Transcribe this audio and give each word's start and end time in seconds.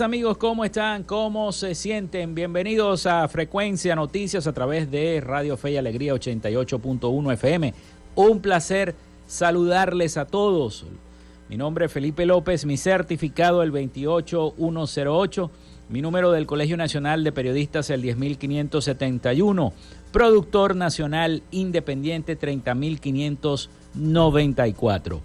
Amigos, 0.00 0.38
¿cómo 0.38 0.64
están? 0.64 1.02
¿Cómo 1.02 1.52
se 1.52 1.74
sienten? 1.74 2.34
Bienvenidos 2.34 3.04
a 3.04 3.28
Frecuencia 3.28 3.94
Noticias 3.94 4.46
a 4.46 4.52
través 4.52 4.90
de 4.90 5.20
Radio 5.20 5.58
Fe 5.58 5.72
y 5.72 5.76
Alegría 5.76 6.14
88.1 6.14 7.32
FM. 7.34 7.74
Un 8.14 8.40
placer 8.40 8.94
saludarles 9.26 10.16
a 10.16 10.24
todos. 10.24 10.86
Mi 11.50 11.58
nombre 11.58 11.84
es 11.86 11.92
Felipe 11.92 12.24
López, 12.24 12.64
mi 12.64 12.78
certificado 12.78 13.62
el 13.62 13.70
28108, 13.70 15.50
mi 15.90 16.00
número 16.00 16.32
del 16.32 16.46
Colegio 16.46 16.78
Nacional 16.78 17.22
de 17.22 17.32
Periodistas 17.32 17.90
el 17.90 18.00
10571, 18.00 19.74
productor 20.10 20.74
nacional 20.74 21.42
independiente 21.50 22.36
30594. 22.36 25.20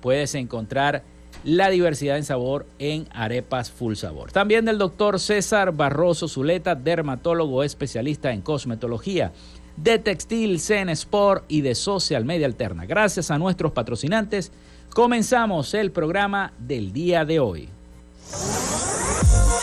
puedes 0.00 0.34
encontrar 0.34 1.04
la 1.44 1.70
diversidad 1.70 2.16
en 2.16 2.24
sabor 2.24 2.66
en 2.78 3.06
arepas 3.12 3.70
full 3.70 3.94
sabor. 3.94 4.32
También 4.32 4.64
del 4.64 4.78
doctor 4.78 5.20
César 5.20 5.72
Barroso 5.72 6.28
Zuleta, 6.28 6.74
dermatólogo 6.74 7.62
especialista 7.62 8.32
en 8.32 8.40
cosmetología, 8.40 9.32
de 9.76 9.98
textil, 9.98 10.60
Zen 10.60 10.90
Sport 10.90 11.44
y 11.48 11.62
de 11.62 11.74
Social 11.74 12.24
Media 12.24 12.46
Alterna. 12.46 12.84
Gracias 12.86 13.30
a 13.30 13.38
nuestros 13.38 13.72
patrocinantes, 13.72 14.52
comenzamos 14.90 15.72
el 15.74 15.92
programa 15.92 16.52
del 16.58 16.92
día 16.92 17.24
de 17.24 17.40
hoy. 17.40 17.68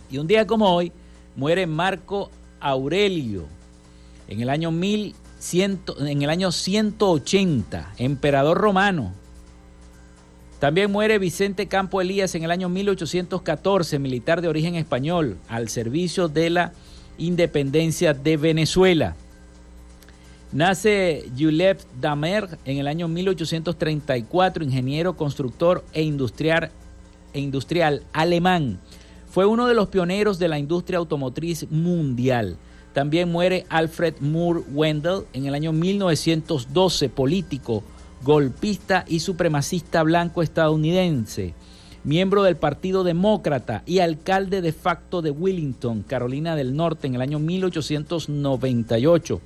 y 0.10 0.18
un 0.18 0.26
día 0.26 0.48
como 0.48 0.74
hoy 0.74 0.92
muere 1.36 1.68
Marco 1.68 2.32
Aurelio 2.60 3.46
en 4.28 4.42
el 4.42 4.50
año 4.50 4.72
1100, 4.72 5.82
en 6.00 6.22
el 6.24 6.30
año 6.32 6.52
180, 6.52 7.94
emperador 7.98 8.58
romano. 8.58 9.14
También 10.60 10.92
muere 10.92 11.20
Vicente 11.20 11.68
Campo 11.68 12.02
Elías 12.02 12.34
en 12.34 12.44
el 12.44 12.50
año 12.50 12.70
1814, 12.70 14.00
militar 14.00 14.42
de 14.42 14.48
origen 14.48 14.76
español, 14.76 15.38
al 15.50 15.70
servicio 15.70 16.30
de 16.30 16.50
la 16.50 16.74
independencia 17.18 18.14
de 18.14 18.38
Venezuela. 18.38 19.16
Nace 20.52 21.26
Julep 21.38 21.82
Damer 22.00 22.60
en 22.66 22.78
el 22.78 22.88
año 22.88 23.08
1834, 23.08 24.64
ingeniero, 24.64 25.18
constructor 25.18 25.84
e 25.94 26.04
industrial, 26.04 26.70
e 27.34 27.40
industrial 27.40 28.04
alemán. 28.14 28.80
Fue 29.30 29.48
uno 29.48 29.66
de 29.66 29.74
los 29.74 29.88
pioneros 29.88 30.38
de 30.38 30.48
la 30.48 30.60
industria 30.60 31.00
automotriz 31.00 31.66
mundial. 31.72 32.58
También 32.94 33.32
muere 33.32 33.66
Alfred 33.70 34.16
Moore 34.20 34.62
Wendell 34.72 35.24
en 35.34 35.48
el 35.48 35.56
año 35.56 35.72
1912, 35.74 37.10
político, 37.10 37.84
golpista 38.24 39.06
y 39.08 39.22
supremacista 39.22 40.04
blanco 40.04 40.44
estadounidense 40.44 41.56
miembro 42.04 42.44
del 42.44 42.58
Partido 42.58 43.04
Demócrata 43.04 43.84
y 43.86 44.00
alcalde 44.00 44.62
de 44.62 44.74
facto 44.74 45.22
de 45.22 45.32
Willington, 45.32 46.04
Carolina 46.04 46.56
del 46.56 46.76
Norte, 46.76 47.08
en 47.08 47.16
el 47.16 47.22
año 47.22 47.40
1898. 47.40 49.42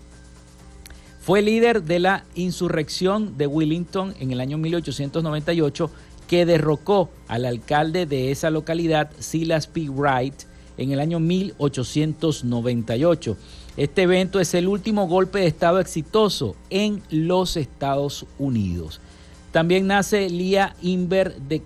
Fue 1.19 1.41
líder 1.41 1.83
de 1.83 1.99
la 1.99 2.25
insurrección 2.35 3.37
de 3.37 3.47
Willington 3.47 4.15
en 4.19 4.31
el 4.31 4.39
año 4.39 4.57
1898 4.57 5.91
que 6.27 6.45
derrocó 6.45 7.09
al 7.27 7.45
alcalde 7.45 8.05
de 8.05 8.31
esa 8.31 8.49
localidad, 8.49 9.11
Silas 9.19 9.67
P. 9.67 9.89
Wright, 9.89 10.33
en 10.77 10.91
el 10.91 10.99
año 10.99 11.19
1898. 11.19 13.37
Este 13.77 14.03
evento 14.03 14.39
es 14.39 14.53
el 14.53 14.67
último 14.67 15.07
golpe 15.07 15.39
de 15.39 15.47
Estado 15.47 15.79
exitoso 15.79 16.55
en 16.69 17.01
los 17.09 17.57
Estados 17.57 18.27
Unidos. 18.39 19.01
También 19.51 19.87
nace 19.87 20.29
Lía 20.29 20.75
Inver 20.81 21.35
de 21.35 21.61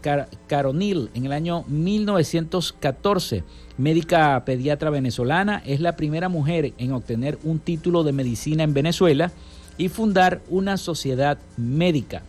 Caronil 0.47 1.09
en 1.13 1.25
el 1.25 1.33
año 1.33 1.65
1914. 1.67 3.43
Médica 3.77 4.43
pediatra 4.45 4.89
venezolana, 4.91 5.61
es 5.65 5.79
la 5.79 5.95
primera 5.95 6.27
mujer 6.29 6.73
en 6.77 6.91
obtener 6.91 7.39
un 7.43 7.59
título 7.59 8.03
de 8.03 8.11
medicina 8.11 8.63
en 8.63 8.73
Venezuela 8.73 9.31
y 9.77 9.87
fundar 9.89 10.41
una 10.49 10.77
sociedad 10.77 11.37
médica. 11.57 12.23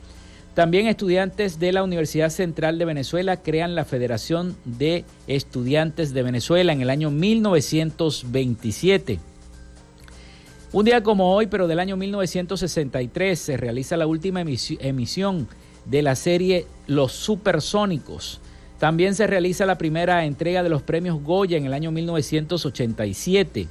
También 0.55 0.87
estudiantes 0.87 1.59
de 1.59 1.73
la 1.73 1.83
Universidad 1.83 2.29
Central 2.31 2.79
de 2.79 2.85
Venezuela 2.85 3.39
crean 3.39 3.75
la 3.75 3.87
Federación 3.87 4.55
de 4.65 5.05
Estudiantes 5.27 6.13
de 6.13 6.23
Venezuela 6.23 6.73
en 6.73 6.83
el 6.83 6.91
año 6.91 7.11
1927. 7.11 9.32
Un 10.75 10.87
día 10.87 11.03
como 11.03 11.35
hoy, 11.35 11.49
pero 11.49 11.69
del 11.69 11.81
año 11.81 11.99
1963, 11.99 13.39
se 13.39 13.59
realiza 13.59 13.99
la 13.99 14.07
última 14.07 14.41
emisión 14.41 15.47
de 15.85 16.01
la 16.01 16.17
serie 16.17 16.67
Los 16.87 17.13
Supersónicos. 17.13 18.41
También 18.79 19.15
se 19.15 19.27
realiza 19.27 19.67
la 19.67 19.77
primera 19.77 20.25
entrega 20.25 20.63
de 20.63 20.71
los 20.71 20.81
premios 20.81 21.23
Goya 21.23 21.59
en 21.59 21.67
el 21.67 21.75
año 21.75 21.91
1987. 21.91 23.69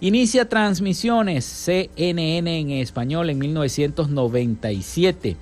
Inicia 0.00 0.48
transmisiones 0.48 1.44
CNN 1.44 2.58
en 2.58 2.70
español 2.70 3.28
en 3.28 3.38
1997. 3.38 5.36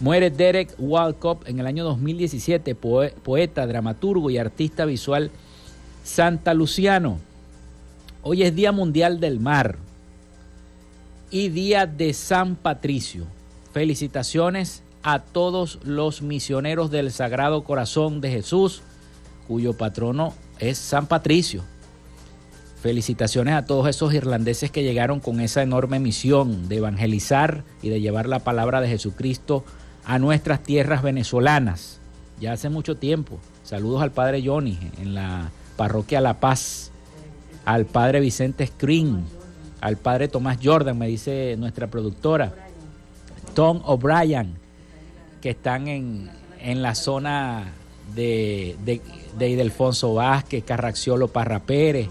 Muere 0.00 0.30
Derek 0.30 0.74
Walcott 0.78 1.46
en 1.46 1.60
el 1.60 1.66
año 1.66 1.84
2017, 1.84 2.74
poeta, 2.74 3.66
dramaturgo 3.66 4.30
y 4.30 4.38
artista 4.38 4.86
visual 4.86 5.30
santa 6.02 6.54
luciano. 6.54 7.18
Hoy 8.22 8.44
es 8.44 8.54
Día 8.54 8.72
Mundial 8.72 9.20
del 9.20 9.38
Mar 9.38 9.76
y 11.32 11.48
Día 11.48 11.86
de 11.86 12.12
San 12.12 12.56
Patricio. 12.56 13.26
Felicitaciones 13.72 14.82
a 15.02 15.20
todos 15.20 15.78
los 15.82 16.20
misioneros 16.20 16.90
del 16.90 17.10
Sagrado 17.10 17.64
Corazón 17.64 18.20
de 18.20 18.30
Jesús, 18.30 18.82
cuyo 19.48 19.72
patrono 19.72 20.34
es 20.58 20.76
San 20.76 21.06
Patricio. 21.06 21.64
Felicitaciones 22.82 23.54
a 23.54 23.64
todos 23.64 23.88
esos 23.88 24.12
irlandeses 24.12 24.70
que 24.70 24.82
llegaron 24.82 25.20
con 25.20 25.40
esa 25.40 25.62
enorme 25.62 26.00
misión 26.00 26.68
de 26.68 26.76
evangelizar 26.76 27.64
y 27.80 27.88
de 27.88 28.02
llevar 28.02 28.28
la 28.28 28.40
palabra 28.40 28.82
de 28.82 28.88
Jesucristo 28.88 29.64
a 30.04 30.18
nuestras 30.18 30.62
tierras 30.62 31.02
venezolanas. 31.02 31.98
Ya 32.40 32.52
hace 32.52 32.68
mucho 32.68 32.98
tiempo. 32.98 33.38
Saludos 33.62 34.02
al 34.02 34.10
padre 34.10 34.42
Johnny 34.44 34.78
en 35.00 35.14
la 35.14 35.50
parroquia 35.76 36.20
La 36.20 36.40
Paz, 36.40 36.90
al 37.64 37.86
padre 37.86 38.20
Vicente 38.20 38.66
Screen, 38.66 39.24
al 39.82 39.96
padre 39.96 40.28
Tomás 40.28 40.58
Jordan, 40.62 40.96
me 40.96 41.08
dice 41.08 41.56
nuestra 41.58 41.88
productora, 41.88 42.54
Tom 43.52 43.82
O'Brien, 43.84 44.54
que 45.40 45.50
están 45.50 45.88
en, 45.88 46.30
la 46.60 46.94
zona 46.94 47.72
de, 48.14 48.76
de, 48.84 49.00
de 49.36 49.48
Idelfonso 49.50 50.14
Vázquez, 50.14 50.62
Carraxiolo 50.62 51.26
Parra 51.26 51.58
Pérez, 51.58 52.08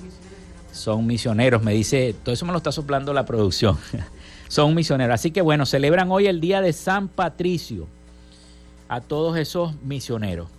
son 0.74 1.08
misioneros, 1.08 1.63
me 1.63 1.72
dice, 1.72 2.13
todo 2.22 2.34
eso 2.34 2.46
me 2.46 2.51
lo 2.51 2.58
está 2.58 2.74
soplando 2.74 3.13
la 3.13 3.25
producción, 3.25 3.78
son 4.50 4.75
misioneros. 4.75 5.16
Así 5.16 5.32
que 5.32 5.42
bueno, 5.42 5.66
celebran 5.66 6.12
hoy 6.12 6.28
el 6.28 6.42
día 6.42 6.60
de 6.60 6.74
San 6.74 7.08
Patricio 7.08 7.88
a 8.90 9.00
todos 9.00 9.38
esos 9.38 9.82
misioneros. 9.82 10.50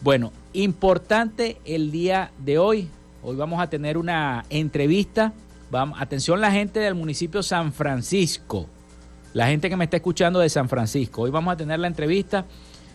Bueno, 0.00 0.32
importante 0.52 1.58
el 1.64 1.92
día 1.92 2.32
de 2.44 2.58
hoy, 2.58 2.88
hoy 3.22 3.36
vamos 3.36 3.60
a 3.60 3.70
tener 3.70 3.96
una 3.96 4.44
entrevista 4.50 5.32
Vamos, 5.70 6.00
atención 6.00 6.40
la 6.40 6.50
gente 6.50 6.80
del 6.80 6.94
municipio 6.94 7.42
San 7.42 7.74
Francisco, 7.74 8.66
la 9.34 9.48
gente 9.48 9.68
que 9.68 9.76
me 9.76 9.84
está 9.84 9.98
escuchando 9.98 10.38
de 10.38 10.48
San 10.48 10.70
Francisco. 10.70 11.22
Hoy 11.22 11.30
vamos 11.30 11.52
a 11.52 11.58
tener 11.58 11.78
la 11.78 11.88
entrevista 11.88 12.46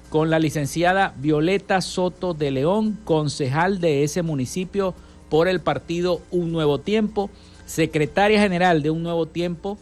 con 0.09 0.31
la 0.31 0.39
licenciada 0.39 1.13
Violeta 1.17 1.81
Soto 1.81 2.33
de 2.33 2.49
León, 2.49 2.97
concejal 3.03 3.79
de 3.79 4.03
ese 4.03 4.23
municipio 4.23 4.95
por 5.29 5.47
el 5.47 5.59
partido 5.59 6.23
Un 6.31 6.51
Nuevo 6.51 6.79
Tiempo, 6.79 7.29
secretaria 7.67 8.41
general 8.41 8.81
de 8.81 8.89
Un 8.89 9.03
Nuevo 9.03 9.27
Tiempo, 9.27 9.77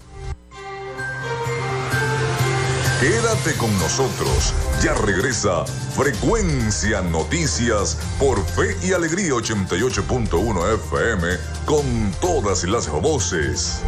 Quédate 3.00 3.54
con 3.58 3.72
nosotros. 3.80 4.54
Ya 4.84 4.94
regresa 4.94 5.66
Frecuencia 5.66 7.02
Noticias 7.02 7.98
por 8.20 8.46
Fe 8.46 8.76
y 8.86 8.92
Alegría 8.92 9.32
88.1 9.32 10.74
FM 10.76 11.28
con 11.66 12.12
todas 12.20 12.66
las 12.66 12.90
voces. 12.90 13.82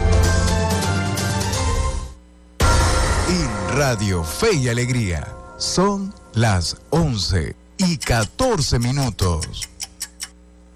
Radio 3.84 4.24
Fe 4.24 4.54
y 4.54 4.70
Alegría. 4.70 5.28
Son 5.58 6.14
las 6.36 6.78
11 6.92 7.56
y 7.78 7.98
14 7.98 8.78
minutos. 8.78 9.68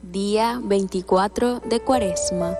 Día 0.02 0.60
24 0.64 1.60
de 1.60 1.82
Cuaresma. 1.82 2.56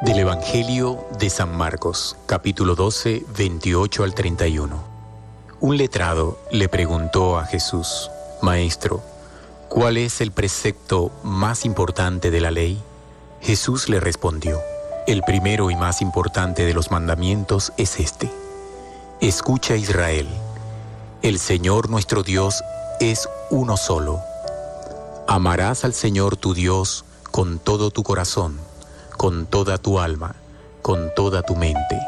Del 0.00 0.20
Evangelio 0.20 1.04
de 1.18 1.28
San 1.28 1.54
Marcos, 1.54 2.16
capítulo 2.24 2.74
12, 2.74 3.26
28 3.36 4.02
al 4.02 4.14
31. 4.14 4.82
Un 5.60 5.76
letrado 5.76 6.38
le 6.50 6.70
preguntó 6.70 7.38
a 7.38 7.44
Jesús, 7.44 8.10
Maestro, 8.40 9.02
¿cuál 9.68 9.98
es 9.98 10.22
el 10.22 10.32
precepto 10.32 11.12
más 11.22 11.66
importante 11.66 12.30
de 12.30 12.40
la 12.40 12.50
ley? 12.50 12.82
Jesús 13.42 13.90
le 13.90 14.00
respondió, 14.00 14.58
el 15.06 15.22
primero 15.22 15.70
y 15.70 15.76
más 15.76 16.00
importante 16.00 16.64
de 16.64 16.72
los 16.72 16.90
mandamientos 16.90 17.74
es 17.76 18.00
este 18.00 18.41
Escucha 19.22 19.76
Israel, 19.76 20.26
el 21.22 21.38
Señor 21.38 21.88
nuestro 21.88 22.24
Dios 22.24 22.64
es 22.98 23.28
uno 23.50 23.76
solo. 23.76 24.20
Amarás 25.28 25.84
al 25.84 25.94
Señor 25.94 26.36
tu 26.36 26.54
Dios 26.54 27.04
con 27.30 27.60
todo 27.60 27.92
tu 27.92 28.02
corazón, 28.02 28.58
con 29.16 29.46
toda 29.46 29.78
tu 29.78 30.00
alma, 30.00 30.34
con 30.82 31.14
toda 31.14 31.42
tu 31.42 31.54
mente, 31.54 32.00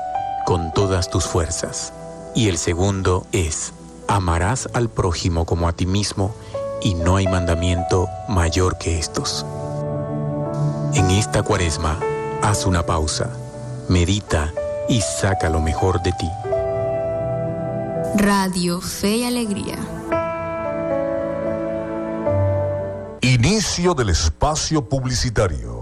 con 0.44 0.73
todas 0.73 1.09
tus 1.09 1.23
fuerzas. 1.25 1.92
Y 2.35 2.49
el 2.49 2.59
segundo 2.59 3.28
es, 3.30 3.73
amarás 4.09 4.68
al 4.75 4.88
prójimo 4.88 5.47
como 5.47 5.68
a 5.68 5.73
ti 5.73 5.87
mismo, 5.87 6.35
y 6.83 6.94
no 6.94 7.14
hay 7.14 7.28
mandamiento 7.28 8.09
mayor 8.28 8.76
que 8.76 8.99
estos. 8.99 9.47
En 10.94 11.09
esta 11.12 11.44
cuaresma, 11.44 11.97
haz 12.42 12.66
una 12.66 12.85
pausa, 12.85 13.30
medita 13.88 14.52
y 14.88 15.00
saca 15.00 15.49
lo 15.49 15.61
mejor 15.61 16.02
de 16.02 16.11
ti. 16.11 16.28
Radio 18.16 18.80
Fe 18.80 19.16
y 19.16 19.25
Alegría. 19.25 19.76
Inicio 23.21 23.92
del 23.94 24.11
espacio 24.11 24.88
publicitario. 24.88 25.74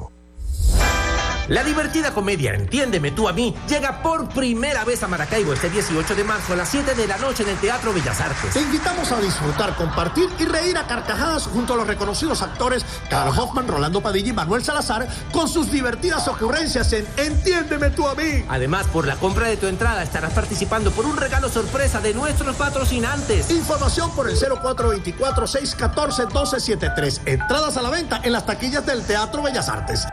La 1.48 1.64
divertida 1.64 2.14
comedia 2.14 2.54
Entiéndeme 2.54 3.10
tú 3.10 3.28
a 3.28 3.32
mí 3.32 3.52
llega 3.68 4.00
por 4.02 4.28
primera 4.28 4.84
vez 4.84 5.02
a 5.02 5.08
Maracaibo 5.08 5.52
este 5.52 5.68
18 5.70 6.14
de 6.14 6.22
marzo 6.24 6.52
a 6.52 6.56
las 6.56 6.68
7 6.68 6.94
de 6.94 7.08
la 7.08 7.18
noche 7.18 7.42
en 7.42 7.48
el 7.48 7.58
Teatro 7.58 7.92
Bellas 7.92 8.20
Artes. 8.20 8.52
Te 8.52 8.60
invitamos 8.60 9.10
a 9.10 9.20
disfrutar, 9.20 9.74
compartir 9.74 10.28
y 10.38 10.44
reír 10.44 10.78
a 10.78 10.86
carcajadas 10.86 11.48
junto 11.48 11.74
a 11.74 11.76
los 11.76 11.84
reconocidos 11.86 12.42
actores 12.42 12.84
Carl 13.10 13.36
Hoffman, 13.36 13.66
Rolando 13.66 14.00
Padilla 14.00 14.30
y 14.30 14.32
Manuel 14.32 14.64
Salazar 14.64 15.08
con 15.32 15.48
sus 15.48 15.68
divertidas 15.70 16.28
ocurrencias 16.28 16.92
en 16.92 17.06
Entiéndeme 17.16 17.90
tú 17.90 18.06
a 18.06 18.14
mí. 18.14 18.44
Además, 18.48 18.86
por 18.86 19.04
la 19.06 19.16
compra 19.16 19.48
de 19.48 19.56
tu 19.56 19.66
entrada 19.66 20.02
estarás 20.02 20.32
participando 20.32 20.92
por 20.92 21.06
un 21.06 21.16
regalo 21.16 21.48
sorpresa 21.48 22.00
de 22.00 22.14
nuestros 22.14 22.54
patrocinantes. 22.56 23.50
Información 23.50 24.14
por 24.14 24.30
el 24.30 24.38
0424-614-1273. 24.38 27.20
Entradas 27.26 27.76
a 27.76 27.82
la 27.82 27.90
venta 27.90 28.20
en 28.22 28.32
las 28.32 28.46
taquillas 28.46 28.86
del 28.86 29.04
Teatro 29.04 29.42
Bellas 29.42 29.68
Artes. 29.68 30.06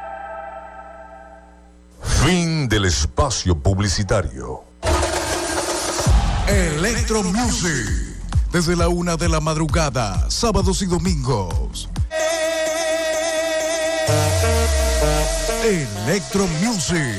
Fin 2.30 2.70
del 2.70 2.86
espacio 2.86 3.58
publicitario. 3.58 4.64
Electro 6.48 7.24
Music. 7.24 7.90
Desde 8.52 8.76
la 8.76 8.88
una 8.88 9.18
de 9.18 9.28
la 9.28 9.40
madrugada, 9.40 10.30
sábados 10.30 10.84
y 10.84 10.86
domingos. 10.86 11.90
Electro 15.66 16.46
Music. 16.62 17.18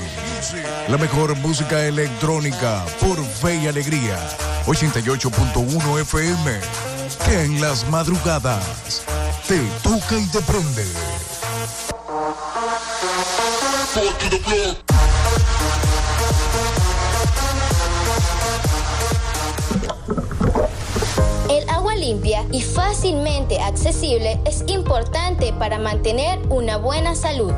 La 0.87 0.97
mejor 0.97 1.37
música 1.39 1.85
electrónica 1.85 2.85
por 3.01 3.21
fe 3.21 3.57
y 3.57 3.67
alegría. 3.67 4.17
88.1 4.67 6.03
FM. 6.03 6.61
Que 7.25 7.47
en 7.47 7.61
las 7.61 7.85
madrugadas 7.91 9.03
te 9.49 9.59
toca 9.83 10.17
y 10.17 10.27
te 10.27 10.41
prende. 10.43 10.87
Limpia 22.01 22.47
y 22.51 22.63
fácilmente 22.63 23.61
accesible 23.61 24.41
es 24.47 24.65
importante 24.69 25.53
para 25.53 25.79
mantener 25.79 26.39
una 26.49 26.79
buena 26.79 27.15
salud. 27.15 27.53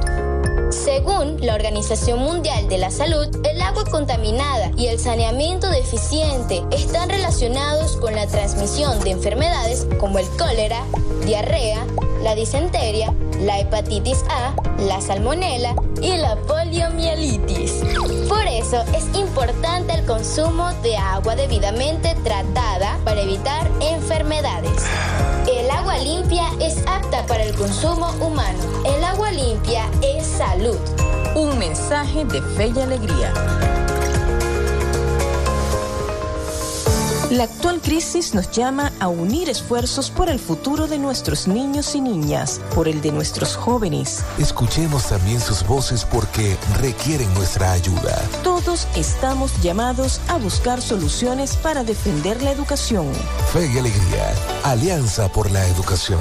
Según 0.71 1.37
la 1.41 1.55
Organización 1.55 2.19
Mundial 2.19 2.69
de 2.69 2.79
la 2.79 2.91
Salud, 2.91 3.29
el 3.45 3.61
agua 3.61 3.85
contaminada 3.85 4.73
y 4.77 4.87
el 4.87 4.99
saneamiento 4.99 5.71
deficiente 5.71 6.65
están 6.73 7.09
relacionados 7.09 7.97
con 7.99 8.15
la 8.15 8.27
transmisión 8.27 8.99
de 9.01 9.11
enfermedades 9.11 9.87
como 10.01 10.19
el 10.19 10.27
cólera, 10.31 10.83
diarrea, 11.25 11.87
la 12.23 12.35
disenteria, 12.35 13.13
la 13.41 13.59
hepatitis 13.59 14.25
A, 14.31 14.55
la 14.83 15.01
salmonela 15.01 15.75
y 16.01 16.17
la 16.17 16.37
poliomielitis. 16.37 17.83
Por 18.29 18.47
eso 18.47 18.83
es 18.95 19.05
importante 19.19 19.93
el 19.95 20.05
consumo 20.07 20.71
de 20.83 20.97
agua 20.97 21.35
debidamente 21.35 22.15
tratada 22.23 22.99
para 23.05 23.21
evitar 23.21 23.71
enfermedades. 23.81 24.85
El 25.51 25.71
agua 25.71 25.99
limpia 25.99 26.45
es 26.61 26.79
apta 26.87 27.27
para 27.27 27.43
el 27.43 27.55
consumo 27.55 28.11
humano. 28.21 28.59
El 28.85 29.03
agua 29.05 29.33
limpia 29.33 29.85
es 30.03 30.25
salud. 30.27 30.79
Un 31.35 31.59
mensaje 31.59 32.25
de 32.25 32.41
fe 32.41 32.73
y 32.75 32.81
alegría. 32.81 33.82
La 37.33 37.45
actual 37.45 37.81
crisis 37.81 38.35
nos 38.35 38.51
llama 38.51 38.93
a 39.01 39.09
unir 39.09 39.49
esfuerzos 39.49 40.11
por 40.11 40.29
el 40.29 40.39
futuro 40.39 40.87
de 40.87 40.99
nuestros 40.99 41.49
niños 41.49 41.95
y 41.95 42.03
niñas, 42.03 42.61
por 42.75 42.89
el 42.89 43.01
de 43.01 43.11
nuestros 43.11 43.57
jóvenes. 43.57 44.23
Escuchemos 44.37 45.09
también 45.09 45.41
sus 45.41 45.67
voces 45.67 46.05
porque 46.05 46.59
requieren 46.79 47.33
nuestra 47.33 47.73
ayuda. 47.73 48.21
Todos 48.45 48.87
estamos 48.97 49.51
llamados 49.63 50.21
a 50.29 50.37
buscar 50.37 50.83
soluciones 50.83 51.57
para 51.57 51.85
defender 51.85 52.43
la 52.43 52.51
educación. 52.51 53.11
Fe 53.51 53.67
y 53.67 53.79
Alegría, 53.79 54.35
Alianza 54.65 55.33
por 55.33 55.51
la 55.51 55.67
Educación. 55.69 56.21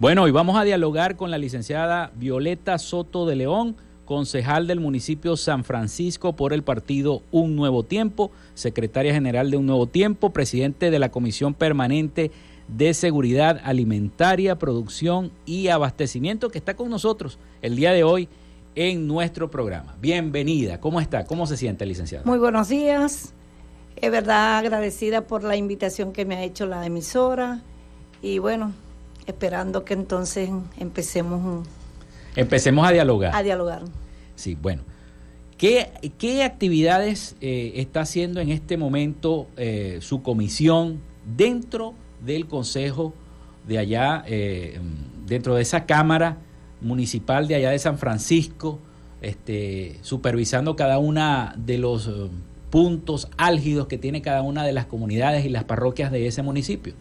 Bueno, 0.00 0.22
hoy 0.22 0.30
vamos 0.30 0.56
a 0.56 0.62
dialogar 0.62 1.16
con 1.16 1.32
la 1.32 1.38
licenciada 1.38 2.12
Violeta 2.14 2.78
Soto 2.78 3.26
de 3.26 3.34
León, 3.34 3.74
concejal 4.04 4.68
del 4.68 4.78
municipio 4.78 5.36
San 5.36 5.64
Francisco 5.64 6.36
por 6.36 6.52
el 6.52 6.62
partido 6.62 7.22
Un 7.32 7.56
Nuevo 7.56 7.82
Tiempo, 7.82 8.30
secretaria 8.54 9.12
general 9.12 9.50
de 9.50 9.56
Un 9.56 9.66
Nuevo 9.66 9.88
Tiempo, 9.88 10.30
presidente 10.30 10.92
de 10.92 11.00
la 11.00 11.08
Comisión 11.08 11.52
Permanente 11.52 12.30
de 12.68 12.94
Seguridad 12.94 13.60
Alimentaria, 13.64 14.56
Producción 14.56 15.32
y 15.44 15.66
Abastecimiento, 15.66 16.48
que 16.48 16.58
está 16.58 16.76
con 16.76 16.90
nosotros 16.90 17.40
el 17.60 17.74
día 17.74 17.90
de 17.90 18.04
hoy 18.04 18.28
en 18.76 19.08
nuestro 19.08 19.50
programa. 19.50 19.96
Bienvenida, 20.00 20.78
¿cómo 20.78 21.00
está? 21.00 21.24
¿Cómo 21.24 21.44
se 21.48 21.56
siente, 21.56 21.84
licenciada? 21.86 22.24
Muy 22.24 22.38
buenos 22.38 22.68
días. 22.68 23.34
Es 23.96 24.12
verdad 24.12 24.58
agradecida 24.58 25.26
por 25.26 25.42
la 25.42 25.56
invitación 25.56 26.12
que 26.12 26.24
me 26.24 26.36
ha 26.36 26.44
hecho 26.44 26.66
la 26.66 26.86
emisora 26.86 27.62
y 28.22 28.38
bueno, 28.38 28.72
esperando 29.28 29.84
que 29.84 29.94
entonces 29.94 30.50
empecemos 30.78 31.66
empecemos 32.36 32.86
a 32.86 32.92
dialogar. 32.92 33.34
A 33.34 33.42
dialogar. 33.42 33.82
Sí, 34.36 34.56
bueno. 34.60 34.82
¿Qué, 35.56 35.90
qué 36.18 36.44
actividades 36.44 37.34
eh, 37.40 37.72
está 37.76 38.02
haciendo 38.02 38.40
en 38.40 38.50
este 38.50 38.76
momento 38.76 39.48
eh, 39.56 39.98
su 40.00 40.22
comisión 40.22 41.00
dentro 41.36 41.94
del 42.24 42.46
consejo 42.46 43.12
de 43.66 43.78
allá, 43.78 44.22
eh, 44.28 44.78
dentro 45.26 45.56
de 45.56 45.62
esa 45.62 45.84
Cámara 45.84 46.38
Municipal 46.80 47.48
de 47.48 47.56
allá 47.56 47.70
de 47.70 47.78
San 47.80 47.98
Francisco, 47.98 48.78
este, 49.20 49.98
supervisando 50.02 50.76
cada 50.76 50.98
una 50.98 51.54
de 51.58 51.78
los 51.78 52.08
puntos 52.70 53.28
álgidos 53.36 53.88
que 53.88 53.98
tiene 53.98 54.22
cada 54.22 54.42
una 54.42 54.64
de 54.64 54.72
las 54.72 54.86
comunidades 54.86 55.44
y 55.44 55.48
las 55.48 55.64
parroquias 55.64 56.12
de 56.12 56.28
ese 56.28 56.42
municipio? 56.42 56.94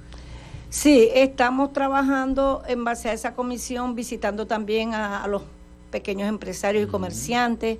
Sí, 0.69 1.09
estamos 1.13 1.71
trabajando 1.71 2.61
en 2.67 2.83
base 2.83 3.09
a 3.09 3.13
esa 3.13 3.33
comisión, 3.35 3.95
visitando 3.95 4.47
también 4.47 4.93
a, 4.93 5.25
los 5.27 5.43
pequeños 5.91 6.27
empresarios 6.27 6.83
y 6.83 6.91
comerciantes, 6.91 7.77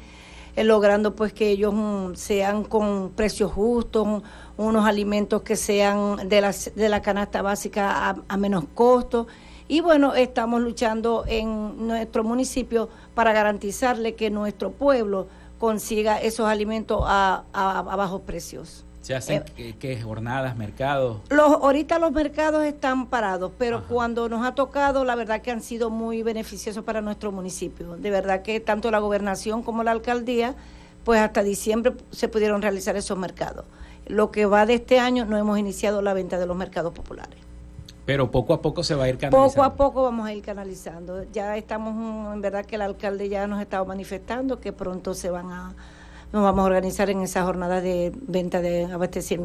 eh, 0.56 0.63
logrando 0.63 1.13
pues 1.13 1.34
que 1.34 1.50
ellos 1.50 1.73
mm, 1.76 2.13
sean 2.15 2.63
con 2.63 3.12
precios 3.12 3.52
justos, 3.52 4.23
unos 4.56 4.86
alimentos 4.86 5.41
que 5.41 5.58
sean 5.58 6.30
de 6.30 6.39
la, 6.39 6.56
de 6.76 6.89
la 6.89 7.02
canasta 7.02 7.41
básica 7.41 8.10
a, 8.10 8.15
a 8.26 8.38
menos 8.38 8.63
costo. 8.73 9.28
Y 9.67 9.82
bueno, 9.82 10.15
estamos 10.15 10.62
luchando 10.62 11.26
en 11.28 11.88
nuestro 11.88 12.23
municipio 12.23 12.88
para 13.13 13.34
garantizarle 13.34 14.15
que 14.15 14.30
nuestro 14.30 14.71
pueblo 14.71 15.28
consiga 15.60 16.21
esos 16.21 16.47
alimentos 16.47 17.04
a, 17.06 17.43
a, 17.52 17.80
a 17.80 17.95
bajos 17.97 18.21
precios. 18.21 18.87
¿Se 19.07 19.15
hacen 19.15 19.45
eh, 19.55 19.73
qué, 19.79 20.01
jornadas, 20.01 20.57
mercados? 20.57 21.21
Los, 21.29 21.49
ahorita 21.49 21.97
los 21.97 22.11
mercados 22.11 22.65
están 22.65 23.07
parados, 23.07 23.53
pero 23.57 23.85
cuando 23.87 24.27
nos 24.27 24.45
ha 24.45 24.53
tocado, 24.53 25.05
la 25.05 25.15
verdad 25.15 25.41
que 25.41 25.49
han 25.49 25.61
sido 25.61 25.89
muy 25.89 26.23
beneficiosos 26.23 26.83
para 26.83 26.99
nuestro 26.99 27.31
municipio. 27.31 27.95
De 27.95 28.11
verdad 28.11 28.41
que 28.41 28.59
tanto 28.59 28.91
la 28.91 28.99
gobernación 28.99 29.63
como 29.63 29.81
la 29.83 29.91
alcaldía, 29.91 30.55
pues 31.05 31.21
hasta 31.21 31.41
diciembre 31.41 31.93
se 32.11 32.27
pudieron 32.27 32.61
realizar 32.61 32.97
esos 32.97 33.17
mercados. 33.17 33.63
Lo 34.07 34.29
que 34.29 34.45
va 34.45 34.65
de 34.65 34.73
este 34.73 34.99
año 34.99 35.23
no 35.23 35.37
hemos 35.37 35.57
iniciado 35.57 36.01
la 36.01 36.13
venta 36.13 36.37
de 36.37 36.45
los 36.45 36.57
mercados 36.57 36.91
populares. 36.91 37.39
Pero 38.05 38.29
poco 38.29 38.53
a 38.53 38.61
poco 38.61 38.83
se 38.83 38.93
va 38.93 39.05
a 39.05 39.07
ir 39.07 39.17
canalizando. 39.17 39.47
Poco 39.47 39.63
a 39.63 39.75
poco 39.75 40.03
vamos 40.03 40.27
a 40.27 40.33
ir 40.33 40.43
canalizando. 40.43 41.23
Ya 41.31 41.55
estamos, 41.55 42.33
en 42.33 42.41
verdad 42.41 42.65
que 42.65 42.75
el 42.75 42.81
alcalde 42.81 43.29
ya 43.29 43.47
nos 43.47 43.59
ha 43.59 43.61
estado 43.61 43.85
manifestando 43.85 44.59
que 44.59 44.73
pronto 44.73 45.13
se 45.13 45.29
van 45.29 45.49
a 45.49 45.75
nos 46.33 46.43
vamos 46.43 46.63
a 46.63 46.65
organizar 46.65 47.09
en 47.09 47.21
esa 47.21 47.43
jornada 47.43 47.81
de 47.81 48.11
venta 48.27 48.61
de 48.61 48.87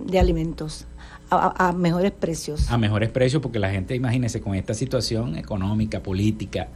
de 0.07 0.18
alimentos 0.18 0.87
a, 1.31 1.73
mejores 1.73 2.12
precios. 2.12 2.71
A 2.71 2.79
mejores 2.79 3.11
precios 3.11 3.40
porque 3.40 3.59
la 3.59 3.71
gente, 3.71 3.95
imagínese, 3.95 4.40
con 4.40 4.55
esta 4.55 4.75
situación 4.75 5.37
económica, 5.37 6.03
política, 6.03 6.68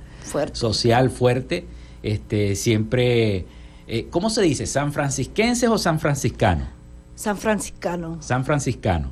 social 0.53 1.11
fuerte, 1.11 1.67
este 2.03 2.55
siempre, 2.57 3.47
eh, 3.87 4.07
¿cómo 4.11 4.31
se 4.31 4.43
dice? 4.43 4.67
¿San 4.67 4.93
francisquenses 4.93 5.69
o 5.69 5.79
san 5.79 6.01
franciscano? 6.01 6.69
San 7.15 7.37
franciscano. 7.37 8.19
San 8.21 8.45
franciscano. 8.45 9.11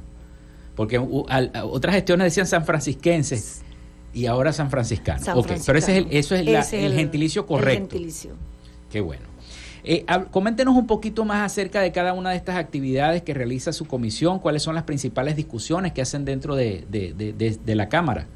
Porque 0.75 0.99
otras 0.99 1.95
gestiones 1.95 2.25
decían 2.25 2.47
san 2.47 2.65
francisquenses 2.65 3.63
y 4.13 4.27
ahora 4.27 4.53
san 4.53 4.71
franciscano. 4.71 5.43
pero 5.67 5.79
ese 5.79 5.99
es 5.99 6.05
el, 6.05 6.07
eso 6.11 6.35
es, 6.35 6.73
el, 6.73 6.95
gentilicio 6.95 7.47
correcto. 7.47 7.85
El 7.85 7.91
gentilicio. 7.91 8.31
Qué 8.91 9.01
bueno. 9.01 9.34
Eh, 9.87 10.07
coméntenos 10.31 10.75
un 10.75 10.87
poquito 10.87 11.27
más 11.27 11.45
acerca 11.45 11.83
de 11.83 11.93
cada 11.93 12.15
una 12.15 12.31
de 12.31 12.37
estas 12.37 12.57
actividades 12.57 13.23
que 13.23 13.35
realiza 13.35 13.71
su 13.71 13.85
comisión, 13.85 14.39
cuáles 14.39 14.63
son 14.63 14.75
las 14.75 14.85
principales 14.85 15.37
discusiones 15.37 15.93
que 15.93 16.01
hacen 16.01 16.25
dentro 16.25 16.57
de, 16.57 16.87
la 17.67 17.89
Cámara. 17.91 18.27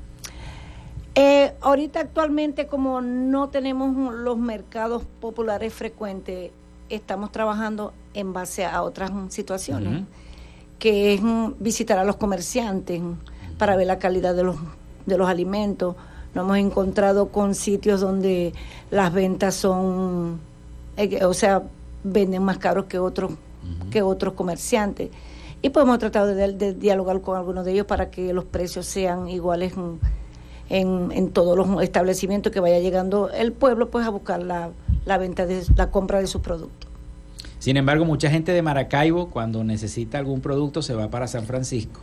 Eh, 1.14 1.54
ahorita 1.62 2.00
actualmente 2.00 2.66
como 2.66 3.00
no 3.00 3.48
tenemos 3.48 4.14
los 4.14 4.36
mercados 4.36 5.04
populares 5.20 5.72
frecuentes, 5.72 6.50
estamos 6.90 7.32
trabajando 7.32 7.94
en 8.12 8.34
base 8.34 8.66
a 8.66 8.82
otras 8.82 9.10
situaciones, 9.30 10.02
que 10.78 11.14
es 11.14 11.22
visitar 11.58 11.98
a 11.98 12.04
los 12.04 12.16
comerciantes 12.16 13.00
para 13.56 13.74
ver 13.74 13.86
la 13.86 13.98
calidad 13.98 14.34
de 14.34 14.44
los, 14.44 14.56
de 15.06 15.16
los 15.16 15.28
alimentos. 15.28 15.96
Nos 16.34 16.44
hemos 16.44 16.58
encontrado 16.58 17.28
con 17.30 17.54
sitios 17.54 18.02
donde 18.02 18.52
las 18.90 19.12
ventas 19.14 19.54
son 19.54 20.40
o 21.24 21.34
sea, 21.34 21.62
venden 22.04 22.42
más 22.42 22.58
caros 22.58 22.86
que 22.86 22.98
otros, 22.98 23.32
que 23.90 24.02
otros 24.02 24.34
comerciantes. 24.34 25.10
y 25.62 25.70
pues 25.70 25.84
hemos 25.84 25.98
tratado 25.98 26.34
de, 26.34 26.74
dialogar 26.74 27.20
con 27.20 27.36
algunos 27.36 27.64
de 27.64 27.72
ellos 27.72 27.86
para 27.86 28.10
que 28.10 28.32
los 28.32 28.44
precios 28.44 28.86
sean 28.86 29.28
iguales 29.28 29.72
en, 30.68 31.10
en, 31.12 31.30
todos 31.30 31.56
los 31.56 31.82
establecimientos 31.82 32.52
que 32.52 32.60
vaya 32.60 32.78
llegando 32.78 33.30
el 33.30 33.52
pueblo 33.52 33.90
pues 33.90 34.06
a 34.06 34.10
buscar 34.10 34.42
la, 34.42 34.70
la 35.04 35.18
venta 35.18 35.46
de 35.46 35.64
la 35.76 35.90
compra 35.90 36.20
de 36.20 36.26
sus 36.26 36.40
productos. 36.40 36.88
Sin 37.58 37.76
embargo, 37.76 38.04
mucha 38.04 38.30
gente 38.30 38.52
de 38.52 38.62
Maracaibo 38.62 39.30
cuando 39.30 39.64
necesita 39.64 40.18
algún 40.18 40.40
producto 40.40 40.80
se 40.80 40.94
va 40.94 41.10
para 41.10 41.26
San 41.26 41.44
Francisco. 41.44 42.00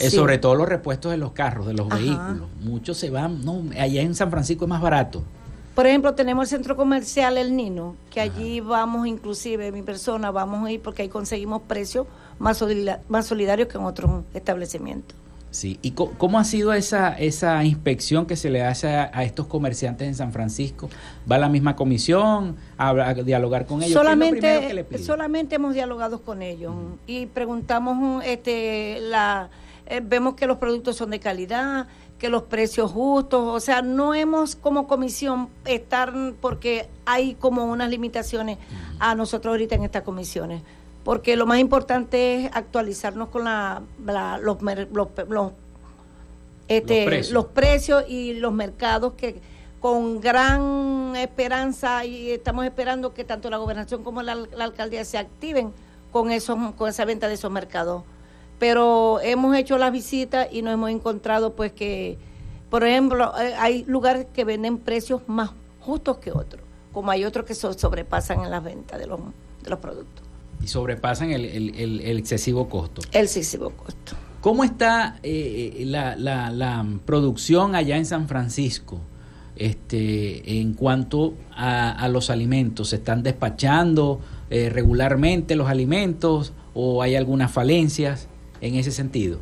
Eh, 0.00 0.10
sobre 0.10 0.38
todo 0.38 0.56
los 0.56 0.68
repuestos 0.68 1.12
de 1.12 1.18
los 1.18 1.32
carros, 1.32 1.66
de 1.66 1.74
los 1.74 1.88
vehículos. 1.88 2.48
Muchos 2.62 2.96
se 2.98 3.10
van, 3.10 3.44
no, 3.44 3.62
allá 3.78 4.02
en 4.02 4.14
San 4.14 4.30
Francisco 4.30 4.64
es 4.64 4.68
más 4.68 4.82
barato. 4.82 5.22
Por 5.74 5.86
ejemplo, 5.86 6.14
tenemos 6.14 6.44
el 6.44 6.58
centro 6.58 6.76
comercial 6.76 7.36
El 7.36 7.56
Nino, 7.56 7.96
que 8.10 8.20
allí 8.20 8.60
vamos, 8.60 9.06
inclusive 9.08 9.72
mi 9.72 9.82
persona, 9.82 10.30
vamos 10.30 10.66
a 10.66 10.70
ir 10.70 10.80
porque 10.80 11.02
ahí 11.02 11.08
conseguimos 11.08 11.62
precios 11.62 12.06
más, 12.38 12.64
más 13.08 13.26
solidarios 13.26 13.68
que 13.68 13.78
en 13.78 13.84
otros 13.84 14.22
establecimientos. 14.34 15.16
Sí, 15.54 15.78
¿y 15.82 15.92
cómo 15.92 16.40
ha 16.40 16.44
sido 16.44 16.72
esa, 16.72 17.12
esa 17.12 17.62
inspección 17.62 18.26
que 18.26 18.34
se 18.34 18.50
le 18.50 18.64
hace 18.64 18.88
a, 18.88 19.22
estos 19.22 19.46
comerciantes 19.46 20.08
en 20.08 20.16
San 20.16 20.32
Francisco? 20.32 20.90
¿Va 21.30 21.38
la 21.38 21.48
misma 21.48 21.76
comisión 21.76 22.56
a, 22.76 23.14
dialogar 23.14 23.64
con 23.64 23.80
ellos? 23.80 23.92
Solamente, 23.92 24.84
solamente 24.98 25.54
hemos 25.54 25.72
dialogado 25.74 26.22
con 26.22 26.42
ellos 26.42 26.74
y 27.06 27.26
preguntamos, 27.26 28.24
este, 28.24 28.98
la, 29.00 29.48
eh, 29.86 30.00
vemos 30.02 30.34
que 30.34 30.48
los 30.48 30.58
productos 30.58 30.96
son 30.96 31.10
de 31.10 31.20
calidad, 31.20 31.86
que 32.18 32.28
los 32.28 32.44
precios 32.44 32.90
justos, 32.90 33.42
o 33.44 33.60
sea, 33.60 33.82
no 33.82 34.14
hemos 34.14 34.56
como 34.56 34.86
comisión 34.86 35.48
estar, 35.64 36.12
porque 36.40 36.88
hay 37.04 37.34
como 37.34 37.64
unas 37.64 37.90
limitaciones 37.90 38.58
a 38.98 39.14
nosotros 39.14 39.52
ahorita 39.52 39.74
en 39.74 39.84
estas 39.84 40.02
comisiones, 40.02 40.62
porque 41.02 41.36
lo 41.36 41.46
más 41.46 41.58
importante 41.58 42.36
es 42.36 42.50
actualizarnos 42.54 43.28
con 43.28 43.44
la, 43.44 43.82
los, 44.40 44.58
los, 44.92 45.52
este, 46.68 47.32
los, 47.32 47.46
precios. 47.46 48.04
y 48.08 48.34
los 48.34 48.52
mercados 48.52 49.14
que 49.14 49.40
con 49.80 50.20
gran 50.20 51.14
esperanza 51.16 52.06
y 52.06 52.30
estamos 52.30 52.64
esperando 52.64 53.12
que 53.12 53.24
tanto 53.24 53.50
la 53.50 53.58
gobernación 53.58 54.02
como 54.02 54.22
la, 54.22 54.34
la 54.34 54.64
alcaldía 54.64 55.04
se 55.04 55.18
activen 55.18 55.74
con 56.10 56.30
esos 56.30 56.56
con 56.74 56.88
esa 56.88 57.04
venta 57.04 57.28
de 57.28 57.34
esos 57.34 57.50
mercados 57.50 58.02
pero 58.58 59.20
hemos 59.20 59.56
hecho 59.56 59.78
las 59.78 59.92
visitas 59.92 60.48
y 60.50 60.62
nos 60.62 60.74
hemos 60.74 60.90
encontrado 60.90 61.54
pues 61.54 61.72
que, 61.72 62.18
por 62.70 62.84
ejemplo, 62.84 63.32
eh, 63.38 63.54
hay 63.58 63.84
lugares 63.84 64.26
que 64.32 64.44
venden 64.44 64.78
precios 64.78 65.22
más 65.26 65.50
justos 65.80 66.18
que 66.18 66.30
otros, 66.32 66.62
como 66.92 67.10
hay 67.10 67.24
otros 67.24 67.46
que 67.46 67.54
sobrepasan 67.54 68.40
en 68.40 68.50
las 68.50 68.62
ventas 68.62 68.98
de 68.98 69.06
los, 69.06 69.20
de 69.62 69.70
los 69.70 69.78
productos. 69.78 70.24
Y 70.62 70.68
sobrepasan 70.68 71.30
el, 71.30 71.44
el, 71.44 72.18
excesivo 72.18 72.68
costo. 72.68 73.02
El 73.12 73.24
excesivo 73.24 73.70
costo. 73.70 74.16
¿Cómo 74.40 74.64
está 74.64 75.18
eh, 75.22 75.76
eh, 75.78 75.84
la, 75.86 76.16
la, 76.16 76.50
la, 76.50 76.86
producción 77.04 77.74
allá 77.74 77.96
en 77.96 78.06
San 78.06 78.28
Francisco 78.28 78.98
este, 79.56 80.60
en 80.60 80.74
cuanto 80.74 81.34
a, 81.54 82.08
los 82.08 82.30
alimentos? 82.30 82.90
¿Se 82.90 82.96
están 82.96 83.22
despachando 83.22 84.20
regularmente 84.50 85.56
los 85.56 85.68
alimentos 85.68 86.52
o 86.74 87.02
hay 87.02 87.16
algunas 87.16 87.50
falencias? 87.50 88.28
En 88.64 88.76
ese 88.76 88.90
sentido? 88.90 89.40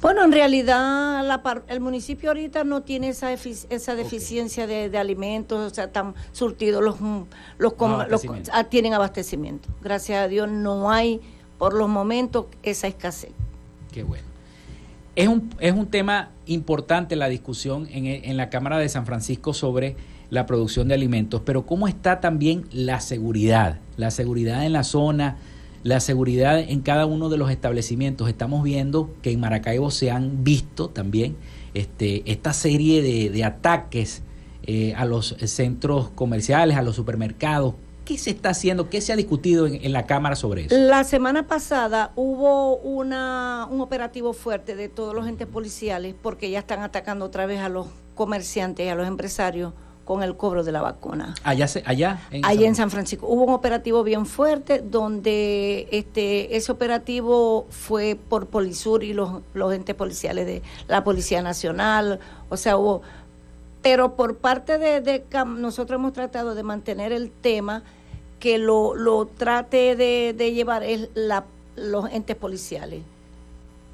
Bueno, 0.00 0.22
en 0.22 0.32
realidad 0.32 1.24
la 1.26 1.62
el 1.68 1.80
municipio 1.80 2.30
ahorita 2.30 2.62
no 2.62 2.82
tiene 2.82 3.08
esa, 3.08 3.32
esa 3.32 3.94
deficiencia 3.94 4.66
de, 4.66 4.96
alimentos, 4.98 5.72
o 5.72 5.74
sea, 5.74 5.84
están 5.84 6.14
surtidos 6.32 6.84
los, 6.84 6.96
los, 7.58 7.74
ah, 8.52 8.64
tienen 8.64 8.92
abastecimiento. 8.92 9.68
Gracias 9.82 10.18
a 10.18 10.28
Dios 10.28 10.48
no 10.48 10.90
hay 10.90 11.20
por 11.58 11.74
los 11.74 11.88
momentos 11.88 12.46
esa 12.62 12.86
escasez. 12.86 13.32
Qué 13.92 14.02
bueno. 14.02 14.24
Es 15.16 15.26
un, 15.26 15.50
es 15.58 15.72
un 15.72 15.86
tema 15.86 16.30
importante 16.46 17.16
la 17.16 17.28
discusión 17.28 17.88
en, 17.90 18.06
en 18.06 18.36
la 18.36 18.50
Cámara 18.50 18.78
de 18.78 18.88
San 18.88 19.06
Francisco 19.06 19.54
sobre 19.54 19.96
la 20.28 20.46
producción 20.46 20.86
de 20.88 20.94
alimentos, 20.94 21.40
pero 21.44 21.64
¿cómo 21.64 21.88
está 21.88 22.20
también 22.20 22.66
la 22.72 23.00
seguridad? 23.00 23.80
La 23.96 24.10
seguridad 24.10 24.66
en 24.66 24.72
la 24.74 24.84
zona, 24.84 25.38
la 25.84 26.00
seguridad 26.00 26.58
en 26.58 26.80
cada 26.80 27.06
uno 27.06 27.28
de 27.28 27.36
los 27.36 27.50
establecimientos. 27.50 28.28
Estamos 28.28 28.64
viendo 28.64 29.10
que 29.22 29.30
en 29.30 29.38
Maracaibo 29.38 29.90
se 29.90 30.10
han 30.10 30.42
visto 30.42 30.88
también 30.88 31.36
este, 31.74 32.28
esta 32.30 32.52
serie 32.54 33.02
de, 33.02 33.44
ataques 33.44 34.22
eh, 34.64 34.94
a 34.96 35.04
los 35.04 35.36
centros 35.44 36.08
comerciales, 36.10 36.76
a 36.78 36.82
los 36.82 36.96
supermercados. 36.96 37.74
¿Qué 38.06 38.16
se 38.16 38.30
está 38.30 38.50
haciendo? 38.50 38.88
¿Qué 38.88 39.02
se 39.02 39.12
ha 39.12 39.16
discutido 39.16 39.66
en, 39.66 39.92
la 39.92 40.06
Cámara 40.06 40.36
sobre 40.36 40.66
eso? 40.66 40.76
La 40.76 41.04
semana 41.04 41.46
pasada 41.46 42.12
hubo 42.16 42.76
una, 42.76 43.68
un 43.70 43.82
operativo 43.82 44.32
fuerte 44.32 44.76
de 44.76 44.88
todos 44.88 45.14
los 45.14 45.28
entes 45.28 45.46
policiales 45.46 46.14
porque 46.20 46.50
ya 46.50 46.60
están 46.60 46.80
atacando 46.80 47.26
otra 47.26 47.44
vez 47.44 47.60
a 47.60 47.68
los 47.68 47.86
comerciantes 48.14 48.86
y 48.86 48.88
a 48.88 48.94
los 48.94 49.06
empresarios 49.06 49.74
con 50.04 50.22
el 50.22 50.36
cobro 50.36 50.64
de 50.64 50.72
la 50.72 50.82
vacuna. 50.82 51.34
Allá, 51.42 51.66
allá, 51.86 52.20
en 52.30 52.44
allá 52.44 52.60
San 52.60 52.66
en 52.66 52.74
San 52.74 52.90
Francisco 52.90 53.26
hubo 53.26 53.44
un 53.44 53.54
operativo 53.54 54.02
bien 54.02 54.26
fuerte 54.26 54.80
donde 54.84 55.88
este 55.90 56.56
ese 56.56 56.70
operativo 56.70 57.66
fue 57.70 58.16
por 58.28 58.46
Polisur 58.46 59.02
y 59.02 59.14
los, 59.14 59.42
los 59.54 59.72
entes 59.72 59.94
policiales 59.94 60.46
de 60.46 60.62
la 60.88 61.04
Policía 61.04 61.42
Nacional, 61.42 62.20
o 62.48 62.56
sea 62.56 62.76
hubo, 62.76 63.02
pero 63.82 64.14
por 64.14 64.36
parte 64.36 64.78
de, 64.78 65.00
de 65.00 65.24
nosotros 65.46 65.98
hemos 65.98 66.12
tratado 66.12 66.54
de 66.54 66.62
mantener 66.62 67.12
el 67.12 67.30
tema 67.30 67.82
que 68.40 68.58
lo, 68.58 68.94
lo 68.94 69.26
trate 69.26 69.96
de, 69.96 70.34
de 70.36 70.52
llevar 70.52 70.82
es 70.82 71.08
la, 71.14 71.44
los 71.76 72.10
entes 72.10 72.36
policiales 72.36 73.02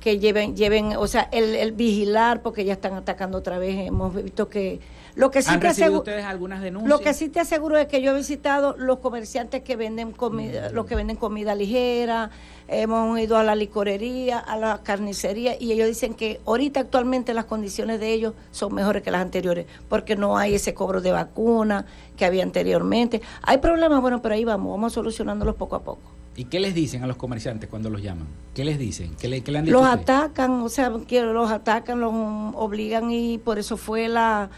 que 0.01 0.19
lleven, 0.19 0.57
lleven, 0.57 0.97
o 0.97 1.07
sea, 1.07 1.29
el, 1.31 1.55
el 1.55 1.73
vigilar, 1.73 2.43
porque 2.43 2.65
ya 2.65 2.73
están 2.73 2.95
atacando 2.95 3.39
otra 3.39 3.59
vez. 3.59 3.87
Hemos 3.87 4.15
visto 4.15 4.49
que 4.49 4.81
lo 5.21 5.31
que 5.31 5.43
sí 5.43 5.51
¿Han 5.51 5.61
te 5.61 5.69
recibido 5.69 5.99
ustedes 5.99 6.25
algunas 6.25 6.63
denuncias? 6.63 6.89
Lo 6.89 6.99
que 6.99 7.13
sí 7.13 7.29
te 7.29 7.41
aseguro 7.41 7.77
es 7.77 7.89
que 7.89 8.01
yo 8.01 8.13
he 8.13 8.15
visitado 8.15 8.75
los 8.79 9.01
comerciantes 9.01 9.61
que 9.63 9.77
venden 9.77 10.13
comida, 10.13 10.71
mm. 10.71 10.75
los 10.75 10.87
que 10.87 10.95
venden 10.95 11.17
comida 11.17 11.55
ligera, 11.55 12.31
hemos 12.69 13.21
ido 13.21 13.37
a 13.37 13.45
la 13.45 13.55
licorería, 13.55 14.39
a 14.39 14.57
la 14.57 14.83
carnicería 14.83 15.61
y 15.61 15.73
ellos 15.73 15.89
dicen 15.89 16.15
que 16.15 16.41
ahorita 16.47 16.81
actualmente 16.81 17.35
las 17.35 17.45
condiciones 17.45 18.01
de 18.01 18.15
ellos 18.15 18.33
son 18.51 18.75
mejores 18.75 19.03
que 19.03 19.11
las 19.11 19.21
anteriores, 19.21 19.67
porque 19.91 20.17
no 20.17 20.39
hay 20.39 20.55
ese 20.55 20.73
cobro 20.73 21.03
de 21.03 21.13
vacuna 21.13 21.85
que 22.17 22.25
había 22.25 22.43
anteriormente. 22.43 23.21
Hay 23.43 23.59
problemas, 23.59 24.01
bueno, 24.01 24.23
pero 24.23 24.35
ahí 24.35 24.47
vamos, 24.47 24.73
vamos 24.73 24.95
solucionándolos 24.95 25.55
poco 25.55 25.77
a 25.77 25.83
poco. 25.83 26.01
¿Y 26.35 26.45
qué 26.47 26.61
les 26.61 26.75
dicen 26.75 27.03
a 27.03 27.07
los 27.07 27.19
comerciantes 27.19 27.69
cuando 27.69 27.91
los 27.91 28.01
llaman? 28.01 28.27
¿Qué 28.55 28.65
les 28.65 28.79
dicen? 28.79 29.15
¿Qué 29.21 29.29
le, 29.29 29.37
han 29.59 29.67
dicho 29.67 29.77
Los 29.77 29.85
atacan, 29.85 30.63
o 30.63 30.71
sea, 30.71 30.89
los 30.89 31.51
atacan, 31.51 32.01
los 32.01 32.11
obligan 32.55 33.11
y 33.11 33.37
por 33.37 33.59
eso 33.59 33.77
fue 33.77 34.09
la 34.09 34.49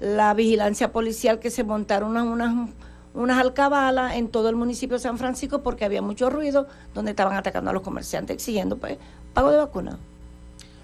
la 0.00 0.34
vigilancia 0.34 0.92
policial 0.92 1.38
que 1.38 1.50
se 1.50 1.64
montaron 1.64 2.16
unas, 2.16 2.70
unas, 3.14 3.38
alcabalas 3.38 4.14
en 4.14 4.28
todo 4.28 4.48
el 4.48 4.56
municipio 4.56 4.96
de 4.96 5.02
San 5.02 5.18
Francisco 5.18 5.62
porque 5.62 5.84
había 5.84 6.02
mucho 6.02 6.30
ruido 6.30 6.66
donde 6.94 7.12
estaban 7.12 7.36
atacando 7.36 7.70
a 7.70 7.72
los 7.72 7.82
comerciantes 7.82 8.34
exigiendo 8.34 8.76
pues, 8.76 8.98
pago 9.34 9.50
de 9.50 9.58
vacuna. 9.58 9.98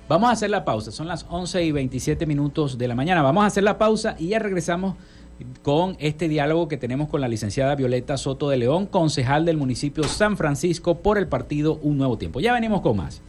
Vamos 0.09 0.29
a 0.29 0.33
hacer 0.33 0.51
la 0.51 0.65
pausa, 0.65 0.93
son 0.93 1.09
las 1.09 1.25
11 1.31 1.65
y 1.65 1.73
27 1.73 2.27
minutos 2.27 2.77
de 2.77 2.89
la 2.89 2.95
mañana. 2.95 3.23
Vamos 3.23 3.45
a 3.45 3.47
hacer 3.47 3.63
la 3.63 3.79
pausa 3.79 4.17
y 4.19 4.29
ya 4.29 4.39
regresamos 4.39 4.97
con 5.63 5.97
este 5.99 6.29
diálogo 6.29 6.69
que 6.69 6.77
tenemos 6.77 7.09
con 7.09 7.21
la 7.21 7.29
licenciada 7.29 7.75
Violeta 7.75 8.17
Soto 8.17 8.49
de 8.51 8.59
León, 8.59 8.87
concejal 8.87 9.45
del 9.45 9.57
municipio 9.57 10.05
San 10.05 10.37
Francisco 10.37 10.99
por 10.99 11.19
el 11.19 11.27
partido 11.27 11.79
Un 11.83 11.99
Nuevo 11.99 12.19
Tiempo. 12.19 12.41
Ya 12.41 12.53
venimos 12.53 12.83
con 12.83 12.99
más. 12.99 13.23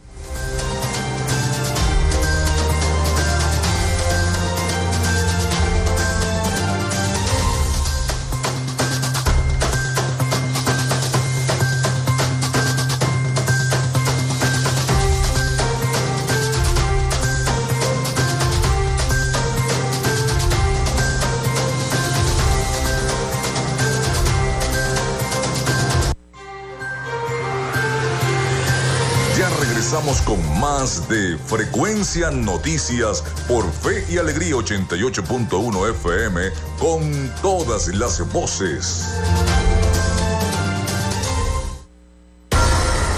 Más 30.59 31.07
de 31.09 31.37
Frecuencia 31.37 32.31
Noticias 32.31 33.23
por 33.47 33.69
Fe 33.71 34.05
y 34.09 34.17
Alegría 34.17 34.55
88.1 34.55 35.89
FM 35.91 36.51
con 36.79 37.31
todas 37.41 37.87
las 37.89 38.27
voces. 38.31 39.05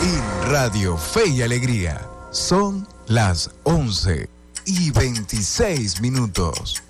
En 0.01 0.51
Radio 0.51 0.97
Fe 0.97 1.27
y 1.27 1.41
Alegría 1.41 2.08
son 2.32 2.88
las 3.08 3.51
11 3.63 4.30
y 4.65 4.91
26 4.91 6.01
minutos. 6.01 6.84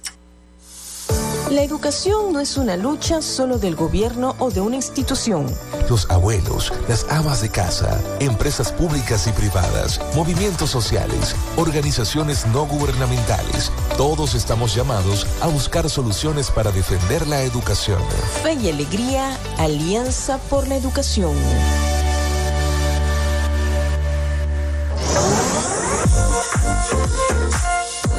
La 1.50 1.64
educación 1.64 2.34
no 2.34 2.42
es 2.42 2.58
una 2.58 2.76
lucha 2.76 3.22
solo 3.22 3.58
del 3.58 3.74
gobierno 3.78 4.36
o 4.38 4.52
de 4.52 4.60
una 4.60 4.76
institución. 4.76 5.46
Los 5.90 6.10
abuelos, 6.10 6.74
las 6.90 7.06
amas 7.10 7.42
de 7.42 7.50
casa, 7.50 8.02
empresas 8.20 8.74
públicas 8.74 9.28
y 9.28 9.32
privadas, 9.32 10.02
movimientos 10.14 10.70
sociales, 10.70 11.36
organizaciones 11.56 12.46
no 12.48 12.66
gubernamentales, 12.66 13.72
todos 13.96 14.36
estamos 14.36 14.76
llamados 14.76 15.26
a 15.40 15.48
buscar 15.48 15.90
soluciones 15.90 16.52
para 16.52 16.72
defender 16.72 17.26
la 17.28 17.42
educación. 17.42 18.02
Fe 18.44 18.56
y 18.56 18.70
Alegría, 18.70 19.38
Alianza 19.58 20.40
por 20.50 20.68
la 20.68 20.76
Educación. 20.76 21.34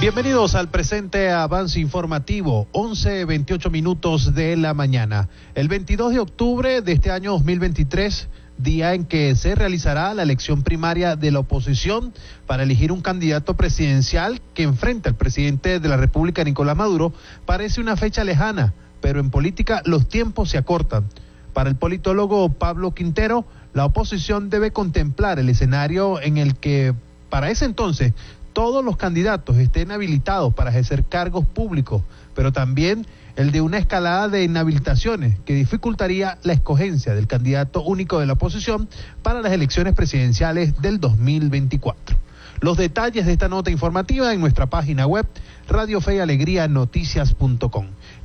Bienvenidos 0.00 0.54
al 0.54 0.68
presente 0.68 1.30
avance 1.30 1.80
informativo, 1.80 2.68
11.28 2.72 3.70
minutos 3.70 4.34
de 4.34 4.56
la 4.56 4.72
mañana. 4.74 5.28
El 5.54 5.68
22 5.68 6.12
de 6.12 6.20
octubre 6.20 6.82
de 6.82 6.92
este 6.92 7.10
año 7.10 7.32
2023, 7.32 8.28
día 8.58 8.94
en 8.94 9.04
que 9.04 9.34
se 9.34 9.54
realizará 9.54 10.14
la 10.14 10.22
elección 10.22 10.62
primaria 10.62 11.16
de 11.16 11.30
la 11.32 11.40
oposición 11.40 12.12
para 12.46 12.62
elegir 12.62 12.92
un 12.92 13.00
candidato 13.00 13.56
presidencial 13.56 14.40
que 14.54 14.62
enfrenta 14.62 15.08
al 15.08 15.16
presidente 15.16 15.80
de 15.80 15.88
la 15.88 15.96
República, 15.96 16.44
Nicolás 16.44 16.76
Maduro, 16.76 17.12
parece 17.44 17.80
una 17.80 17.96
fecha 17.96 18.24
lejana 18.24 18.74
pero 19.00 19.20
en 19.20 19.30
política 19.30 19.82
los 19.84 20.08
tiempos 20.08 20.50
se 20.50 20.58
acortan. 20.58 21.08
Para 21.52 21.70
el 21.70 21.76
politólogo 21.76 22.50
Pablo 22.50 22.92
Quintero, 22.92 23.44
la 23.72 23.84
oposición 23.84 24.50
debe 24.50 24.70
contemplar 24.72 25.38
el 25.38 25.48
escenario 25.48 26.20
en 26.20 26.38
el 26.38 26.56
que, 26.56 26.94
para 27.30 27.50
ese 27.50 27.64
entonces, 27.64 28.12
todos 28.52 28.84
los 28.84 28.96
candidatos 28.96 29.56
estén 29.58 29.90
habilitados 29.90 30.54
para 30.54 30.70
ejercer 30.70 31.04
cargos 31.04 31.46
públicos, 31.46 32.02
pero 32.34 32.52
también 32.52 33.06
el 33.36 33.52
de 33.52 33.60
una 33.60 33.78
escalada 33.78 34.28
de 34.28 34.42
inhabilitaciones 34.44 35.38
que 35.44 35.54
dificultaría 35.54 36.38
la 36.42 36.54
escogencia 36.54 37.14
del 37.14 37.26
candidato 37.26 37.82
único 37.82 38.18
de 38.18 38.26
la 38.26 38.32
oposición 38.32 38.88
para 39.22 39.42
las 39.42 39.52
elecciones 39.52 39.94
presidenciales 39.94 40.80
del 40.80 40.98
2024. 40.98 42.16
Los 42.60 42.76
detalles 42.76 43.26
de 43.26 43.32
esta 43.32 43.48
nota 43.48 43.70
informativa 43.70 44.32
en 44.32 44.40
nuestra 44.40 44.66
página 44.66 45.06
web 45.06 45.26
Radio 45.68 46.00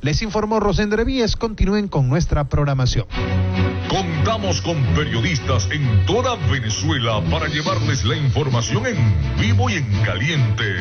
Les 0.04 0.20
informó 0.20 0.60
Rosendre 0.60 1.02
Víez. 1.02 1.34
Continúen 1.34 1.88
con 1.88 2.10
nuestra 2.10 2.44
programación. 2.44 3.06
Contamos 3.88 4.60
con 4.60 4.76
periodistas 4.94 5.66
en 5.70 6.04
toda 6.04 6.36
Venezuela 6.50 7.22
para 7.30 7.48
llevarles 7.48 8.04
la 8.04 8.14
información 8.14 8.86
en 8.86 8.98
vivo 9.40 9.70
y 9.70 9.76
en 9.76 9.90
caliente. 10.04 10.74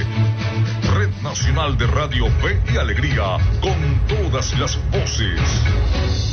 Red 0.94 1.12
Nacional 1.24 1.78
de 1.78 1.88
Radio 1.88 2.26
Fe 2.42 2.62
y 2.74 2.76
Alegría 2.76 3.38
con 3.62 4.02
todas 4.10 4.60
las 4.60 4.78
voces. 4.92 6.33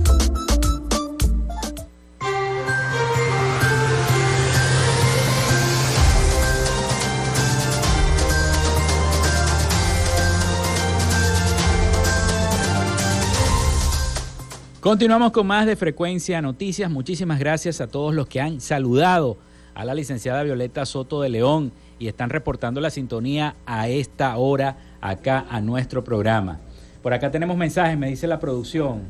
Continuamos 14.81 15.31
con 15.31 15.45
más 15.45 15.67
de 15.67 15.75
Frecuencia 15.75 16.41
Noticias. 16.41 16.89
Muchísimas 16.89 17.37
gracias 17.37 17.81
a 17.81 17.87
todos 17.87 18.15
los 18.15 18.27
que 18.27 18.41
han 18.41 18.59
saludado 18.59 19.37
a 19.75 19.85
la 19.85 19.93
licenciada 19.93 20.41
Violeta 20.41 20.87
Soto 20.87 21.21
de 21.21 21.29
León 21.29 21.71
y 21.99 22.07
están 22.07 22.31
reportando 22.31 22.81
la 22.81 22.89
sintonía 22.89 23.53
a 23.67 23.89
esta 23.89 24.35
hora 24.37 24.77
acá 24.99 25.45
a 25.51 25.61
nuestro 25.61 26.03
programa. 26.03 26.59
Por 27.03 27.13
acá 27.13 27.29
tenemos 27.29 27.57
mensajes, 27.57 27.95
me 27.95 28.09
dice 28.09 28.25
la 28.25 28.39
producción. 28.39 29.03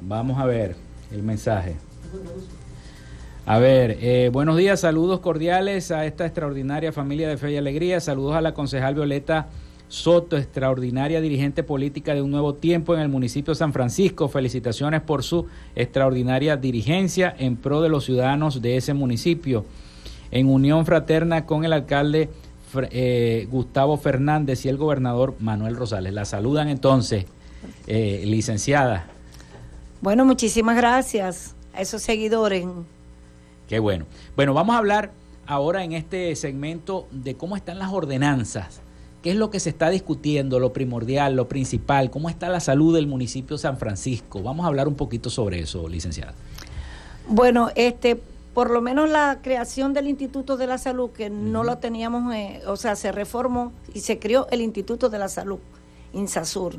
Vamos 0.00 0.38
a 0.38 0.46
ver 0.46 0.76
el 1.10 1.24
mensaje. 1.24 1.74
A 3.46 3.58
ver, 3.58 3.98
eh, 4.00 4.30
buenos 4.32 4.56
días, 4.56 4.78
saludos 4.78 5.18
cordiales 5.18 5.90
a 5.90 6.06
esta 6.06 6.24
extraordinaria 6.24 6.92
familia 6.92 7.28
de 7.28 7.36
fe 7.36 7.50
y 7.50 7.56
alegría. 7.56 7.98
Saludos 7.98 8.36
a 8.36 8.40
la 8.40 8.54
concejal 8.54 8.94
Violeta 8.94 9.48
Soto, 9.90 10.36
extraordinaria 10.36 11.20
dirigente 11.20 11.64
política 11.64 12.14
de 12.14 12.22
un 12.22 12.30
nuevo 12.30 12.54
tiempo 12.54 12.94
en 12.94 13.00
el 13.00 13.08
municipio 13.08 13.50
de 13.50 13.58
San 13.58 13.72
Francisco. 13.72 14.28
Felicitaciones 14.28 15.00
por 15.00 15.24
su 15.24 15.46
extraordinaria 15.74 16.56
dirigencia 16.56 17.34
en 17.36 17.56
pro 17.56 17.82
de 17.82 17.88
los 17.88 18.04
ciudadanos 18.04 18.62
de 18.62 18.76
ese 18.76 18.94
municipio. 18.94 19.64
En 20.30 20.46
unión 20.46 20.86
fraterna 20.86 21.44
con 21.44 21.64
el 21.64 21.72
alcalde 21.72 22.28
eh, 22.92 23.48
Gustavo 23.50 23.96
Fernández 23.96 24.64
y 24.64 24.68
el 24.68 24.76
gobernador 24.76 25.34
Manuel 25.40 25.74
Rosales. 25.74 26.12
La 26.12 26.24
saludan 26.24 26.68
entonces, 26.68 27.24
eh, 27.88 28.22
licenciada. 28.26 29.08
Bueno, 30.00 30.24
muchísimas 30.24 30.76
gracias 30.76 31.56
a 31.74 31.80
esos 31.80 32.00
seguidores. 32.00 32.64
Qué 33.68 33.80
bueno. 33.80 34.06
Bueno, 34.36 34.54
vamos 34.54 34.76
a 34.76 34.78
hablar 34.78 35.10
ahora 35.48 35.82
en 35.82 35.94
este 35.94 36.36
segmento 36.36 37.08
de 37.10 37.34
cómo 37.34 37.56
están 37.56 37.80
las 37.80 37.92
ordenanzas 37.92 38.82
¿Qué 39.22 39.30
es 39.30 39.36
lo 39.36 39.50
que 39.50 39.60
se 39.60 39.68
está 39.68 39.90
discutiendo, 39.90 40.58
lo 40.58 40.72
primordial, 40.72 41.36
lo 41.36 41.46
principal? 41.46 42.10
¿Cómo 42.10 42.30
está 42.30 42.48
la 42.48 42.60
salud 42.60 42.94
del 42.94 43.06
municipio 43.06 43.56
de 43.56 43.62
San 43.62 43.76
Francisco? 43.76 44.42
Vamos 44.42 44.64
a 44.64 44.68
hablar 44.68 44.88
un 44.88 44.94
poquito 44.94 45.28
sobre 45.28 45.60
eso, 45.60 45.88
licenciada. 45.88 46.32
Bueno, 47.28 47.68
este, 47.74 48.18
por 48.54 48.70
lo 48.70 48.80
menos 48.80 49.10
la 49.10 49.40
creación 49.42 49.92
del 49.92 50.08
Instituto 50.08 50.56
de 50.56 50.66
la 50.66 50.78
Salud, 50.78 51.10
que 51.10 51.28
no 51.28 51.64
lo 51.64 51.76
teníamos, 51.76 52.34
eh, 52.34 52.62
o 52.66 52.76
sea, 52.76 52.96
se 52.96 53.12
reformó 53.12 53.72
y 53.92 54.00
se 54.00 54.18
creó 54.18 54.46
el 54.50 54.62
Instituto 54.62 55.10
de 55.10 55.18
la 55.18 55.28
Salud, 55.28 55.58
INSASUR. 56.14 56.76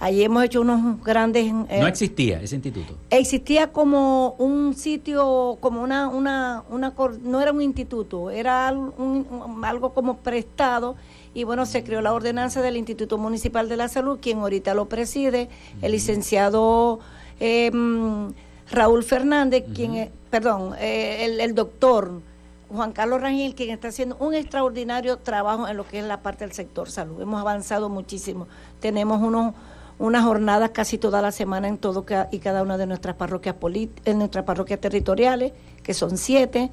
Allí 0.00 0.24
hemos 0.24 0.42
hecho 0.42 0.62
unos 0.62 1.00
grandes... 1.04 1.46
Eh, 1.68 1.78
no 1.80 1.86
existía 1.86 2.42
ese 2.42 2.56
instituto. 2.56 2.96
Existía 3.10 3.70
como 3.70 4.34
un 4.38 4.74
sitio, 4.74 5.58
como 5.60 5.80
una, 5.80 6.08
una, 6.08 6.64
una 6.68 6.92
no 7.22 7.40
era 7.40 7.52
un 7.52 7.62
instituto, 7.62 8.30
era 8.30 8.66
algo 8.66 9.94
como 9.94 10.16
prestado 10.16 10.96
y 11.34 11.44
bueno, 11.44 11.66
se 11.66 11.82
creó 11.82 12.00
la 12.00 12.12
ordenanza 12.12 12.62
del 12.62 12.76
Instituto 12.76 13.18
Municipal 13.18 13.68
de 13.68 13.76
la 13.76 13.88
Salud, 13.88 14.18
quien 14.22 14.38
ahorita 14.38 14.72
lo 14.72 14.88
preside, 14.88 15.48
el 15.82 15.92
licenciado 15.92 17.00
em, 17.40 18.32
Raúl 18.70 19.02
Fernández, 19.02 19.64
quien, 19.74 20.10
perdón, 20.30 20.74
eh, 20.78 21.36
el, 21.40 21.54
doctor 21.54 22.22
Juan 22.68 22.92
Carlos 22.92 23.20
Rangel, 23.20 23.54
quien 23.54 23.70
está 23.70 23.88
haciendo 23.88 24.16
un 24.20 24.34
extraordinario 24.34 25.18
trabajo 25.18 25.68
en 25.68 25.76
lo 25.76 25.86
que 25.86 25.98
es 25.98 26.04
la 26.04 26.22
parte 26.22 26.44
del 26.44 26.54
sector 26.54 26.88
salud. 26.88 27.20
Hemos 27.20 27.40
avanzado 27.40 27.88
muchísimo. 27.88 28.46
Tenemos 28.80 29.20
unos 29.20 29.54
unas 29.98 30.24
jornadas 30.24 30.70
casi 30.70 30.98
toda 30.98 31.22
la 31.22 31.30
semana 31.30 31.68
en 31.68 31.78
todo 31.78 32.04
y 32.30 32.38
cada 32.38 32.62
una 32.62 32.76
de 32.76 32.86
nuestras 32.86 33.14
parroquias 33.14 33.54
en 34.04 34.18
nuestras 34.18 34.44
parroquias 34.44 34.80
territoriales, 34.80 35.52
que 35.84 35.94
son 35.94 36.16
siete 36.18 36.70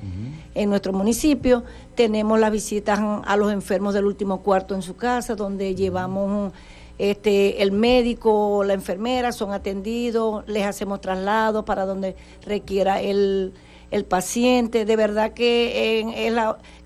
en 0.56 0.70
nuestro 0.70 0.94
municipio. 0.94 1.64
Tenemos 1.94 2.40
las 2.40 2.52
visitas 2.52 3.00
a 3.00 3.38
los 3.38 3.52
enfermos 3.52 3.94
del 3.94 4.06
último 4.06 4.42
cuarto 4.42 4.74
en 4.74 4.82
su 4.82 4.96
casa, 4.96 5.36
donde 5.36 5.76
llevamos 5.76 6.54
este 6.98 7.62
el 7.62 7.72
médico, 7.72 8.64
la 8.64 8.74
enfermera, 8.74 9.32
son 9.32 9.52
atendidos, 9.52 10.48
les 10.48 10.66
hacemos 10.66 11.02
traslados 11.02 11.66
para 11.66 11.86
donde 11.86 12.16
requiera 12.44 13.02
el, 13.02 13.54
el 13.92 14.06
paciente. 14.06 14.86
De 14.86 14.96
verdad 14.96 15.34
que 15.34 16.34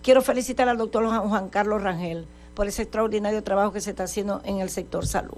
quiero 0.01 0.21
felicitar 0.21 0.67
al 0.67 0.77
doctor 0.77 1.05
Juan 1.07 1.49
Carlos 1.49 1.81
Rangel 1.81 2.25
por 2.55 2.67
ese 2.67 2.81
extraordinario 2.81 3.43
trabajo 3.43 3.71
que 3.71 3.81
se 3.81 3.91
está 3.91 4.03
haciendo 4.03 4.41
en 4.45 4.59
el 4.59 4.69
sector 4.69 5.05
salud. 5.05 5.37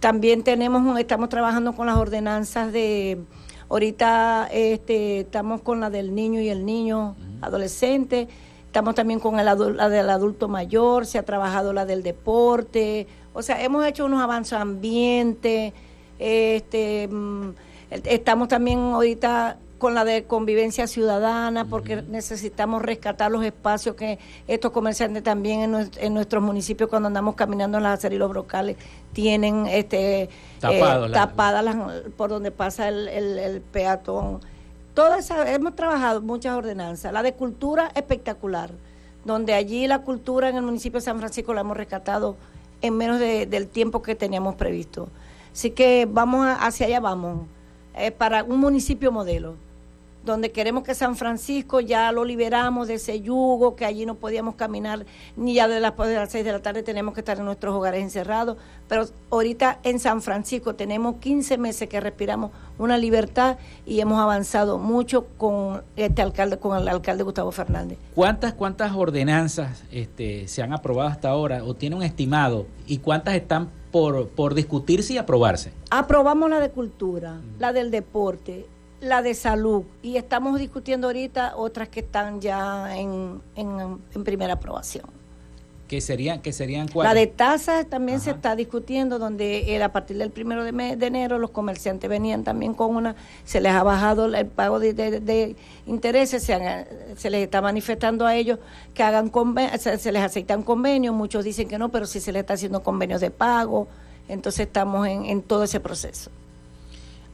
También 0.00 0.42
tenemos, 0.42 0.98
estamos 1.00 1.30
trabajando 1.30 1.72
con 1.74 1.86
las 1.86 1.96
ordenanzas 1.96 2.72
de, 2.72 3.24
ahorita 3.68 4.48
este, 4.52 5.20
estamos 5.20 5.60
con 5.62 5.80
la 5.80 5.90
del 5.90 6.14
niño 6.14 6.40
y 6.40 6.48
el 6.48 6.64
niño 6.64 7.16
adolescente, 7.40 8.28
estamos 8.66 8.94
también 8.94 9.20
con 9.20 9.38
el 9.38 9.46
la 9.46 9.88
del 9.88 10.10
adulto 10.10 10.48
mayor, 10.48 11.06
se 11.06 11.18
ha 11.18 11.24
trabajado 11.24 11.72
la 11.72 11.86
del 11.86 12.02
deporte, 12.02 13.06
o 13.32 13.42
sea, 13.42 13.62
hemos 13.62 13.84
hecho 13.86 14.04
unos 14.04 14.22
avances 14.22 14.54
ambiente, 14.54 15.72
este, 16.18 17.08
mm, 17.08 17.50
estamos 17.90 18.48
también 18.48 18.78
ahorita 18.78 19.58
con 19.78 19.94
la 19.94 20.04
de 20.04 20.24
convivencia 20.24 20.86
ciudadana, 20.86 21.66
porque 21.66 22.02
necesitamos 22.02 22.82
rescatar 22.82 23.30
los 23.30 23.44
espacios 23.44 23.94
que 23.94 24.18
estos 24.46 24.70
comerciantes 24.70 25.22
también 25.22 25.74
en, 25.98 26.14
nuestros 26.14 26.42
municipios, 26.42 26.88
cuando 26.88 27.08
andamos 27.08 27.34
caminando 27.34 27.76
en 27.76 27.84
las 27.84 27.98
aceras 27.98 28.16
y 28.16 28.18
los 28.18 28.30
brocales, 28.30 28.76
tienen 29.12 29.66
este 29.66 30.22
eh, 30.22 30.28
tapadas 31.12 31.76
por 32.16 32.30
donde 32.30 32.50
pasa 32.50 32.88
el, 32.88 33.62
peatón. 33.72 34.40
Todas 34.94 35.30
hemos 35.30 35.76
trabajado 35.76 36.22
muchas 36.22 36.56
ordenanzas. 36.56 37.12
La 37.12 37.22
de 37.22 37.34
cultura 37.34 37.92
espectacular, 37.94 38.70
donde 39.26 39.52
allí 39.52 39.86
la 39.86 40.00
cultura 40.00 40.48
en 40.48 40.56
el 40.56 40.62
municipio 40.62 41.00
de 41.00 41.04
San 41.04 41.18
Francisco 41.18 41.52
la 41.52 41.60
hemos 41.60 41.76
rescatado 41.76 42.36
en 42.80 42.96
menos 42.96 43.20
del 43.20 43.68
tiempo 43.68 44.00
que 44.00 44.14
teníamos 44.14 44.54
previsto. 44.54 45.08
Así 45.52 45.70
que 45.70 46.06
vamos 46.10 46.46
hacia 46.60 46.86
allá 46.86 47.00
vamos, 47.00 47.46
eh, 47.94 48.10
para 48.10 48.42
un 48.44 48.60
municipio 48.60 49.12
modelo 49.12 49.65
donde 50.26 50.52
queremos 50.52 50.82
que 50.82 50.94
San 50.94 51.16
Francisco 51.16 51.80
ya 51.80 52.12
lo 52.12 52.24
liberamos 52.24 52.88
de 52.88 52.94
ese 52.94 53.20
yugo, 53.22 53.76
que 53.76 53.86
allí 53.86 54.04
no 54.04 54.16
podíamos 54.16 54.56
caminar 54.56 55.06
ni 55.36 55.54
ya 55.54 55.68
de 55.68 55.80
las, 55.80 55.96
de 55.96 56.14
las 56.14 56.30
6 56.30 56.44
de 56.44 56.52
la 56.52 56.60
tarde 56.60 56.82
tenemos 56.82 57.14
que 57.14 57.20
estar 57.20 57.38
en 57.38 57.44
nuestros 57.44 57.74
hogares 57.74 58.02
encerrados, 58.02 58.58
pero 58.88 59.06
ahorita 59.30 59.78
en 59.84 59.98
San 59.98 60.20
Francisco 60.20 60.74
tenemos 60.74 61.16
15 61.20 61.56
meses 61.58 61.88
que 61.88 62.00
respiramos 62.00 62.50
una 62.78 62.98
libertad 62.98 63.56
y 63.86 64.00
hemos 64.00 64.18
avanzado 64.18 64.78
mucho 64.78 65.26
con 65.38 65.82
este 65.96 66.22
alcalde, 66.22 66.58
con 66.58 66.76
el 66.76 66.88
alcalde 66.88 67.22
Gustavo 67.22 67.52
Fernández. 67.52 67.98
¿Cuántas, 68.14 68.52
cuántas 68.52 68.92
ordenanzas 68.92 69.84
este, 69.90 70.48
se 70.48 70.62
han 70.62 70.72
aprobado 70.72 71.08
hasta 71.08 71.30
ahora 71.30 71.64
o 71.64 71.74
tiene 71.74 71.96
un 71.96 72.02
estimado 72.02 72.66
y 72.86 72.98
cuántas 72.98 73.34
están 73.34 73.70
por, 73.92 74.28
por 74.28 74.54
discutirse 74.54 75.14
y 75.14 75.18
aprobarse? 75.18 75.72
Aprobamos 75.90 76.50
la 76.50 76.60
de 76.60 76.70
cultura, 76.70 77.40
la 77.58 77.72
del 77.72 77.90
deporte, 77.90 78.66
la 79.00 79.22
de 79.22 79.34
salud 79.34 79.84
y 80.02 80.16
estamos 80.16 80.58
discutiendo 80.58 81.08
ahorita 81.08 81.56
otras 81.56 81.88
que 81.88 82.00
están 82.00 82.40
ya 82.40 82.96
en, 82.96 83.40
en, 83.54 84.24
primera 84.24 84.54
aprobación. 84.54 85.04
¿Qué 85.86 86.00
serían, 86.00 86.42
que 86.42 86.52
serían 86.52 86.88
cuáles? 86.88 87.12
La 87.12 87.20
de 87.20 87.28
tasas 87.28 87.86
también 87.86 88.18
se 88.18 88.30
está 88.30 88.56
discutiendo, 88.56 89.20
donde 89.20 89.72
era 89.72 89.86
a 89.86 89.92
partir 89.92 90.18
del 90.18 90.30
primero 90.30 90.64
de, 90.64 90.72
de, 90.72 91.06
enero 91.06 91.38
los 91.38 91.50
comerciantes 91.50 92.10
venían 92.10 92.42
también 92.42 92.74
con 92.74 92.96
una, 92.96 93.14
se 93.44 93.60
les 93.60 93.70
ha 93.70 93.84
bajado 93.84 94.26
el 94.26 94.46
pago 94.46 94.80
de, 94.80 95.54
intereses, 95.86 96.42
se, 96.42 96.86
se, 97.16 97.30
les 97.30 97.44
está 97.44 97.62
manifestando 97.62 98.26
a 98.26 98.34
ellos 98.34 98.58
que 98.94 99.04
hagan 99.04 99.30
se, 99.78 99.98
se 99.98 100.10
les 100.10 100.22
aceptan 100.22 100.64
convenios, 100.64 101.14
muchos 101.14 101.44
dicen 101.44 101.68
que 101.68 101.78
no, 101.78 101.90
pero 101.90 102.06
sí 102.06 102.18
se 102.18 102.32
les 102.32 102.40
está 102.40 102.54
haciendo 102.54 102.82
convenios 102.82 103.20
de 103.20 103.30
pago, 103.30 103.86
entonces 104.26 104.66
estamos 104.66 105.06
en, 105.06 105.26
en 105.26 105.40
todo 105.40 105.62
ese 105.62 105.78
proceso. 105.78 106.32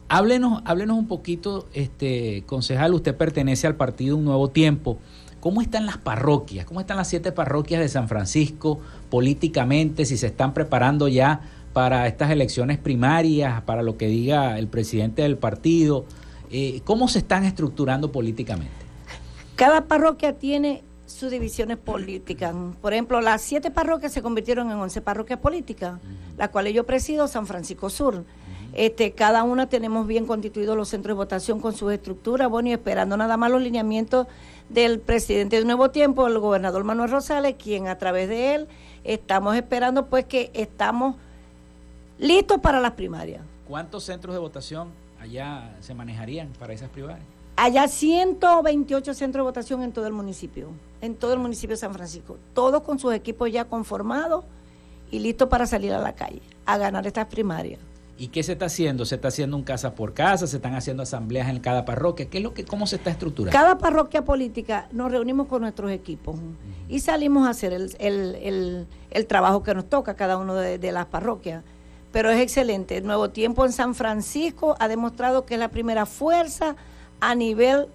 Háblenos, 0.09 0.61
háblenos 0.65 0.97
un 0.97 1.07
poquito, 1.07 1.67
este 1.73 2.43
concejal, 2.45 2.93
usted 2.93 3.15
pertenece 3.15 3.67
al 3.67 3.75
partido 3.75 4.17
Un 4.17 4.25
Nuevo 4.25 4.49
Tiempo. 4.49 4.99
¿Cómo 5.39 5.61
están 5.61 5.85
las 5.85 5.97
parroquias? 5.97 6.65
¿Cómo 6.65 6.79
están 6.79 6.97
las 6.97 7.09
siete 7.09 7.31
parroquias 7.31 7.81
de 7.81 7.89
San 7.89 8.07
Francisco 8.07 8.79
políticamente? 9.09 10.05
Si 10.05 10.17
se 10.17 10.27
están 10.27 10.53
preparando 10.53 11.07
ya 11.07 11.41
para 11.73 12.07
estas 12.07 12.29
elecciones 12.29 12.77
primarias, 12.77 13.61
para 13.63 13.81
lo 13.81 13.97
que 13.97 14.07
diga 14.07 14.57
el 14.57 14.67
presidente 14.67 15.23
del 15.23 15.37
partido. 15.37 16.05
Eh, 16.51 16.81
¿Cómo 16.85 17.07
se 17.07 17.19
están 17.19 17.43
estructurando 17.43 18.11
políticamente? 18.11 18.71
Cada 19.55 19.85
parroquia 19.85 20.37
tiene 20.37 20.83
sus 21.07 21.31
divisiones 21.31 21.77
políticas. 21.77 22.55
Por 22.81 22.93
ejemplo, 22.93 23.19
las 23.21 23.41
siete 23.41 23.71
parroquias 23.71 24.13
se 24.13 24.21
convirtieron 24.21 24.71
en 24.71 24.77
once 24.77 25.01
parroquias 25.01 25.39
políticas, 25.39 25.99
las 26.37 26.49
cuales 26.49 26.73
yo 26.73 26.85
presido 26.85 27.27
San 27.27 27.47
Francisco 27.47 27.89
Sur. 27.89 28.23
Este, 28.73 29.11
cada 29.11 29.43
una 29.43 29.69
tenemos 29.69 30.07
bien 30.07 30.25
constituidos 30.25 30.75
los 30.75 30.89
centros 30.89 31.15
de 31.15 31.17
votación 31.17 31.59
con 31.59 31.73
sus 31.73 31.93
estructuras, 31.93 32.49
bueno, 32.49 32.69
y 32.69 32.73
esperando 32.73 33.15
nada 33.15 33.37
más 33.37 33.51
los 33.51 33.61
lineamientos 33.61 34.27
del 34.69 34.99
presidente 34.99 35.57
de 35.59 35.65
Nuevo 35.65 35.91
Tiempo, 35.91 36.25
el 36.25 36.39
gobernador 36.39 36.83
Manuel 36.83 37.11
Rosales, 37.11 37.55
quien 37.61 37.87
a 37.87 37.97
través 37.97 38.29
de 38.29 38.55
él 38.55 38.67
estamos 39.03 39.55
esperando 39.55 40.07
pues 40.07 40.25
que 40.25 40.49
estamos 40.53 41.15
listos 42.17 42.59
para 42.61 42.79
las 42.79 42.93
primarias. 42.93 43.41
¿Cuántos 43.67 44.05
centros 44.05 44.33
de 44.33 44.39
votación 44.39 44.89
allá 45.19 45.75
se 45.79 45.93
manejarían 45.93 46.49
para 46.59 46.73
esas 46.73 46.89
primarias? 46.89 47.25
Allá 47.55 47.87
128 47.87 49.13
centros 49.13 49.43
de 49.43 49.47
votación 49.47 49.83
en 49.83 49.91
todo 49.91 50.07
el 50.07 50.13
municipio, 50.13 50.69
en 51.01 51.15
todo 51.15 51.33
el 51.33 51.39
municipio 51.39 51.75
de 51.75 51.79
San 51.79 51.93
Francisco, 51.93 52.37
todos 52.55 52.81
con 52.81 52.97
sus 52.97 53.13
equipos 53.13 53.51
ya 53.51 53.65
conformados 53.65 54.43
y 55.11 55.19
listos 55.19 55.47
para 55.47 55.67
salir 55.67 55.93
a 55.93 55.99
la 55.99 56.13
calle, 56.13 56.41
a 56.65 56.79
ganar 56.79 57.05
estas 57.05 57.27
primarias. 57.27 57.79
¿Y 58.17 58.27
qué 58.27 58.43
se 58.43 58.53
está 58.53 58.65
haciendo? 58.65 59.05
¿Se 59.05 59.15
está 59.15 59.29
haciendo 59.29 59.57
un 59.57 59.63
casa 59.63 59.95
por 59.95 60.13
casa? 60.13 60.45
¿Se 60.45 60.57
están 60.57 60.75
haciendo 60.75 61.01
asambleas 61.01 61.49
en 61.49 61.59
cada 61.59 61.83
parroquia? 61.83 62.29
¿Qué 62.29 62.37
es 62.37 62.43
lo 62.43 62.53
que, 62.53 62.63
¿Cómo 62.63 62.85
se 62.85 62.97
está 62.97 63.09
estructurando? 63.09 63.57
Cada 63.57 63.77
parroquia 63.77 64.23
política 64.23 64.87
nos 64.91 65.11
reunimos 65.11 65.47
con 65.47 65.61
nuestros 65.61 65.91
equipos 65.91 66.35
y 66.87 66.99
salimos 66.99 67.47
a 67.47 67.51
hacer 67.51 67.73
el, 67.73 68.87
trabajo 69.27 69.63
que 69.63 69.73
nos 69.73 69.89
toca 69.89 70.15
cada 70.15 70.37
uno 70.37 70.53
de, 70.53 70.91
las 70.91 71.07
parroquias. 71.07 71.63
Pero 72.11 72.29
es 72.29 72.39
excelente. 72.39 72.97
El 72.97 73.07
Nuevo 73.07 73.31
Tiempo 73.31 73.65
en 73.65 73.71
San 73.71 73.95
Francisco 73.95 74.75
ha 74.79 74.87
demostrado 74.87 75.45
que 75.45 75.55
es 75.55 75.59
la 75.59 75.69
primera 75.69 76.05
fuerza 76.05 76.75
a 77.19 77.33
nivel 77.33 77.87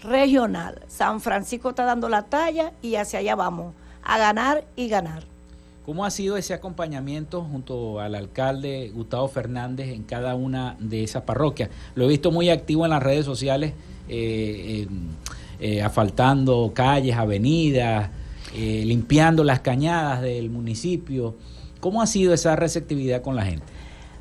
regional. 0.00 0.82
San 0.86 1.20
Francisco 1.20 1.70
está 1.70 1.84
dando 1.84 2.08
la 2.08 2.22
talla 2.22 2.72
y 2.82 2.94
hacia 2.94 3.18
allá 3.18 3.34
vamos, 3.34 3.74
a 4.04 4.18
ganar 4.18 4.64
y 4.76 4.88
ganar. 4.88 5.24
¿Cómo 5.86 6.04
ha 6.04 6.10
sido 6.10 6.36
ese 6.36 6.52
acompañamiento 6.52 7.42
junto 7.42 8.00
al 8.00 8.16
alcalde 8.16 8.90
Gustavo 8.92 9.28
Fernández 9.28 9.90
en 9.90 10.02
cada 10.02 10.34
una 10.34 10.74
de 10.80 11.04
esas 11.04 11.22
parroquias? 11.22 11.70
Lo 11.94 12.06
he 12.06 12.08
visto 12.08 12.32
muy 12.32 12.50
activo 12.50 12.84
en 12.84 12.90
las 12.90 13.00
redes 13.00 13.24
sociales, 13.24 13.72
eh, 14.08 14.88
eh, 15.60 15.82
asfaltando 15.82 16.72
calles, 16.74 17.14
avenidas, 17.16 18.10
eh, 18.56 18.82
limpiando 18.84 19.44
las 19.44 19.60
cañadas 19.60 20.22
del 20.22 20.50
municipio. 20.50 21.36
¿Cómo 21.78 22.02
ha 22.02 22.08
sido 22.08 22.34
esa 22.34 22.56
receptividad 22.56 23.22
con 23.22 23.36
la 23.36 23.44
gente? 23.44 23.66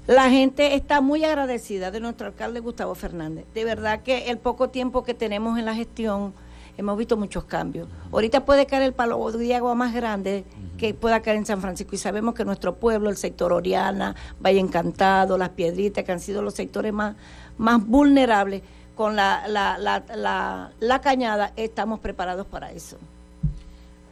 La 0.05 0.29
gente 0.29 0.75
está 0.75 1.01
muy 1.01 1.23
agradecida 1.23 1.89
de 1.89 1.99
nuestro 1.99 2.27
alcalde 2.27 2.59
Gustavo 2.59 2.93
Fernández. 2.93 3.45
De 3.55 3.65
verdad 3.65 4.03
que 4.03 4.29
el 4.29 4.37
poco 4.37 4.69
tiempo 4.69 5.03
que 5.03 5.15
tenemos 5.15 5.57
en 5.57 5.65
la 5.65 5.73
gestión 5.73 6.35
hemos 6.77 6.97
visto 6.97 7.17
muchos 7.17 7.45
cambios. 7.45 7.87
Ahorita 8.11 8.45
puede 8.45 8.65
caer 8.65 8.83
el 8.83 8.93
palo 8.93 9.31
de 9.31 9.55
agua 9.55 9.75
más 9.75 9.93
grande 9.93 10.45
que 10.77 10.93
pueda 10.93 11.21
caer 11.21 11.37
en 11.37 11.45
San 11.45 11.61
Francisco 11.61 11.95
y 11.95 11.97
sabemos 11.97 12.35
que 12.35 12.45
nuestro 12.45 12.75
pueblo, 12.75 13.09
el 13.09 13.17
sector 13.17 13.53
Oriana, 13.53 14.15
Valle 14.43 14.59
Encantado, 14.59 15.37
Las 15.37 15.49
Piedritas, 15.49 16.03
que 16.03 16.11
han 16.11 16.19
sido 16.19 16.41
los 16.41 16.53
sectores 16.53 16.93
más, 16.93 17.15
más 17.57 17.85
vulnerables 17.85 18.61
con 18.95 19.15
la, 19.15 19.47
la, 19.47 19.77
la, 19.77 20.71
la, 20.79 21.01
cañada, 21.01 21.51
estamos 21.55 21.99
preparados 21.99 22.47
para 22.47 22.71
eso. 22.71 22.97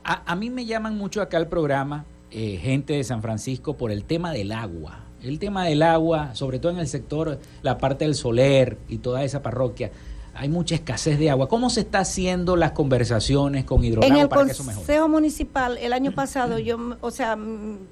A, 0.03 0.36
mí 0.36 0.49
me 0.49 0.66
llaman 0.66 0.97
mucho 0.97 1.22
acá 1.22 1.38
al 1.38 1.47
programa 1.47 2.03
eh, 2.30 2.57
gente 2.57 2.93
de 2.93 3.03
San 3.05 3.22
Francisco 3.22 3.78
por 3.78 3.89
el 3.91 4.03
tema 4.03 4.34
del 4.34 4.51
agua. 4.51 4.99
El 5.22 5.39
tema 5.39 5.64
del 5.64 5.82
agua, 5.82 6.36
sobre 6.36 6.59
todo 6.59 6.74
en 6.74 6.80
el 6.80 6.89
sector, 6.89 7.39
la 7.61 7.78
parte 7.78 8.03
del 8.03 8.14
Soler 8.14 8.78
y 8.89 8.97
toda 8.97 9.24
esa 9.24 9.41
parroquia 9.41 9.91
hay 10.36 10.50
mucha 10.50 10.76
escasez 10.76 11.20
de 11.20 11.30
agua. 11.30 11.48
¿Cómo 11.48 11.70
se 11.70 11.82
está 11.82 12.00
haciendo 12.00 12.56
las 12.56 12.72
conversaciones 12.72 13.66
con 13.66 13.84
Hidrolago 13.84 14.14
en 14.14 14.20
el 14.20 14.30
para 14.30 14.46
que 14.46 14.52
eso 14.52 14.64
mejore? 14.64 14.86
Consejo 14.86 15.10
Municipal, 15.10 15.78
el 15.78 15.94
año 15.94 16.12
pasado, 16.12 16.58
yo, 16.60 16.98
o 17.02 17.12
sea, 17.12 17.38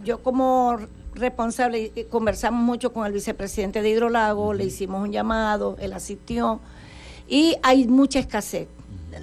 yo 0.03 0.23
como 0.23 0.77
responsable 1.13 1.91
conversamos 2.09 2.63
mucho 2.63 2.93
con 2.93 3.05
el 3.05 3.13
vicepresidente 3.13 3.81
de 3.81 3.89
Hidrolago, 3.89 4.53
le 4.53 4.65
hicimos 4.65 5.03
un 5.03 5.11
llamado, 5.11 5.77
él 5.79 5.93
asistió 5.93 6.59
y 7.27 7.57
hay 7.61 7.87
mucha 7.87 8.19
escasez. 8.19 8.67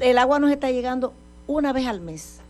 El 0.01 0.19
agua 0.19 0.39
nos 0.39 0.51
está 0.51 0.71
llegando 0.71 1.12
una 1.47 1.73
vez 1.73 1.87
al 1.87 2.01
mes. 2.01 2.41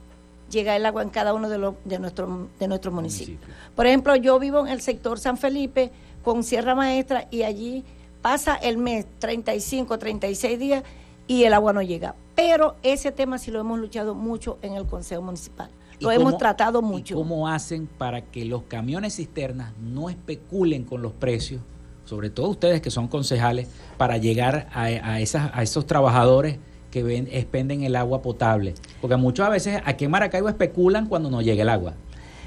Llega 0.51 0.77
el 0.77 0.87
agua 0.87 1.03
en 1.03 1.11
cada 1.11 1.35
uno 1.35 1.49
de, 1.49 1.59
los, 1.59 1.75
de, 1.85 1.99
nuestro, 1.99 2.49
de 2.59 2.69
nuestros 2.69 2.93
municipios. 2.93 3.39
Por 3.75 3.87
ejemplo, 3.87 4.16
yo 4.16 4.39
vivo 4.39 4.66
en 4.66 4.73
el 4.73 4.81
sector 4.81 5.19
San 5.19 5.37
Felipe 5.37 5.91
con 6.23 6.43
Sierra 6.43 6.75
Maestra 6.75 7.29
y 7.31 7.43
allí 7.43 7.85
pasa 8.23 8.57
el 8.57 8.79
mes 8.79 9.07
35, 9.19 9.99
36 9.99 10.59
días 10.59 10.85
y 11.27 11.45
el 11.45 11.55
agua 11.55 11.73
no 11.73 11.83
llega. 11.83 12.14
Pero 12.35 12.77
ese 12.83 13.12
tema 13.12 13.39
sí 13.39 13.51
lo 13.51 13.61
hemos 13.61 13.79
luchado 13.79 14.14
mucho 14.14 14.59
en 14.62 14.75
el 14.75 14.87
Consejo 14.87 15.23
Municipal. 15.23 15.71
Lo 16.01 16.12
hemos 16.12 16.39
tratado 16.39 16.81
mucho. 16.81 17.16
¿Cómo 17.16 17.49
hacen 17.49 17.87
para 17.87 18.23
que 18.23 18.45
los 18.45 18.62
camiones 18.62 19.16
cisternas 19.16 19.73
no 19.81 20.09
especulen 20.09 20.85
con 20.85 21.03
los 21.03 21.12
precios, 21.12 21.61
sobre 22.05 22.31
todo 22.31 22.49
ustedes 22.51 22.81
que 22.81 22.91
son 22.91 23.09
concejales, 23.09 23.69
para 23.97 24.16
llegar 24.16 24.69
a, 24.73 25.21
esas, 25.21 25.51
a 25.53 25.62
esos 25.62 25.87
trabajadores 25.87 26.59
que 26.93 27.03
ven, 27.03 27.29
expenden 27.33 27.83
el 27.83 27.97
agua 27.97 28.23
potable? 28.23 28.75
Porque 29.01 29.16
muchas 29.16 29.51
veces 29.51 29.83
aquí 29.85 30.05
en 30.05 30.12
Maracaibo 30.12 30.49
especulan 30.49 31.07
cuando 31.07 31.31
no 31.31 31.43
llega 31.43 31.62
el 31.62 31.69
agua. 31.69 31.95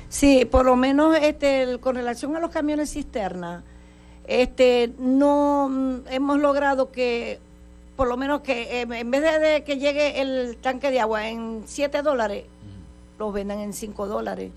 Sí, 0.08 0.46
por 0.46 0.66
lo 0.66 0.76
menos 0.76 1.18
este, 1.22 1.78
con 1.80 1.96
relación 1.96 2.36
a 2.36 2.40
los 2.40 2.52
camiones 2.52 2.92
cisternas, 2.94 3.64
este, 4.28 4.92
no 4.98 5.70
mm, 5.70 6.08
hemos 6.10 6.40
logrado 6.40 6.92
que, 6.92 7.40
por 7.96 8.08
lo 8.08 8.18
menos 8.18 8.42
que 8.42 8.82
em, 8.82 8.92
en 8.94 9.12
vez 9.12 9.22
de, 9.22 9.64
que 9.64 9.78
llegue 9.78 10.22
el 10.22 10.58
tanque 10.58 10.92
de 10.92 11.00
agua 11.00 11.30
en 11.30 11.64
7 11.66 12.02
dólares, 12.02 12.46
lo 13.20 13.32
vendan 13.32 13.60
en 13.60 13.74
5 13.74 14.08
dólares. 14.08 14.52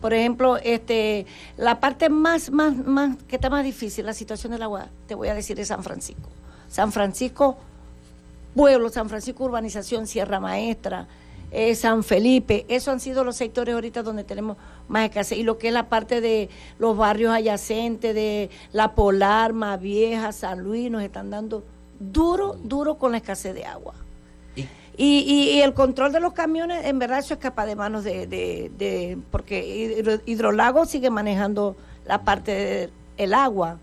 Por 0.00 0.12
ejemplo, 0.12 0.58
este, 0.58 1.26
la 1.56 1.80
parte 1.80 2.08
más, 2.08 2.50
más, 2.50 2.76
más, 2.76 3.16
que 3.28 3.36
está 3.36 3.50
más 3.50 3.64
difícil, 3.64 4.04
la 4.04 4.12
situación 4.12 4.52
del 4.52 4.62
agua, 4.62 4.88
te 5.06 5.14
voy 5.14 5.28
a 5.28 5.34
decir, 5.34 5.58
es 5.58 5.68
San 5.68 5.82
Francisco. 5.82 6.28
San 6.68 6.92
Francisco, 6.92 7.56
pueblo, 8.54 8.88
San 8.90 9.08
Francisco, 9.08 9.44
urbanización, 9.44 10.06
Sierra 10.06 10.40
Maestra, 10.40 11.06
eh, 11.50 11.74
San 11.74 12.02
Felipe, 12.02 12.66
esos 12.68 12.88
han 12.88 13.00
sido 13.00 13.24
los 13.24 13.36
sectores 13.36 13.74
ahorita 13.74 14.02
donde 14.02 14.24
tenemos 14.24 14.56
más 14.88 15.04
escasez. 15.04 15.38
Y 15.38 15.42
lo 15.42 15.58
que 15.58 15.68
es 15.68 15.74
la 15.74 15.88
parte 15.88 16.20
de 16.20 16.48
los 16.78 16.96
barrios 16.96 17.32
adyacentes, 17.32 18.14
de 18.14 18.50
La 18.72 18.94
Polar, 18.94 19.52
Más 19.52 19.80
Vieja, 19.80 20.32
San 20.32 20.60
Luis, 20.60 20.90
nos 20.90 21.02
están 21.02 21.30
dando 21.30 21.64
duro, 21.98 22.56
duro 22.62 22.96
con 22.96 23.12
la 23.12 23.18
escasez 23.18 23.54
de 23.54 23.64
agua. 23.64 23.94
Y, 24.98 25.50
y, 25.58 25.60
el 25.60 25.74
control 25.74 26.10
de 26.10 26.20
los 26.20 26.32
camiones, 26.32 26.86
en 26.86 26.98
verdad, 26.98 27.18
eso 27.18 27.34
escapa 27.34 27.66
de 27.66 27.76
manos 27.76 28.02
de, 28.02 28.26
de, 28.26 29.18
porque 29.30 30.22
Hidrolago 30.24 30.86
sigue 30.86 31.10
manejando 31.10 31.76
la 32.06 32.22
parte 32.22 32.88
del 33.18 33.34
agua. 33.34 33.78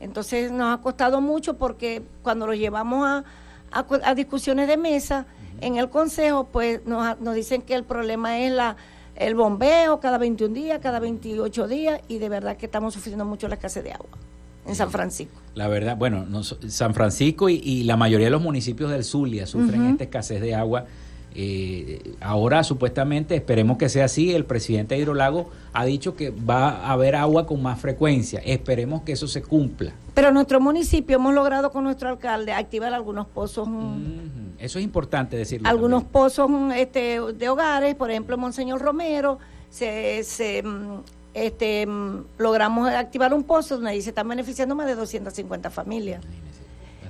Entonces 0.00 0.50
nos 0.50 0.74
ha 0.74 0.80
costado 0.80 1.20
mucho 1.20 1.58
porque 1.58 2.02
cuando 2.22 2.46
lo 2.46 2.54
llevamos 2.54 3.06
a, 3.06 3.24
a 3.70 4.14
discusiones 4.14 4.66
de 4.66 4.78
mesa, 4.78 5.26
en 5.60 5.76
el 5.76 5.90
consejo, 5.90 6.44
pues 6.44 6.84
nos, 6.86 7.20
nos 7.20 7.34
dicen 7.34 7.62
que 7.62 7.74
el 7.74 7.84
problema 7.84 8.38
es 8.38 8.52
la 8.52 8.76
el 9.16 9.34
bombeo 9.34 10.00
cada 10.00 10.18
21 10.18 10.54
días, 10.54 10.80
cada 10.82 10.98
28 10.98 11.68
días, 11.68 12.00
y 12.08 12.18
de 12.18 12.28
verdad 12.28 12.56
que 12.56 12.66
estamos 12.66 12.94
sufriendo 12.94 13.24
mucho 13.24 13.48
la 13.48 13.54
escasez 13.54 13.84
de 13.84 13.92
agua 13.92 14.18
en 14.66 14.74
San 14.74 14.90
Francisco. 14.90 15.40
La 15.54 15.68
verdad, 15.68 15.96
bueno, 15.96 16.26
San 16.42 16.94
Francisco 16.94 17.48
y, 17.48 17.84
la 17.84 17.96
mayoría 17.96 18.26
de 18.26 18.30
los 18.30 18.42
municipios 18.42 18.90
del 18.90 19.04
Zulia 19.04 19.46
sufren 19.46 19.84
esta 19.90 20.04
escasez 20.04 20.40
de 20.40 20.54
agua 20.54 20.86
eh, 21.34 22.14
ahora 22.20 22.62
supuestamente, 22.62 23.34
esperemos 23.34 23.76
que 23.76 23.88
sea 23.88 24.04
así, 24.04 24.32
el 24.32 24.44
presidente 24.44 24.94
de 24.94 25.00
Hidrolago 25.00 25.50
ha 25.72 25.84
dicho 25.84 26.14
que 26.14 26.30
va 26.30 26.68
a 26.68 26.92
haber 26.92 27.16
agua 27.16 27.46
con 27.46 27.60
más 27.60 27.80
frecuencia. 27.80 28.40
Esperemos 28.44 29.02
que 29.02 29.12
eso 29.12 29.26
se 29.26 29.42
cumpla. 29.42 29.92
Pero 30.14 30.28
en 30.28 30.34
nuestro 30.34 30.60
municipio 30.60 31.16
hemos 31.16 31.34
logrado 31.34 31.72
con 31.72 31.84
nuestro 31.84 32.08
alcalde 32.08 32.52
activar 32.52 32.94
algunos 32.94 33.26
pozos. 33.26 33.68
Mm, 33.68 34.54
eso 34.58 34.78
es 34.78 34.84
importante 34.84 35.36
decirlo. 35.36 35.68
Algunos 35.68 36.04
pozos 36.04 36.48
este, 36.76 37.20
de 37.20 37.48
hogares, 37.48 37.96
por 37.96 38.10
ejemplo, 38.10 38.38
Monseñor 38.38 38.80
Romero, 38.80 39.38
se, 39.70 40.22
se 40.22 40.62
mm, 40.62 41.00
este, 41.34 41.84
mm, 41.86 42.26
logramos 42.38 42.88
activar 42.88 43.34
un 43.34 43.42
pozo 43.42 43.74
donde 43.74 43.90
ahí 43.90 44.02
se 44.02 44.10
están 44.10 44.28
beneficiando 44.28 44.76
más 44.76 44.86
de 44.86 44.94
250 44.94 45.68
familias. 45.70 46.24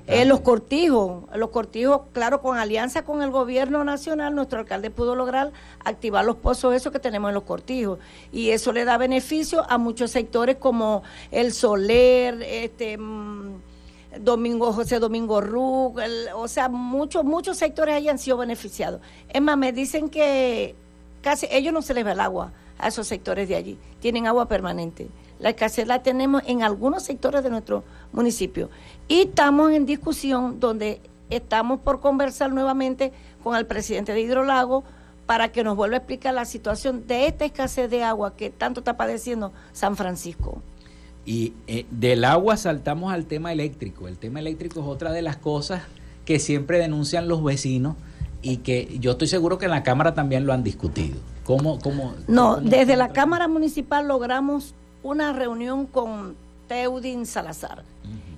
Eh, 0.07 0.27
los 0.27 0.41
cortijos, 0.41 1.25
los 1.35 1.49
cortijos, 1.49 2.03
claro, 2.13 2.43
con 2.43 2.59
alianza 2.59 3.05
con 3.05 3.23
el 3.23 3.31
gobierno 3.31 3.85
nacional, 3.85 4.35
nuestro 4.35 4.59
alcalde 4.59 4.91
pudo 4.91 5.15
lograr 5.17 5.51
activar 5.83 6.27
los 6.27 6.37
pozos 6.37 6.75
esos 6.75 6.93
que 6.93 6.99
tenemos 6.99 7.31
en 7.31 7.35
los 7.35 7.45
cortijos. 7.45 7.99
Y 8.31 8.51
eso 8.51 8.73
le 8.73 8.85
da 8.85 8.99
beneficio 8.99 9.65
a 9.69 9.79
muchos 9.79 10.11
sectores 10.11 10.57
como 10.57 11.03
el 11.31 11.53
Soler, 11.53 12.43
este... 12.43 12.99
Mm, 12.99 13.61
Domingo 14.21 14.73
José 14.73 15.01
Domingo 15.01 15.41
Rug, 15.41 15.97
o 16.37 16.47
sea, 16.47 16.69
muchos 16.69 17.25
muchos 17.25 17.57
sectores 17.57 17.97
hayan 17.97 18.17
sido 18.17 18.37
beneficiados. 18.37 19.01
Es 19.29 19.43
más, 19.43 19.59
me 19.59 19.73
dicen 19.73 20.09
que 20.09 20.77
casi 21.21 21.49
ellos 21.51 21.73
no 21.73 21.83
se 21.83 21.95
les 21.95 22.07
va 22.07 22.13
el 22.13 22.21
agua 22.21 22.53
a 22.79 22.87
esos 22.87 23.09
sectores 23.09 23.49
de 23.49 23.57
allí, 23.57 23.79
tienen 24.01 24.29
agua 24.29 24.47
permanente. 24.47 25.09
La 25.45 25.51
escasez 25.51 25.87
la 25.87 26.03
tenemos 26.03 26.43
en 26.47 26.63
algunos 26.63 27.03
sectores 27.03 27.45
de 27.45 27.51
nuestro 27.51 27.85
municipio. 28.13 28.71
Y 29.09 29.25
estamos 29.25 29.73
en 29.73 29.85
discusión 29.85 30.59
donde 30.59 31.03
estamos 31.29 31.81
por 31.81 32.01
conversar 32.01 32.51
nuevamente 32.51 33.13
con 33.43 33.55
el 33.55 33.67
presidente 33.67 34.15
de 34.15 34.23
Hidrolago 34.23 34.85
para 35.27 35.53
que 35.53 35.63
nos 35.63 35.77
vuelva 35.77 35.97
a 35.97 35.99
explicar 35.99 36.33
la 36.33 36.47
situación 36.47 37.07
de 37.07 37.27
esta 37.27 37.45
escasez 37.45 37.91
de 37.91 38.03
agua 38.03 38.37
que 38.37 38.49
tanto 38.49 38.81
está 38.81 38.97
padeciendo 38.97 39.53
San 39.75 39.97
Francisco. 39.97 40.63
Y 41.27 41.53
eh, 41.67 41.85
del 41.91 42.25
agua 42.25 42.57
saltamos 42.57 43.13
al 43.13 43.27
tema 43.27 43.53
eléctrico. 43.53 44.09
El 44.09 44.17
tema 44.17 44.41
eléctrico 44.41 44.81
es 44.81 44.87
otra 44.87 45.13
de 45.13 45.21
las 45.21 45.37
cosas 45.37 45.83
que 46.25 46.39
siempre 46.39 46.79
denuncian 46.79 47.29
los 47.29 47.45
vecinos 47.45 47.97
y 48.41 48.59
que 48.59 48.97
yo 48.99 49.11
estoy 49.11 49.29
seguro 49.29 49.59
que 49.59 49.67
en 49.67 49.73
la 49.73 49.83
Cámara 49.83 50.15
también 50.15 50.47
lo 50.47 50.55
han 50.55 50.65
discutido. 50.65 51.19
¿Cómo, 51.45 51.79
cómo, 51.81 52.15
no, 52.29 52.57
desde 52.57 52.97
la 52.97 53.13
Cámara 53.13 53.47
Municipal 53.47 54.09
logramos 54.09 54.75
una 55.05 55.33
reunión 55.33 55.87
con 55.87 56.35
Teudin 56.67 57.27
Salazar, 57.27 57.85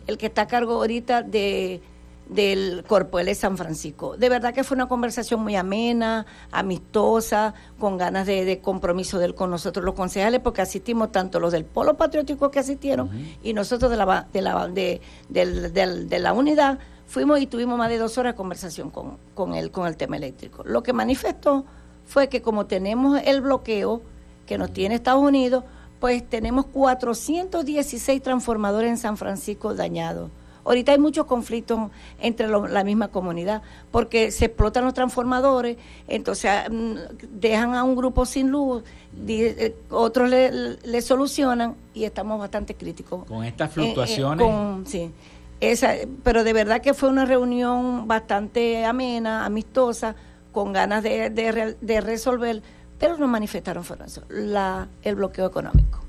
el 0.07 0.19
que 0.19 0.27
está 0.27 0.43
a 0.43 0.47
cargo 0.47 0.75
ahorita 0.75 1.23
de 1.23 1.81
del 2.29 2.85
Corpo 2.87 3.19
de 3.19 3.35
San 3.35 3.57
Francisco. 3.57 4.17
De 4.17 4.29
verdad 4.29 4.53
que 4.53 4.65
fue 4.65 4.75
una 4.75 4.89
conversación 4.89 5.41
muy 5.41 5.55
amena, 5.55 6.27
amistosa, 6.51 7.55
con 7.79 7.97
ganas 7.97 8.27
de, 8.27 8.61
compromiso 8.61 9.19
del, 9.19 9.35
con 9.35 9.51
nosotros 9.51 9.85
los 9.85 9.95
concejales, 9.95 10.41
porque 10.41 10.61
asistimos 10.61 11.13
tanto 11.13 11.39
los 11.39 11.53
del 11.53 11.65
Polo 11.65 11.97
Patriótico 11.97 12.51
que 12.51 12.59
asistieron 12.59 13.11
y 13.43 13.53
nosotros 13.53 13.91
de 13.91 13.97
la, 13.97 14.27
de 14.33 14.43
la, 14.43 14.69
de, 14.69 15.01
de 15.29 16.19
la 16.19 16.33
unidad 16.33 16.79
fuimos 17.07 17.41
y 17.41 17.47
tuvimos 17.47 17.79
más 17.79 17.89
de 17.89 17.99
dos 17.99 18.19
horas 18.19 18.35
de 18.35 18.37
conversación 18.37 18.91
con, 18.91 19.19
con, 19.35 19.55
el, 19.55 19.71
con 19.71 19.87
el 19.87 19.97
tema 19.97 20.17
eléctrico. 20.17 20.65
Lo 20.65 20.83
que 20.83 20.93
manifestó 20.93 21.65
fue 22.05 22.29
que 22.29 22.43
como 22.43 22.67
tenemos 22.67 23.21
el 23.25 23.41
bloqueo 23.41 24.03
que 24.47 24.59
nos 24.59 24.73
tiene 24.73 24.97
Estados 24.97 25.23
Unidos, 25.23 25.65
pues 26.01 26.29
tenemos 26.29 26.67
416 26.67 28.23
transformadores 28.23 28.91
en 28.91 28.99
San 28.99 29.17
Francisco 29.17 29.75
dañados. 29.75 30.31
Ahorita 30.67 30.91
hay 30.91 30.99
muchos 30.99 31.27
conflictos 31.27 31.79
entre 32.21 32.49
la 32.49 32.83
misma 32.83 33.09
comunidad, 33.09 33.63
porque 33.93 34.33
se 34.33 34.47
explotan 34.47 34.85
los 34.85 34.95
transformadores, 34.95 35.77
entonces 36.09 36.51
ah, 36.51 36.69
mm, 36.69 36.95
dejan 37.39 37.75
a 37.75 37.85
un 37.85 37.95
grupo 37.95 38.27
sin 38.27 38.51
luz, 38.51 38.83
eh, 39.29 39.77
otros 39.91 40.29
le, 40.29 41.03
solucionan 41.03 41.77
y 41.95 42.03
estamos 42.03 42.41
bastante 42.41 42.75
críticos. 42.75 43.25
Con 43.27 43.45
estas 43.45 43.73
fluctuaciones. 43.73 44.45
Eh, 44.45 44.51
eh, 44.51 44.83
sí. 44.87 45.13
Esa, 45.61 45.95
pero 46.25 46.43
de 46.43 46.53
verdad 46.53 46.83
que 46.83 46.95
fue 46.95 47.09
una 47.11 47.25
reunión 47.25 48.09
bastante 48.09 48.85
amena, 48.85 49.47
amistosa, 49.47 50.17
con 50.51 50.73
ganas 50.73 51.03
de, 51.03 51.31
de, 51.31 52.01
resolver, 52.01 52.63
pero 52.99 53.17
no 53.17 53.29
manifestaron 53.29 53.85
la, 54.29 54.89
el 55.03 55.17
bloqueo 55.17 55.47
económico. 55.47 56.01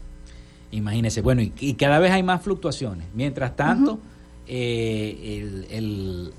Imagínese, 0.71 1.21
bueno, 1.21 1.41
y, 1.41 1.73
cada 1.75 1.99
vez 1.99 2.11
hay 2.11 2.23
más 2.23 2.41
fluctuaciones. 2.41 3.07
Mientras 3.13 3.55
tanto, 3.55 3.99
eh, 4.47 5.65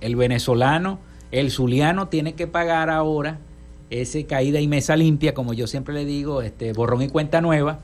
el, 0.00 0.16
venezolano, 0.16 0.98
el 1.30 1.50
zuliano 1.50 2.08
tiene 2.08 2.34
que 2.34 2.46
pagar 2.46 2.90
ahora 2.90 3.38
ese 3.90 4.26
caída 4.26 4.60
y 4.60 4.68
mesa 4.68 4.96
limpia, 4.96 5.32
como 5.32 5.54
yo 5.54 5.66
siempre 5.66 5.94
le 5.94 6.04
digo, 6.04 6.42
este 6.42 6.74
borrón 6.74 7.02
y 7.02 7.08
cuenta 7.08 7.40
nueva, 7.40 7.80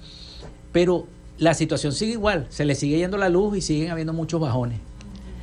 pero 0.71 1.07
la 1.39 1.55
situación 1.55 1.93
sigue 1.93 2.13
igual, 2.13 2.47
se 2.51 2.67
le 2.67 2.75
sigue 2.75 2.99
yendo 2.99 3.17
la 3.17 3.31
luz 3.31 3.57
y 3.57 3.61
siguen 3.63 3.91
habiendo 3.91 4.13
muchos 4.13 4.41
bajones. 4.41 4.81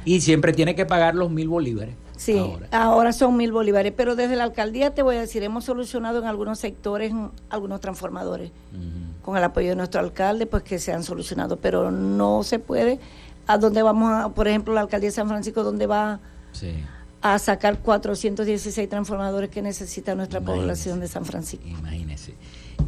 Y 0.06 0.22
siempre 0.22 0.54
tiene 0.54 0.76
que 0.76 0.86
pagar 0.86 1.16
los 1.16 1.32
mil 1.32 1.48
bolívares. 1.48 1.96
Sí, 2.22 2.38
ahora. 2.72 3.14
son 3.14 3.36
mil 3.36 3.52
bolívares, 3.52 3.94
pero 3.98 4.16
desde 4.16 4.36
la 4.36 4.44
alcaldía 4.44 4.94
te 4.94 5.02
voy 5.02 5.16
a 5.16 5.22
decir, 5.22 5.42
hemos 5.42 5.66
solucionado 5.66 6.20
en 6.20 6.26
algunos 6.26 6.60
sectores 6.60 7.12
algunos 7.50 7.82
transformadores. 7.82 8.52
Con 9.24 9.38
el 9.38 9.44
apoyo 9.44 9.70
de 9.70 9.76
nuestro 9.76 10.02
alcalde, 10.02 10.46
pues 10.46 10.62
que 10.62 10.78
se 10.78 10.94
han 10.94 11.04
solucionado, 11.04 11.58
pero 11.58 11.90
no 11.90 12.44
se 12.44 12.60
puede 12.60 13.00
a 13.48 13.58
dónde 13.58 13.82
vamos 13.82 14.12
a, 14.12 14.30
por 14.30 14.48
ejemplo, 14.48 14.72
la 14.72 14.82
alcaldía 14.82 15.10
de 15.10 15.16
San 15.16 15.28
Francisco, 15.30 15.64
donde 15.64 15.88
va 15.88 16.20
a 17.24 17.40
sacar 17.40 17.80
416 17.80 18.88
transformadores 18.88 19.50
que 19.50 19.64
necesita 19.64 20.14
nuestra 20.14 20.42
población 20.42 21.00
de 21.00 21.08
San 21.08 21.26
Francisco. 21.26 21.68
Imagínese. 21.68 22.36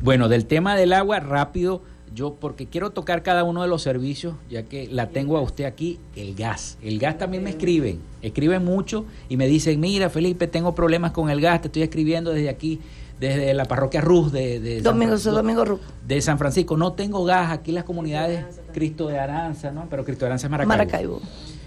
Bueno, 0.03 0.29
del 0.29 0.45
tema 0.45 0.75
del 0.75 0.93
agua, 0.93 1.19
rápido, 1.21 1.81
yo 2.13 2.35
porque 2.35 2.67
quiero 2.67 2.91
tocar 2.91 3.23
cada 3.23 3.43
uno 3.43 3.61
de 3.61 3.67
los 3.67 3.81
servicios, 3.81 4.35
ya 4.49 4.63
que 4.63 4.87
la 4.87 5.09
tengo 5.09 5.37
a 5.37 5.41
usted 5.41 5.65
aquí, 5.65 5.99
el 6.15 6.35
gas. 6.35 6.77
El 6.81 6.99
gas 6.99 7.17
también 7.17 7.43
me 7.43 7.49
escriben, 7.49 7.99
escriben 8.21 8.63
mucho 8.63 9.05
y 9.29 9.37
me 9.37 9.47
dicen, 9.47 9.79
mira 9.79 10.09
Felipe, 10.09 10.47
tengo 10.47 10.75
problemas 10.75 11.11
con 11.11 11.29
el 11.29 11.41
gas, 11.41 11.61
te 11.61 11.67
estoy 11.67 11.83
escribiendo 11.83 12.31
desde 12.31 12.49
aquí 12.49 12.79
desde 13.19 13.53
la 13.53 13.65
parroquia 13.65 14.01
Ruz 14.01 14.31
de, 14.31 14.81
Domingo, 14.81 15.17
Domingo 15.17 15.79
de 16.05 16.21
San 16.21 16.37
Francisco. 16.37 16.75
No 16.75 16.93
tengo 16.93 17.23
gas 17.23 17.51
aquí 17.51 17.71
las 17.71 17.85
comunidades 17.85 18.59
Cristo 18.73 19.07
de 19.07 19.19
Aranza, 19.19 19.71
¿no? 19.71 19.87
Pero 19.89 20.03
Cristo 20.03 20.25
de 20.25 20.27
Aranza 20.27 20.47
es 20.47 20.51
Maracaibo. 20.51 20.69
Maracaibo. 20.69 21.21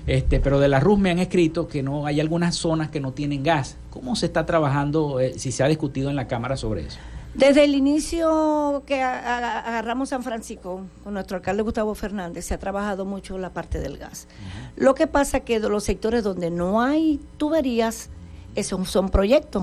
Este, 0.07 0.39
pero 0.39 0.61
de 0.61 0.69
la 0.69 0.81
Ruz 0.81 0.99
me 0.99 1.11
han 1.11 1.19
escrito 1.19 1.67
que 1.67 1.83
no 1.83 2.07
hay 2.07 2.21
algunas 2.21 2.55
zonas 2.57 2.91
que 2.91 3.01
no 3.01 3.13
tienen 3.13 3.43
gas. 3.43 3.77
¿Cómo 3.91 4.15
se 4.17 4.27
está 4.27 4.47
trabajando, 4.47 5.19
eh, 5.19 5.39
si 5.39 5.51
se 5.51 5.65
ha 5.65 5.69
discutido 5.69 6.11
en 6.11 6.17
la 6.17 6.29
Cámara 6.29 6.57
sobre 6.57 6.87
eso? 6.87 6.99
Desde 7.37 7.65
el 7.65 7.75
inicio 7.75 8.83
que 8.87 9.03
agarramos 9.03 10.09
San 10.09 10.23
Francisco 10.23 10.87
con 11.05 11.13
nuestro 11.13 11.37
alcalde 11.37 11.63
Gustavo 11.63 11.95
Fernández, 11.95 12.47
se 12.47 12.55
ha 12.55 12.59
trabajado 12.59 13.05
mucho 13.05 13.37
la 13.37 13.51
parte 13.51 13.79
del 13.79 13.99
gas. 13.99 14.27
Lo 14.75 14.95
que 14.95 15.07
pasa 15.07 15.41
que 15.41 15.61
de 15.61 15.69
los 15.69 15.85
sectores 15.85 16.25
donde 16.25 16.51
no 16.51 16.81
hay 16.81 17.21
tuberías, 17.37 18.09
esos 18.55 18.89
son 18.89 19.11
proyectos 19.11 19.63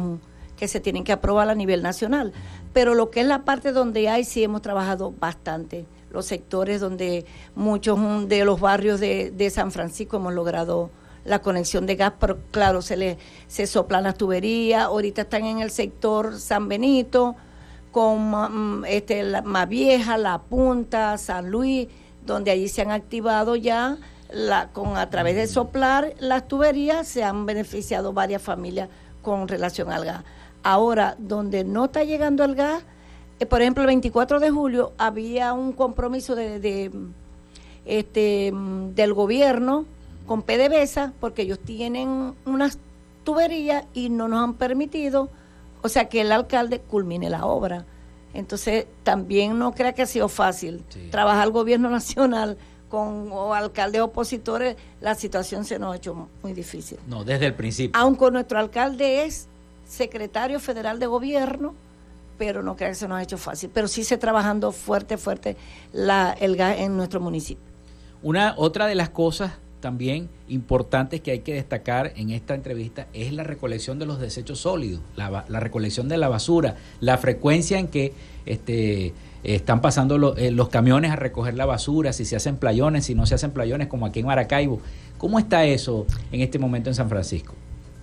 que 0.56 0.68
se 0.68 0.82
tienen 0.82 1.04
que 1.04 1.14
aprobar 1.14 1.50
a 1.50 1.56
nivel 1.56 1.82
nacional. 1.82 2.32
Pero 2.74 2.94
lo 2.94 3.10
que 3.10 3.22
es 3.22 3.26
la 3.26 3.44
parte 3.44 3.72
donde 3.72 4.08
hay, 4.08 4.24
sí 4.24 4.44
hemos 4.44 4.62
trabajado 4.62 5.12
bastante. 5.12 5.88
Los 6.12 6.28
sectores 6.28 6.80
donde 6.80 7.26
muchos 7.56 8.30
de 8.30 8.46
los 8.46 8.60
barrios 8.60 9.00
de, 9.00 9.50
San 9.52 9.72
Francisco 9.72 10.18
hemos 10.18 10.34
logrado 10.36 10.92
la 11.26 11.42
conexión 11.42 11.88
de 11.88 11.96
gas, 11.96 12.14
pero 12.20 12.38
claro, 12.52 12.84
se 12.84 12.98
le 12.98 13.18
se 13.48 13.66
soplan 13.66 14.04
las 14.04 14.16
tuberías, 14.16 14.84
ahorita 14.84 15.24
están 15.24 15.46
en 15.46 15.60
el 15.60 15.72
sector 15.72 16.38
San 16.38 16.68
Benito, 16.68 17.36
con 17.94 18.32
mm, 18.82 18.86
este, 18.86 19.24
la 19.24 19.42
más 19.42 19.70
vieja, 19.70 20.18
La 20.18 20.40
Punta, 20.40 21.18
San 21.18 21.50
Luis, 21.50 21.88
donde 22.26 22.52
allí 22.52 22.68
se 22.68 22.82
han 22.82 22.92
activado 22.92 23.56
ya 23.56 23.98
la, 24.34 24.70
con 24.70 24.98
a 24.98 25.10
través 25.10 25.36
de 25.36 25.48
soplar 25.48 26.16
las 26.20 26.48
tuberías 26.48 27.08
se 27.08 27.24
han 27.24 27.46
beneficiado 27.46 28.14
varias 28.14 28.42
familias 28.42 28.90
con 29.22 29.48
relación 29.48 29.92
al 29.92 30.04
gas. 30.04 30.24
Ahora, 30.64 31.16
donde 31.20 31.64
no 31.64 31.86
está 31.86 32.04
llegando 32.04 32.44
el 32.44 32.56
gas, 32.56 32.84
eh, 33.40 33.46
por 33.46 33.62
ejemplo, 33.62 33.84
el 33.84 33.88
24 33.88 34.40
de 34.40 34.50
julio 34.50 34.94
había 34.98 35.54
un 35.54 35.72
compromiso 35.74 36.36
de, 36.36 36.92
este, 37.86 38.52
del 38.96 39.14
gobierno 39.14 39.86
con 40.26 40.42
PDVSA, 40.42 41.14
porque 41.20 41.44
ellos 41.44 41.60
tienen 41.60 42.34
unas 42.46 42.80
tuberías 43.24 43.86
y 43.94 44.10
no 44.10 44.28
nos 44.28 44.44
han 44.44 44.54
permitido, 44.56 45.30
o 45.84 45.90
sea, 45.90 46.10
que 46.10 46.22
el 46.22 46.32
alcalde 46.32 46.80
culmine 46.80 47.30
la 47.30 47.46
obra. 47.46 47.86
Entonces, 48.34 48.88
también 49.04 49.60
no 49.60 49.74
crea 49.74 49.94
que 49.94 50.02
ha 50.02 50.08
sido 50.08 50.28
fácil 50.28 50.84
trabajar 51.12 51.46
el 51.46 51.52
gobierno 51.52 51.90
nacional 51.92 52.58
con 52.90 53.32
alcaldes 53.56 54.02
opositores, 54.02 54.76
la 55.02 55.16
situación 55.16 55.66
se 55.66 55.80
nos 55.80 55.94
ha 55.94 55.98
hecho 55.98 56.30
muy 56.44 56.54
difícil. 56.54 57.00
No, 57.08 57.24
desde 57.24 57.48
el 57.48 57.56
principio. 57.56 58.00
Aunque 58.00 58.30
nuestro 58.30 58.60
alcalde 58.60 59.26
es 59.26 59.48
secretario 59.88 60.60
federal 60.60 61.00
de 61.00 61.08
gobierno, 61.08 61.74
pero 62.38 62.62
no 62.62 62.76
creo 62.76 62.90
que 62.90 62.96
se 62.96 63.08
nos 63.08 63.18
ha 63.18 63.24
hecho 63.24 63.40
fácil. 63.40 63.72
Pero 63.74 63.88
sí 63.88 64.04
se 64.04 64.18
trabajando 64.18 64.72
fuerte, 64.72 65.18
fuerte 65.18 65.58
la, 65.92 66.36
el 66.40 66.56
gas 66.56 66.78
en 66.80 66.96
nuestro 66.96 67.20
municipio. 67.20 67.64
Una, 68.22 68.54
otra 68.58 68.86
de 68.86 68.94
las 68.96 69.10
cosas 69.10 69.54
también 69.84 70.30
importantes 70.48 71.20
que 71.20 71.32
hay 71.32 71.40
que 71.40 71.54
destacar 71.54 72.14
en 72.16 72.30
esta 72.30 72.56
entrevista 72.56 73.08
es 73.12 73.34
la 73.34 73.44
recolección 73.44 74.00
de 74.00 74.06
los 74.06 74.18
desechos 74.18 74.60
sólidos, 74.60 75.02
la, 75.18 75.44
la 75.50 75.60
recolección 75.60 76.08
de 76.08 76.16
la 76.16 76.30
basura, 76.30 76.78
la 77.02 77.18
frecuencia 77.18 77.80
en 77.80 77.90
que 77.90 78.14
este, 78.46 79.14
están 79.44 79.82
pasando 79.82 80.38
eh, 80.38 80.52
los 80.52 80.70
camiones 80.70 81.12
a 81.12 81.18
recoger 81.18 81.56
la 81.56 81.66
basura, 81.66 82.14
si 82.14 82.24
se 82.24 82.38
hacen 82.38 82.56
playones, 82.56 83.04
si 83.04 83.14
no 83.14 83.26
se 83.26 83.36
hacen 83.36 83.52
playones, 83.52 83.90
como 83.90 84.06
aquí 84.06 84.22
en 84.22 84.28
Maracaibo. 84.28 84.80
¿Cómo 85.18 85.38
está 85.38 85.66
eso 85.66 86.08
en 86.32 86.40
este 86.40 86.60
momento 86.60 86.90
en 86.90 86.96
San 86.96 87.10
Francisco? 87.10 87.54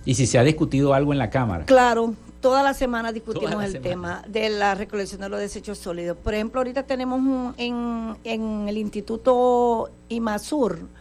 Y 0.05 0.13
si 0.13 0.27
se 0.27 0.37
ha 0.37 0.43
discutido 0.43 0.93
algo 0.93 1.13
en 1.13 1.17
la 1.17 1.31
Cámara. 1.31 1.65
Claro, 1.65 2.13
toda 2.41 2.61
la 2.61 2.75
semana 2.75 3.11
discutimos 3.11 3.63
el 3.63 3.81
tema 3.81 4.23
de 4.27 4.49
la 4.49 4.75
recolección 4.75 5.19
de 5.21 5.29
los 5.29 5.39
desechos 5.39 5.79
sólidos. 5.79 6.15
Por 6.15 6.35
ejemplo, 6.35 6.59
ahorita 6.59 6.83
tenemos 6.83 7.55
en, 7.57 8.17
en 8.23 8.67
el 8.67 8.77
Instituto 8.77 9.89
IMASUR, 10.09 11.00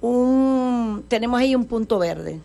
un, 0.00 1.04
tenemos 1.08 1.40
ahí 1.40 1.54
un 1.54 1.64
punto 1.64 1.98
verde, 1.98 2.40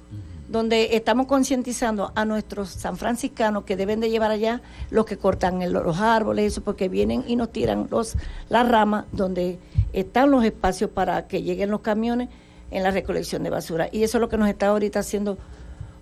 donde 0.47 0.95
estamos 0.95 1.25
concientizando 1.25 2.11
a 2.15 2.25
nuestros 2.25 2.69
san 2.69 2.97
franciscanos 2.97 3.63
que 3.63 3.75
deben 3.75 3.99
de 3.99 4.09
llevar 4.09 4.31
allá 4.31 4.61
los 4.91 5.05
que 5.05 5.17
cortan 5.17 5.71
los 5.71 5.99
árboles, 5.99 6.53
eso, 6.53 6.61
porque 6.61 6.89
vienen 6.89 7.23
y 7.27 7.35
nos 7.35 7.51
tiran 7.51 7.87
los, 7.89 8.15
las 8.49 8.67
ramas 8.67 9.05
donde 9.11 9.59
están 9.93 10.31
los 10.31 10.43
espacios 10.43 10.89
para 10.89 11.27
que 11.27 11.41
lleguen 11.41 11.71
los 11.71 11.81
camiones 11.81 12.29
en 12.71 12.83
la 12.83 12.91
recolección 12.91 13.43
de 13.43 13.49
basura. 13.49 13.89
Y 13.91 14.03
eso 14.03 14.17
es 14.17 14.21
lo 14.21 14.29
que 14.29 14.37
nos 14.37 14.49
está 14.49 14.67
ahorita 14.67 14.99
haciendo 14.99 15.37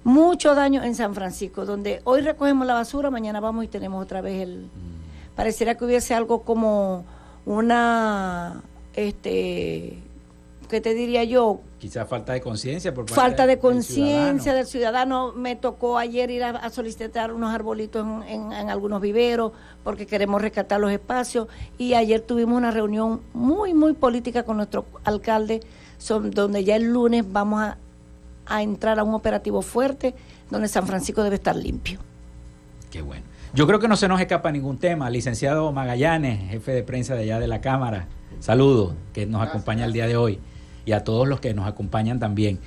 mucho 0.04 0.56
daño 0.56 0.84
en 0.84 0.96
San 0.96 1.14
Francisco, 1.14 1.66
donde 1.66 2.02
hoy 2.06 2.22
recogemos 2.22 2.66
la 2.66 2.74
basura, 2.74 3.10
mañana 3.12 3.40
vamos 3.40 3.66
y 3.66 3.68
tenemos 3.68 4.02
otra 4.02 4.22
vez 4.22 4.42
el... 4.42 4.64
Mm. 4.64 5.36
Pareciera 5.36 5.76
que 5.76 5.86
hubiese 5.86 6.14
algo 6.14 6.42
como 6.42 7.06
una, 7.46 8.62
este, 8.94 9.98
¿qué 10.72 10.82
te 10.82 10.96
diría 10.96 11.24
yo? 11.24 11.62
Quizá 11.78 12.06
falta 12.06 12.34
de 12.34 12.42
conciencia 12.42 12.94
por 12.94 13.08
Falta 13.10 13.46
de 13.46 13.60
conciencia 13.60 14.56
del, 14.56 14.66
ciudadano. 14.66 15.34
Me 15.34 15.56
tocó 15.56 16.00
ayer 16.00 16.32
ir 16.32 16.44
a, 16.44 16.70
solicitar 16.72 17.32
unos 17.32 17.54
arbolitos 17.54 18.08
en, 18.28 18.52
en, 18.52 18.70
algunos 18.70 19.02
viveros 19.02 19.52
porque 19.84 20.08
queremos 20.08 20.42
rescatar 20.42 20.80
los 20.80 20.92
espacios 20.92 21.48
y 21.78 21.94
ayer 21.94 22.22
tuvimos 22.22 22.58
una 22.58 22.72
reunión 22.72 23.22
muy, 23.34 23.76
muy 23.76 23.94
política 23.94 24.44
con 24.44 24.58
nuestro 24.58 24.86
alcalde, 25.04 25.60
son, 26.00 26.32
donde 26.32 26.64
ya 26.64 26.76
el 26.78 26.92
lunes 26.92 27.26
vamos 27.32 27.62
a 27.62 27.78
a 28.52 28.62
entrar 28.62 29.00
a 29.00 29.04
un 29.04 29.14
operativo 29.14 29.62
fuerte 29.62 30.14
donde 30.50 30.68
San 30.68 30.86
Francisco 30.86 31.24
debe 31.24 31.36
estar 31.36 31.56
limpio. 31.56 32.00
Qué 32.92 33.02
bueno. 33.02 33.24
Yo 33.54 33.68
creo 33.68 33.80
que 33.80 33.88
no 33.88 33.96
se 33.96 34.08
nos 34.08 34.20
escapa 34.20 34.52
ningún 34.52 34.78
tema. 34.78 35.10
Licenciado 35.10 35.72
Magallanes, 35.72 36.50
jefe 36.50 36.72
de 36.72 36.84
prensa 36.84 37.16
de 37.16 37.24
allá 37.24 37.40
de 37.40 37.48
la 37.48 37.62
Cámara, 37.62 38.08
saludos, 38.40 38.94
que 39.14 39.26
nos 39.26 39.46
acompaña 39.46 39.86
el 39.86 39.94
día 39.94 40.08
de 40.08 40.18
hoy 40.18 40.40
y 40.86 40.92
a 40.94 41.04
todos 41.04 41.28
los 41.28 41.40
que 41.40 41.54
nos 41.54 41.68
acompañan 41.68 42.20
también. 42.20 42.60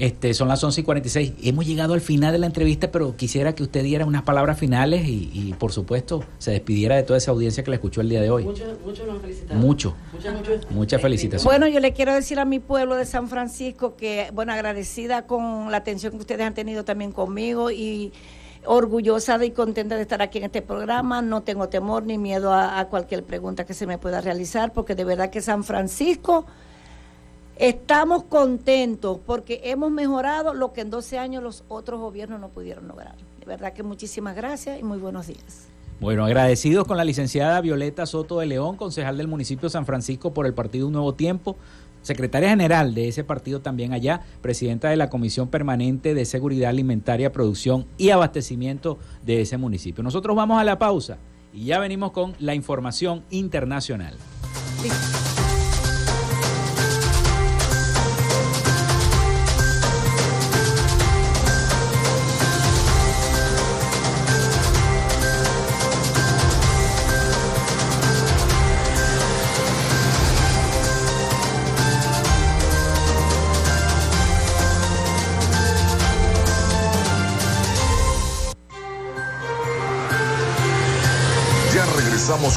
Este, 0.00 0.32
son 0.32 0.48
las 0.48 0.64
11 0.64 0.80
y 0.80 0.84
46. 0.84 1.32
Hemos 1.42 1.66
llegado 1.66 1.92
al 1.92 2.00
final 2.00 2.32
de 2.32 2.38
la 2.38 2.46
entrevista, 2.46 2.90
pero 2.90 3.16
quisiera 3.16 3.54
que 3.54 3.62
usted 3.62 3.82
diera 3.82 4.06
unas 4.06 4.22
palabras 4.22 4.58
finales 4.58 5.06
y, 5.06 5.54
por 5.58 5.72
supuesto, 5.72 6.24
se 6.38 6.52
despidiera 6.52 6.96
de 6.96 7.02
toda 7.02 7.18
esa 7.18 7.32
audiencia 7.32 7.62
que 7.62 7.70
la 7.70 7.76
escuchó 7.76 8.00
el 8.00 8.08
día 8.08 8.22
de 8.22 8.30
hoy. 8.30 8.44
Mucho, 8.44 8.64
mucho 8.82 9.04
Mucho. 9.54 9.94
Muchas 10.70 11.02
felicitaciones. 11.02 11.44
Bueno, 11.44 11.68
yo 11.68 11.80
le 11.80 11.92
quiero 11.92 12.14
decir 12.14 12.38
a 12.38 12.46
mi 12.46 12.60
pueblo 12.60 12.94
de 12.94 13.04
San 13.04 13.28
Francisco 13.28 13.94
que, 13.96 14.30
bueno, 14.32 14.54
agradecida 14.54 15.26
con 15.26 15.70
la 15.70 15.76
atención 15.76 16.12
que 16.12 16.18
ustedes 16.18 16.46
han 16.46 16.54
tenido 16.54 16.82
también 16.82 17.12
conmigo 17.12 17.70
y 17.70 18.12
orgullosa 18.64 19.44
y 19.44 19.50
contenta 19.50 19.96
de 19.96 20.02
estar 20.02 20.22
aquí 20.22 20.38
en 20.38 20.44
este 20.44 20.62
programa. 20.62 21.20
No 21.20 21.42
tengo 21.42 21.68
temor 21.68 22.04
ni 22.04 22.16
miedo 22.16 22.54
a 22.54 22.82
cualquier 22.88 23.22
pregunta 23.24 23.66
que 23.66 23.74
se 23.74 23.86
me 23.86 23.98
pueda 23.98 24.22
realizar, 24.22 24.72
porque 24.72 24.94
de 24.94 25.04
verdad 25.04 25.28
que 25.28 25.42
San 25.42 25.62
Francisco 25.62 26.46
Estamos 27.60 28.24
contentos 28.24 29.18
porque 29.26 29.60
hemos 29.64 29.90
mejorado 29.90 30.54
lo 30.54 30.72
que 30.72 30.80
en 30.80 30.88
12 30.88 31.18
años 31.18 31.42
los 31.42 31.62
otros 31.68 32.00
gobiernos 32.00 32.40
no 32.40 32.48
pudieron 32.48 32.88
lograr. 32.88 33.16
De 33.38 33.44
verdad 33.44 33.74
que 33.74 33.82
muchísimas 33.82 34.34
gracias 34.34 34.80
y 34.80 34.82
muy 34.82 34.96
buenos 34.96 35.26
días. 35.26 35.68
Bueno, 36.00 36.24
agradecidos 36.24 36.86
con 36.86 36.96
la 36.96 37.04
licenciada 37.04 37.60
Violeta 37.60 38.06
Soto 38.06 38.38
de 38.38 38.46
León, 38.46 38.78
concejal 38.78 39.18
del 39.18 39.28
municipio 39.28 39.64
de 39.64 39.72
San 39.72 39.84
Francisco 39.84 40.32
por 40.32 40.46
el 40.46 40.54
partido 40.54 40.86
Un 40.86 40.94
Nuevo 40.94 41.12
Tiempo, 41.12 41.56
secretaria 42.00 42.48
general 42.48 42.94
de 42.94 43.08
ese 43.08 43.24
partido 43.24 43.60
también 43.60 43.92
allá, 43.92 44.22
presidenta 44.40 44.88
de 44.88 44.96
la 44.96 45.10
Comisión 45.10 45.48
Permanente 45.48 46.14
de 46.14 46.24
Seguridad 46.24 46.70
Alimentaria, 46.70 47.30
Producción 47.30 47.84
y 47.98 48.08
Abastecimiento 48.08 48.96
de 49.22 49.42
ese 49.42 49.58
municipio. 49.58 50.02
Nosotros 50.02 50.34
vamos 50.34 50.58
a 50.58 50.64
la 50.64 50.78
pausa 50.78 51.18
y 51.52 51.66
ya 51.66 51.78
venimos 51.78 52.12
con 52.12 52.32
la 52.38 52.54
información 52.54 53.22
internacional. 53.28 54.14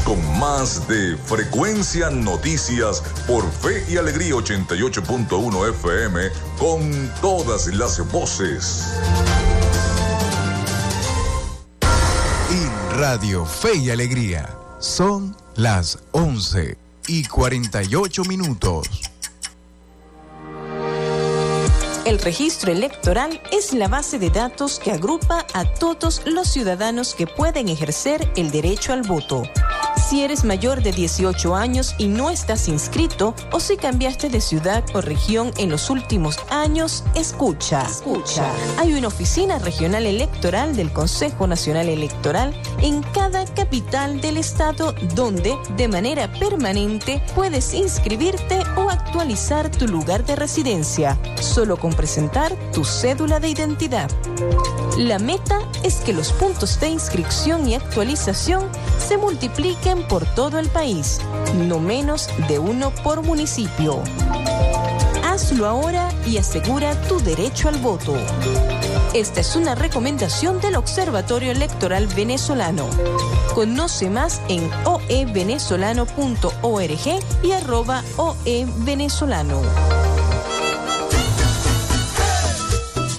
Con 0.05 0.39
más 0.39 0.87
de 0.87 1.17
Frecuencia 1.17 2.09
Noticias 2.09 3.03
por 3.27 3.43
Fe 3.51 3.85
y 3.89 3.97
Alegría 3.97 4.33
88.1 4.33 5.69
FM 5.71 6.29
con 6.57 7.11
todas 7.19 7.67
las 7.67 7.99
voces. 8.09 8.93
En 12.49 12.97
Radio 12.97 13.45
Fe 13.45 13.75
y 13.75 13.89
Alegría 13.89 14.55
son 14.79 15.35
las 15.55 15.99
11 16.13 16.77
y 17.07 17.25
48 17.25 18.23
minutos. 18.23 18.87
El 22.05 22.19
registro 22.19 22.71
electoral 22.71 23.41
es 23.51 23.73
la 23.73 23.89
base 23.89 24.17
de 24.17 24.29
datos 24.29 24.79
que 24.79 24.91
agrupa 24.91 25.45
a 25.53 25.65
todos 25.65 26.21
los 26.25 26.47
ciudadanos 26.47 27.15
que 27.15 27.27
pueden 27.27 27.67
ejercer 27.67 28.31
el 28.37 28.51
derecho 28.51 28.93
al 28.93 29.03
voto. 29.03 29.43
Si 30.13 30.21
eres 30.21 30.43
mayor 30.43 30.83
de 30.83 30.91
18 30.91 31.55
años 31.55 31.95
y 31.97 32.05
no 32.05 32.29
estás 32.29 32.67
inscrito 32.67 33.33
o 33.51 33.59
si 33.59 33.77
cambiaste 33.77 34.29
de 34.29 34.41
ciudad 34.41 34.83
o 34.93 35.01
región 35.01 35.51
en 35.57 35.71
los 35.71 35.89
últimos 35.89 36.37
años, 36.51 37.03
escucha. 37.15 37.81
Escucha. 37.81 38.45
Hay 38.77 38.93
una 38.93 39.07
oficina 39.07 39.57
regional 39.57 40.05
electoral 40.05 40.75
del 40.75 40.93
Consejo 40.93 41.47
Nacional 41.47 41.89
Electoral 41.89 42.53
en 42.83 43.01
cada 43.01 43.43
capital 43.55 44.21
del 44.21 44.37
estado 44.37 44.93
donde 45.15 45.57
de 45.77 45.87
manera 45.87 46.31
permanente 46.33 47.19
puedes 47.33 47.73
inscribirte 47.73 48.59
o 48.77 48.91
actualizar 48.91 49.71
tu 49.71 49.87
lugar 49.87 50.23
de 50.27 50.35
residencia, 50.35 51.17
solo 51.41 51.75
con 51.75 51.91
presentar 51.91 52.55
tu 52.73 52.83
cédula 52.83 53.39
de 53.39 53.49
identidad. 53.49 54.09
La 54.97 55.19
meta 55.19 55.59
es 55.83 55.97
que 55.97 56.13
los 56.13 56.31
puntos 56.33 56.79
de 56.79 56.89
inscripción 56.89 57.67
y 57.67 57.75
actualización 57.75 58.67
se 58.97 59.17
multipliquen 59.17 60.07
por 60.07 60.25
todo 60.35 60.59
el 60.59 60.69
país, 60.69 61.19
no 61.67 61.79
menos 61.79 62.29
de 62.47 62.59
uno 62.59 62.91
por 63.03 63.21
municipio. 63.21 64.01
Hazlo 65.23 65.67
ahora 65.67 66.09
y 66.27 66.37
asegura 66.37 66.99
tu 67.07 67.19
derecho 67.19 67.69
al 67.69 67.77
voto. 67.77 68.15
Esta 69.13 69.41
es 69.41 69.55
una 69.55 69.75
recomendación 69.75 70.59
del 70.59 70.75
Observatorio 70.75 71.51
Electoral 71.51 72.07
Venezolano. 72.07 72.87
Conoce 73.53 74.09
más 74.09 74.41
en 74.47 74.67
oevenezolano.org 74.85 77.43
y 77.43 77.51
arroba 77.51 78.03
oevenezolano. 78.17 79.61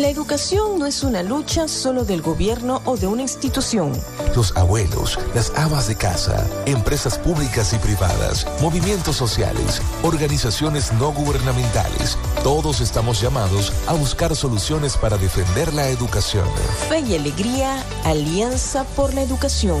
La 0.00 0.08
educación 0.08 0.78
no 0.78 0.86
es 0.86 1.04
una 1.04 1.22
lucha 1.22 1.68
solo 1.68 2.06
del 2.06 2.22
gobierno 2.22 2.80
o 2.86 2.96
de 2.96 3.06
una 3.06 3.20
institución. 3.20 3.92
Los 4.34 4.56
abuelos, 4.56 5.18
las 5.34 5.52
amas 5.58 5.88
de 5.88 5.94
casa, 5.94 6.48
empresas 6.64 7.18
públicas 7.18 7.74
y 7.74 7.76
privadas, 7.76 8.46
movimientos 8.62 9.16
sociales, 9.16 9.82
organizaciones 10.02 10.90
no 10.94 11.12
gubernamentales, 11.12 12.16
todos 12.42 12.80
estamos 12.80 13.20
llamados 13.20 13.74
a 13.86 13.92
buscar 13.92 14.34
soluciones 14.34 14.96
para 14.96 15.18
defender 15.18 15.74
la 15.74 15.90
educación. 15.90 16.48
Fe 16.88 17.00
y 17.00 17.16
Alegría, 17.16 17.84
Alianza 18.04 18.84
por 18.96 19.12
la 19.12 19.20
Educación. 19.20 19.80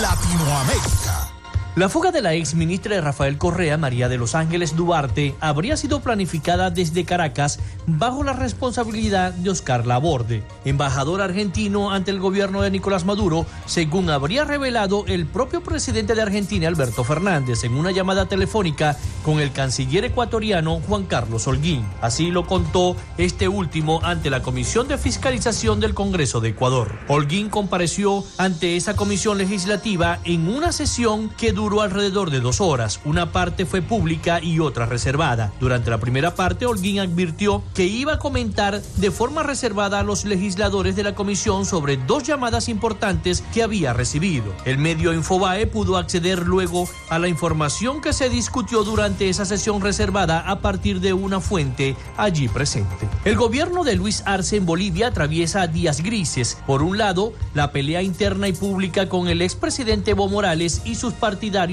Latinoamérica. 0.00 1.35
La 1.76 1.90
fuga 1.90 2.10
de 2.10 2.22
la 2.22 2.32
ex 2.32 2.54
ministra 2.54 2.94
de 2.94 3.02
Rafael 3.02 3.36
Correa, 3.36 3.76
María 3.76 4.08
de 4.08 4.16
los 4.16 4.34
Ángeles 4.34 4.76
Duarte, 4.76 5.34
habría 5.42 5.76
sido 5.76 6.00
planificada 6.00 6.70
desde 6.70 7.04
Caracas 7.04 7.58
bajo 7.86 8.24
la 8.24 8.32
responsabilidad 8.32 9.34
de 9.34 9.50
Oscar 9.50 9.86
Laborde, 9.86 10.42
embajador 10.64 11.20
argentino 11.20 11.92
ante 11.92 12.10
el 12.10 12.18
gobierno 12.18 12.62
de 12.62 12.70
Nicolás 12.70 13.04
Maduro, 13.04 13.44
según 13.66 14.08
habría 14.08 14.44
revelado 14.44 15.04
el 15.06 15.26
propio 15.26 15.62
presidente 15.62 16.14
de 16.14 16.22
Argentina, 16.22 16.66
Alberto 16.66 17.04
Fernández, 17.04 17.62
en 17.64 17.74
una 17.74 17.90
llamada 17.90 18.24
telefónica 18.24 18.96
con 19.22 19.38
el 19.40 19.52
canciller 19.52 20.06
ecuatoriano 20.06 20.80
Juan 20.88 21.04
Carlos 21.04 21.46
Holguín. 21.46 21.84
Así 22.00 22.30
lo 22.30 22.46
contó 22.46 22.96
este 23.18 23.48
último 23.48 24.00
ante 24.02 24.30
la 24.30 24.40
Comisión 24.40 24.88
de 24.88 24.96
Fiscalización 24.96 25.78
del 25.80 25.92
Congreso 25.92 26.40
de 26.40 26.48
Ecuador. 26.48 26.98
Holguín 27.06 27.50
compareció 27.50 28.24
ante 28.38 28.78
esa 28.78 28.96
comisión 28.96 29.36
legislativa 29.36 30.20
en 30.24 30.48
una 30.48 30.72
sesión 30.72 31.28
que 31.28 31.52
duró 31.52 31.65
duró 31.66 31.80
alrededor 31.80 32.30
de 32.30 32.38
dos 32.38 32.60
horas. 32.60 33.00
Una 33.04 33.32
parte 33.32 33.66
fue 33.66 33.82
pública 33.82 34.40
y 34.40 34.60
otra 34.60 34.86
reservada. 34.86 35.52
Durante 35.58 35.90
la 35.90 35.98
primera 35.98 36.36
parte, 36.36 36.64
Holguín 36.64 37.00
advirtió 37.00 37.64
que 37.74 37.86
iba 37.86 38.12
a 38.12 38.18
comentar 38.20 38.80
de 38.80 39.10
forma 39.10 39.42
reservada 39.42 39.98
a 39.98 40.04
los 40.04 40.24
legisladores 40.24 40.94
de 40.94 41.02
la 41.02 41.16
comisión 41.16 41.66
sobre 41.66 41.96
dos 41.96 42.22
llamadas 42.22 42.68
importantes 42.68 43.42
que 43.52 43.64
había 43.64 43.92
recibido. 43.92 44.44
El 44.64 44.78
medio 44.78 45.12
Infobae 45.12 45.66
pudo 45.66 45.96
acceder 45.96 46.46
luego 46.46 46.88
a 47.08 47.18
la 47.18 47.26
información 47.26 48.00
que 48.00 48.12
se 48.12 48.30
discutió 48.30 48.84
durante 48.84 49.28
esa 49.28 49.44
sesión 49.44 49.80
reservada 49.80 50.48
a 50.48 50.60
partir 50.60 51.00
de 51.00 51.14
una 51.14 51.40
fuente 51.40 51.96
allí 52.16 52.46
presente. 52.46 53.08
El 53.24 53.34
gobierno 53.34 53.82
de 53.82 53.96
Luis 53.96 54.22
Arce 54.24 54.54
en 54.54 54.66
Bolivia 54.66 55.08
atraviesa 55.08 55.66
días 55.66 56.00
grises. 56.00 56.58
Por 56.64 56.84
un 56.84 56.96
lado, 56.96 57.32
la 57.54 57.72
pelea 57.72 58.02
interna 58.02 58.46
y 58.46 58.52
pública 58.52 59.08
con 59.08 59.26
el 59.26 59.42
expresidente 59.42 60.12
Evo 60.12 60.28
Morales 60.28 60.82
y 60.84 60.94
sus 60.94 61.12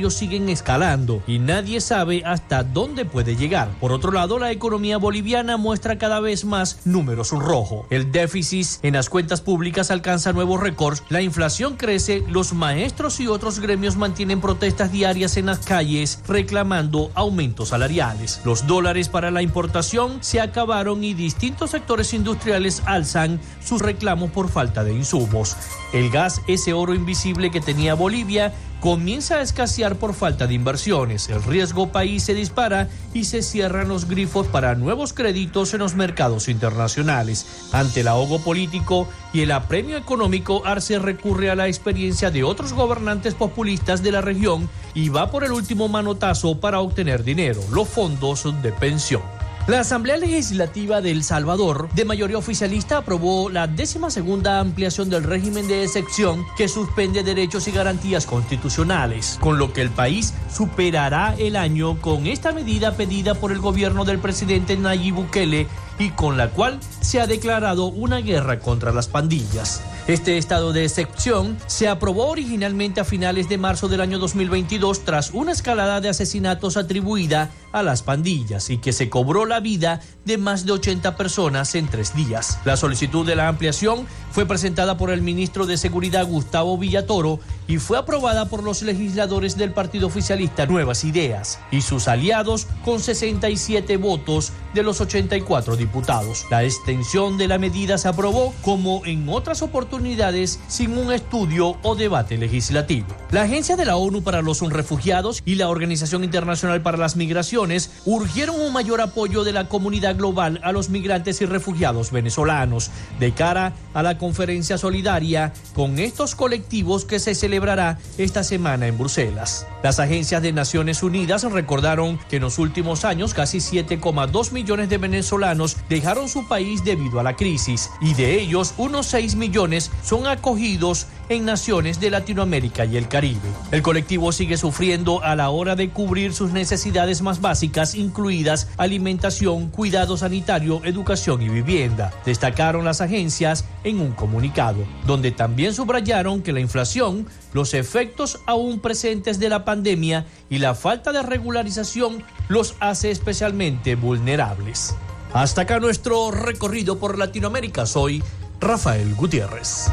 siguen 0.09 0.49
escalando 0.49 1.21
y 1.27 1.39
nadie 1.39 1.81
sabe 1.81 2.23
hasta 2.25 2.63
dónde 2.63 3.05
puede 3.05 3.35
llegar. 3.35 3.69
Por 3.79 3.91
otro 3.91 4.11
lado, 4.11 4.39
la 4.39 4.51
economía 4.51 4.97
boliviana 4.97 5.57
muestra 5.57 5.97
cada 5.97 6.19
vez 6.19 6.45
más 6.45 6.85
números 6.85 7.31
rojos. 7.31 7.85
El 7.89 8.11
déficit 8.11 8.53
en 8.83 8.93
las 8.93 9.09
cuentas 9.09 9.41
públicas 9.41 9.91
alcanza 9.91 10.31
nuevos 10.31 10.59
récords, 10.59 11.03
la 11.09 11.21
inflación 11.21 11.75
crece, 11.75 12.23
los 12.29 12.53
maestros 12.53 13.19
y 13.19 13.27
otros 13.27 13.59
gremios 13.59 13.97
mantienen 13.97 14.41
protestas 14.41 14.91
diarias 14.91 15.37
en 15.37 15.47
las 15.47 15.59
calles 15.59 16.19
reclamando 16.27 17.11
aumentos 17.15 17.69
salariales. 17.69 18.41
Los 18.45 18.67
dólares 18.67 19.09
para 19.09 19.31
la 19.31 19.41
importación 19.41 20.17
se 20.21 20.39
acabaron 20.39 21.03
y 21.03 21.13
distintos 21.13 21.71
sectores 21.71 22.13
industriales 22.13 22.83
alzan 22.85 23.39
sus 23.63 23.81
reclamos 23.81 24.31
por 24.31 24.49
falta 24.49 24.83
de 24.83 24.93
insumos. 24.93 25.55
El 25.93 26.09
gas, 26.09 26.41
ese 26.47 26.73
oro 26.73 26.93
invisible 26.93 27.51
que 27.51 27.61
tenía 27.61 27.95
Bolivia, 27.95 28.53
comienza 28.83 29.37
a 29.37 29.41
escasear 29.41 29.95
por 29.95 30.13
falta 30.13 30.45
de 30.45 30.55
inversiones. 30.55 31.29
El 31.29 31.41
riesgo 31.41 31.93
país 31.93 32.23
se 32.23 32.33
dispara 32.33 32.89
y 33.13 33.23
se 33.23 33.41
cierran 33.41 33.87
los 33.87 34.09
grifos 34.09 34.45
para 34.47 34.75
nuevos 34.75 35.13
créditos 35.13 35.73
en 35.73 35.79
los 35.79 35.95
mercados 35.95 36.49
internacionales. 36.49 37.69
Ante 37.71 38.01
el 38.01 38.09
ahogo 38.09 38.39
político 38.39 39.07
y 39.31 39.39
el 39.39 39.53
apremio 39.53 39.95
económico, 39.95 40.63
Arce 40.65 40.99
recurre 40.99 41.49
a 41.49 41.55
la 41.55 41.69
experiencia 41.69 42.29
de 42.29 42.43
otros 42.43 42.73
gobernantes 42.73 43.35
populistas 43.35 44.03
de 44.03 44.11
la 44.11 44.19
región 44.19 44.69
y 44.93 45.07
va 45.07 45.31
por 45.31 45.45
el 45.45 45.53
último 45.53 45.87
manotazo 45.87 46.59
para 46.59 46.81
obtener 46.81 47.23
dinero, 47.23 47.61
los 47.71 47.87
fondos 47.87 48.43
de 48.61 48.73
pensión. 48.73 49.42
La 49.65 49.79
Asamblea 49.79 50.17
Legislativa 50.17 50.99
de 50.99 51.11
El 51.11 51.23
Salvador, 51.23 51.87
de 51.93 52.03
mayoría 52.03 52.37
oficialista, 52.37 52.97
aprobó 52.97 53.49
la 53.49 53.65
décima 53.65 54.11
segunda 54.11 54.59
ampliación 54.59 55.09
del 55.09 55.23
régimen 55.23 55.69
de 55.69 55.83
excepción 55.83 56.45
que 56.57 56.67
suspende 56.67 57.23
derechos 57.23 57.69
y 57.69 57.71
garantías 57.71 58.25
constitucionales, 58.25 59.37
con 59.39 59.57
lo 59.57 59.71
que 59.71 59.79
el 59.79 59.89
país 59.89 60.33
superará 60.53 61.33
el 61.37 61.55
año 61.55 62.01
con 62.01 62.27
esta 62.27 62.51
medida 62.51 62.97
pedida 62.97 63.35
por 63.35 63.53
el 63.53 63.59
gobierno 63.59 64.03
del 64.03 64.19
presidente 64.19 64.75
Nayib 64.75 65.15
Bukele 65.15 65.67
y 65.97 66.09
con 66.09 66.35
la 66.37 66.49
cual 66.49 66.77
se 66.99 67.21
ha 67.21 67.27
declarado 67.27 67.85
una 67.85 68.17
guerra 68.17 68.59
contra 68.59 68.91
las 68.91 69.07
pandillas. 69.07 69.81
Este 70.07 70.37
estado 70.37 70.73
de 70.73 70.83
excepción 70.83 71.57
se 71.67 71.87
aprobó 71.87 72.27
originalmente 72.27 72.99
a 72.99 73.05
finales 73.05 73.47
de 73.47 73.57
marzo 73.57 73.87
del 73.87 74.01
año 74.01 74.19
2022 74.19 75.05
tras 75.05 75.31
una 75.31 75.53
escalada 75.53 76.01
de 76.01 76.09
asesinatos 76.09 76.75
atribuida 76.75 77.49
a 77.73 77.83
las 77.83 78.03
pandillas 78.03 78.69
y 78.69 78.77
que 78.77 78.93
se 78.93 79.09
cobró 79.09 79.45
la 79.45 79.59
vida 79.59 79.99
de 80.23 80.37
más 80.37 80.65
de 80.65 80.71
80 80.71 81.17
personas 81.17 81.75
en 81.75 81.87
tres 81.87 82.15
días. 82.15 82.59
La 82.63 82.77
solicitud 82.77 83.25
de 83.25 83.35
la 83.35 83.49
ampliación 83.49 84.05
fue 84.31 84.45
presentada 84.45 84.95
por 84.95 85.09
el 85.09 85.21
ministro 85.21 85.65
de 85.65 85.77
Seguridad 85.77 86.25
Gustavo 86.25 86.77
Villatoro 86.77 87.39
y 87.67 87.77
fue 87.77 87.97
aprobada 87.97 88.47
por 88.47 88.63
los 88.63 88.81
legisladores 88.83 89.57
del 89.57 89.73
partido 89.73 90.07
oficialista 90.07 90.65
Nuevas 90.65 91.03
Ideas 91.03 91.59
y 91.71 91.81
sus 91.81 92.07
aliados 92.07 92.67
con 92.85 92.99
67 92.99 93.97
votos 93.97 94.53
de 94.73 94.83
los 94.83 95.01
84 95.01 95.75
diputados. 95.75 96.45
La 96.49 96.63
extensión 96.63 97.37
de 97.37 97.47
la 97.47 97.57
medida 97.57 97.97
se 97.97 98.07
aprobó 98.07 98.53
como 98.61 99.05
en 99.05 99.27
otras 99.29 99.61
oportunidades 99.61 100.59
sin 100.67 100.97
un 100.97 101.11
estudio 101.11 101.77
o 101.81 101.95
debate 101.95 102.37
legislativo. 102.37 103.07
La 103.31 103.43
Agencia 103.43 103.75
de 103.75 103.85
la 103.85 103.97
ONU 103.97 104.23
para 104.23 104.41
los 104.41 104.61
Refugiados 104.61 105.41
y 105.45 105.55
la 105.55 105.69
Organización 105.69 106.23
Internacional 106.23 106.81
para 106.81 106.97
las 106.97 107.15
Migraciones 107.15 107.62
urgieron 108.05 108.59
un 108.59 108.73
mayor 108.73 108.99
apoyo 109.01 109.43
de 109.43 109.53
la 109.53 109.69
comunidad 109.69 110.17
global 110.17 110.59
a 110.63 110.71
los 110.71 110.89
migrantes 110.89 111.41
y 111.41 111.45
refugiados 111.45 112.11
venezolanos 112.11 112.91
de 113.19 113.33
cara 113.33 113.73
a 113.93 114.03
la 114.03 114.17
conferencia 114.17 114.77
solidaria 114.77 115.53
con 115.73 115.99
estos 115.99 116.35
colectivos 116.35 117.05
que 117.05 117.19
se 117.19 117.35
celebrará 117.35 117.99
esta 118.17 118.43
semana 118.43 118.87
en 118.87 118.97
Bruselas. 118.97 119.65
Las 119.81 119.99
agencias 119.99 120.41
de 120.41 120.51
Naciones 120.51 121.03
Unidas 121.03 121.43
recordaron 121.43 122.19
que 122.29 122.37
en 122.37 122.43
los 122.43 122.59
últimos 122.59 123.05
años 123.05 123.33
casi 123.33 123.59
7,2 123.59 124.51
millones 124.51 124.89
de 124.89 124.97
venezolanos 124.97 125.77
dejaron 125.89 126.27
su 126.27 126.47
país 126.47 126.83
debido 126.83 127.19
a 127.19 127.23
la 127.23 127.35
crisis 127.35 127.89
y 128.01 128.13
de 128.13 128.39
ellos 128.39 128.73
unos 128.77 129.07
6 129.07 129.35
millones 129.35 129.91
son 130.03 130.27
acogidos 130.27 131.07
en 131.33 131.45
naciones 131.45 131.99
de 131.99 132.09
Latinoamérica 132.09 132.85
y 132.85 132.97
el 132.97 133.07
Caribe. 133.07 133.49
El 133.71 133.81
colectivo 133.81 134.31
sigue 134.31 134.57
sufriendo 134.57 135.23
a 135.23 135.35
la 135.35 135.49
hora 135.49 135.75
de 135.75 135.89
cubrir 135.89 136.33
sus 136.33 136.51
necesidades 136.51 137.21
más 137.21 137.41
básicas, 137.41 137.95
incluidas 137.95 138.69
alimentación, 138.77 139.69
cuidado 139.69 140.15
sanitario, 140.17 140.81
educación 140.83 141.41
y 141.41 141.49
vivienda. 141.49 142.11
Destacaron 142.25 142.85
las 142.85 143.01
agencias 143.01 143.65
en 143.83 143.99
un 143.99 144.11
comunicado, 144.11 144.85
donde 145.05 145.31
también 145.31 145.73
subrayaron 145.73 146.41
que 146.41 146.53
la 146.53 146.59
inflación, 146.59 147.27
los 147.53 147.73
efectos 147.73 148.39
aún 148.45 148.79
presentes 148.79 149.39
de 149.39 149.49
la 149.49 149.65
pandemia 149.65 150.25
y 150.49 150.59
la 150.59 150.75
falta 150.75 151.11
de 151.11 151.23
regularización 151.23 152.23
los 152.47 152.75
hace 152.79 153.11
especialmente 153.11 153.95
vulnerables. 153.95 154.95
Hasta 155.33 155.61
acá 155.61 155.79
nuestro 155.79 156.29
recorrido 156.29 156.99
por 156.99 157.17
Latinoamérica. 157.17 157.87
Soy 157.87 158.23
Rafael 158.59 159.15
Gutiérrez. 159.15 159.89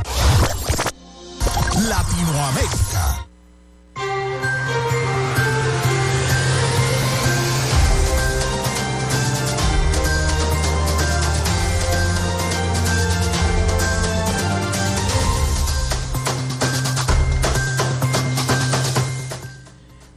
Latinoamérica. 1.89 3.27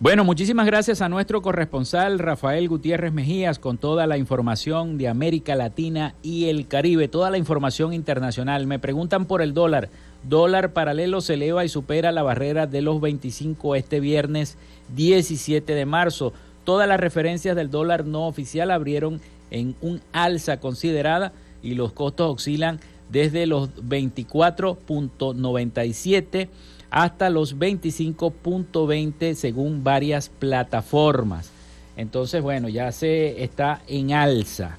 Bueno, 0.04 0.26
muchísimas 0.26 0.66
gracias 0.66 1.02
a 1.02 1.08
nuestro 1.08 1.42
corresponsal 1.42 2.20
Rafael 2.20 2.68
Gutiérrez 2.68 3.14
Mejías 3.14 3.58
con 3.58 3.78
toda 3.78 4.06
la 4.06 4.18
información 4.18 4.98
de 4.98 5.08
América 5.08 5.56
Latina 5.56 6.14
y 6.22 6.50
el 6.50 6.68
Caribe, 6.68 7.08
toda 7.08 7.30
la 7.30 7.38
información 7.38 7.94
internacional. 7.94 8.68
Me 8.68 8.80
preguntan 8.80 9.26
por 9.26 9.42
el 9.42 9.54
dólar. 9.54 9.90
Dólar 10.28 10.74
paralelo 10.74 11.22
se 11.22 11.36
eleva 11.36 11.64
y 11.66 11.70
supera 11.70 12.12
la 12.12 12.24
barrera 12.24 12.66
de 12.68 12.82
los 12.82 13.00
25 13.02 13.76
este 13.76 14.00
viernes 14.00 14.58
17 14.96 15.76
de 15.76 15.86
marzo. 15.86 16.34
Todas 16.64 16.88
las 16.88 17.00
referencias 17.00 17.56
del 17.56 17.70
dólar 17.70 18.06
no 18.06 18.26
oficial 18.28 18.72
abrieron 18.72 19.22
en 19.52 19.76
un 19.82 20.02
alza 20.14 20.60
considerada 20.60 21.32
y 21.62 21.76
los 21.76 21.92
costos 21.92 22.34
oscilan 22.36 22.80
desde 23.10 23.46
los 23.46 23.70
24.97 23.76 26.48
hasta 26.90 27.30
los 27.30 27.58
25.20 27.58 29.34
según 29.34 29.84
varias 29.84 30.30
plataformas. 30.30 31.52
Entonces, 31.98 32.42
bueno, 32.42 32.70
ya 32.70 32.90
se 32.92 33.44
está 33.44 33.82
en 33.88 34.14
alza. 34.14 34.78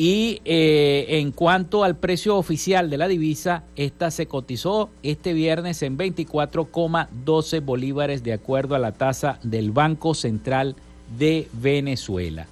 Y 0.00 0.40
eh, 0.44 1.06
en 1.08 1.32
cuanto 1.32 1.82
al 1.82 1.96
precio 1.96 2.36
oficial 2.36 2.88
de 2.88 2.98
la 2.98 3.08
divisa, 3.08 3.64
esta 3.74 4.12
se 4.12 4.26
cotizó 4.26 4.90
este 5.02 5.32
viernes 5.32 5.82
en 5.82 5.98
24,12 5.98 7.64
bolívares 7.64 8.22
de 8.22 8.32
acuerdo 8.32 8.76
a 8.76 8.78
la 8.78 8.92
tasa 8.92 9.40
del 9.42 9.72
Banco 9.72 10.14
Central 10.14 10.76
de 11.18 11.48
Venezuela. 11.52 12.46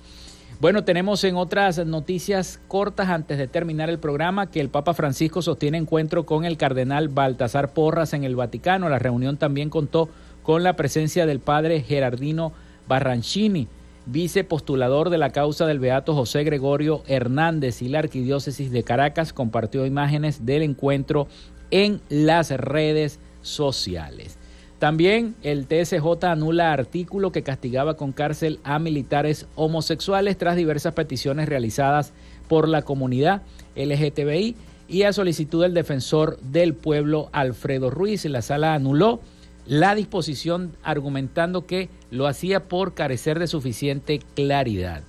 Bueno, 0.59 0.83
tenemos 0.83 1.23
en 1.23 1.37
otras 1.37 1.87
noticias 1.87 2.59
cortas 2.67 3.11
antes 3.11 3.39
de 3.39 3.47
terminar 3.47 3.91
el 3.91 4.01
programa 4.01 4.51
que 4.51 4.59
el 4.59 4.69
Papa 4.69 4.93
Francisco 4.93 5.41
sostiene 5.41 5.79
encuentro 5.79 6.27
con 6.27 6.45
el 6.45 6.57
cardenal 6.57 7.07
Baltasar 7.07 7.73
Porras 7.73 8.13
en 8.13 8.25
el 8.25 8.35
Vaticano. 8.35 8.89
La 8.89 8.99
reunión 8.99 9.37
también 9.37 9.71
contó 9.71 10.09
con 10.43 10.65
la 10.65 10.75
presencia 10.75 11.27
del 11.27 11.39
padre 11.39 11.81
Gerardino 11.81 12.53
Barranchini, 12.89 13.69
vicepostulador 14.07 15.11
de 15.11 15.19
la 15.19 15.31
causa 15.31 15.67
del 15.67 15.81
Beato 15.81 16.15
José 16.15 16.45
Gregorio 16.45 17.03
Hernández 17.07 17.83
y 17.83 17.89
la 17.89 17.99
Arquidiócesis 17.99 18.71
de 18.71 18.85
Caracas 18.85 19.33
compartió 19.33 19.85
imágenes 19.85 20.47
del 20.47 20.63
encuentro 20.63 21.29
en 21.71 22.01
las 22.09 22.51
redes 22.51 23.19
sociales. 23.43 24.39
También 24.79 25.35
el 25.43 25.67
TSJ 25.67 26.25
anula 26.25 26.73
artículo 26.73 27.33
que 27.33 27.43
castigaba 27.43 27.97
con 27.97 28.13
cárcel 28.13 28.61
a 28.63 28.79
militares 28.79 29.47
homosexuales 29.55 30.37
tras 30.37 30.57
diversas 30.57 30.93
peticiones 30.93 31.49
realizadas 31.49 32.13
por 32.47 32.69
la 32.69 32.83
comunidad 32.83 33.43
LGTBI 33.75 34.55
y 34.89 35.03
a 35.03 35.13
solicitud 35.13 35.63
del 35.63 35.75
defensor 35.75 36.39
del 36.41 36.75
pueblo 36.75 37.31
Alfredo 37.33 37.91
Ruiz. 37.91 38.25
La 38.27 38.43
sala 38.43 38.75
anuló 38.75 39.21
la 39.67 39.95
disposición 39.95 40.77
argumentando 40.83 41.67
que 41.67 41.89
lo 42.11 42.27
hacía 42.27 42.69
por 42.69 42.95
carecer 42.95 43.39
de 43.39 43.47
suficiente 43.47 44.21
claridad. 44.35 45.03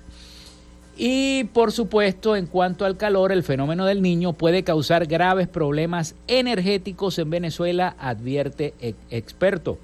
Y 0.98 1.44
por 1.54 1.72
supuesto, 1.72 2.36
en 2.36 2.48
cuanto 2.48 2.84
al 2.84 2.98
calor, 2.98 3.32
el 3.32 3.44
fenómeno 3.44 3.86
del 3.86 4.02
niño 4.02 4.34
puede 4.34 4.64
causar 4.64 5.06
graves 5.06 5.48
problemas 5.48 6.16
energéticos 6.28 7.20
en 7.20 7.30
Venezuela, 7.30 7.96
advierte 8.00 8.74
experto. 9.12 9.78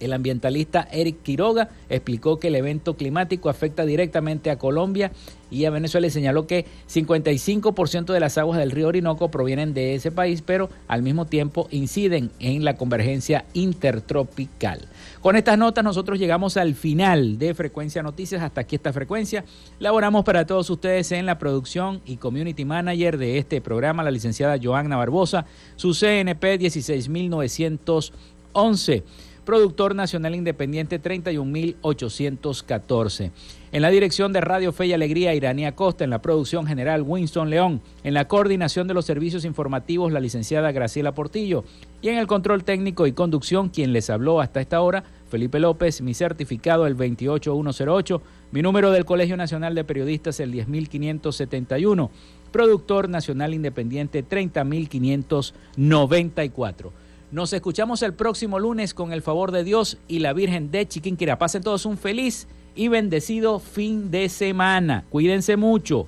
El 0.00 0.12
ambientalista 0.12 0.88
Eric 0.90 1.22
Quiroga 1.22 1.70
explicó 1.88 2.38
que 2.38 2.48
el 2.48 2.56
evento 2.56 2.94
climático 2.94 3.48
afecta 3.48 3.86
directamente 3.86 4.50
a 4.50 4.58
Colombia 4.58 5.12
y 5.50 5.66
a 5.66 5.70
Venezuela 5.70 6.06
y 6.06 6.10
señaló 6.10 6.46
que 6.46 6.66
55% 6.92 8.12
de 8.12 8.20
las 8.20 8.38
aguas 8.38 8.58
del 8.58 8.72
río 8.72 8.88
Orinoco 8.88 9.30
provienen 9.30 9.72
de 9.72 9.94
ese 9.94 10.10
país, 10.10 10.42
pero 10.42 10.68
al 10.88 11.02
mismo 11.02 11.26
tiempo 11.26 11.68
inciden 11.70 12.30
en 12.40 12.64
la 12.64 12.76
convergencia 12.76 13.44
intertropical. 13.54 14.80
Con 15.20 15.36
estas 15.36 15.56
notas 15.56 15.84
nosotros 15.84 16.18
llegamos 16.18 16.56
al 16.56 16.74
final 16.74 17.38
de 17.38 17.54
Frecuencia 17.54 18.02
Noticias. 18.02 18.42
Hasta 18.42 18.62
aquí 18.62 18.74
esta 18.76 18.92
frecuencia. 18.92 19.44
Laboramos 19.78 20.24
para 20.24 20.46
todos 20.46 20.68
ustedes 20.70 21.12
en 21.12 21.26
la 21.26 21.38
producción 21.38 22.00
y 22.04 22.16
community 22.16 22.64
manager 22.64 23.16
de 23.16 23.38
este 23.38 23.60
programa, 23.60 24.02
la 24.02 24.10
licenciada 24.10 24.58
Joanna 24.60 24.96
Barbosa, 24.96 25.46
su 25.76 25.94
CNP 25.94 26.58
16911 26.58 29.04
productor 29.44 29.94
nacional 29.94 30.34
independiente 30.34 30.98
31814. 30.98 33.30
En 33.72 33.82
la 33.82 33.90
dirección 33.90 34.32
de 34.32 34.40
Radio 34.40 34.72
Fe 34.72 34.86
y 34.86 34.92
Alegría, 34.92 35.34
Iranía 35.34 35.74
Costa, 35.74 36.04
en 36.04 36.10
la 36.10 36.22
producción 36.22 36.66
general 36.66 37.02
Winston 37.02 37.50
León, 37.50 37.82
en 38.04 38.14
la 38.14 38.28
coordinación 38.28 38.86
de 38.86 38.94
los 38.94 39.04
servicios 39.04 39.44
informativos, 39.44 40.12
la 40.12 40.20
licenciada 40.20 40.70
Graciela 40.72 41.12
Portillo, 41.12 41.64
y 42.00 42.08
en 42.08 42.16
el 42.18 42.26
control 42.26 42.64
técnico 42.64 43.06
y 43.06 43.12
conducción, 43.12 43.68
quien 43.68 43.92
les 43.92 44.08
habló 44.10 44.40
hasta 44.40 44.60
esta 44.60 44.80
hora, 44.80 45.04
Felipe 45.28 45.58
López, 45.58 46.00
mi 46.02 46.14
certificado 46.14 46.86
el 46.86 46.94
28108, 46.94 48.22
mi 48.52 48.62
número 48.62 48.92
del 48.92 49.04
Colegio 49.04 49.36
Nacional 49.36 49.74
de 49.74 49.82
Periodistas 49.82 50.38
el 50.38 50.52
10571, 50.52 52.12
productor 52.52 53.08
nacional 53.08 53.52
independiente 53.52 54.22
30594. 54.22 57.03
Nos 57.34 57.52
escuchamos 57.52 58.00
el 58.02 58.14
próximo 58.14 58.60
lunes 58.60 58.94
con 58.94 59.12
el 59.12 59.20
favor 59.20 59.50
de 59.50 59.64
Dios 59.64 59.98
y 60.06 60.20
la 60.20 60.32
Virgen 60.32 60.70
de 60.70 60.86
Chiquinquirá. 60.86 61.36
Pasen 61.36 61.64
todos 61.64 61.84
un 61.84 61.98
feliz 61.98 62.46
y 62.76 62.86
bendecido 62.86 63.58
fin 63.58 64.12
de 64.12 64.28
semana. 64.28 65.04
Cuídense 65.10 65.56
mucho. 65.56 66.06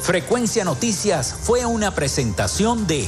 Frecuencia 0.00 0.64
Noticias 0.64 1.34
fue 1.42 1.66
una 1.66 1.94
presentación 1.94 2.86
de 2.86 3.06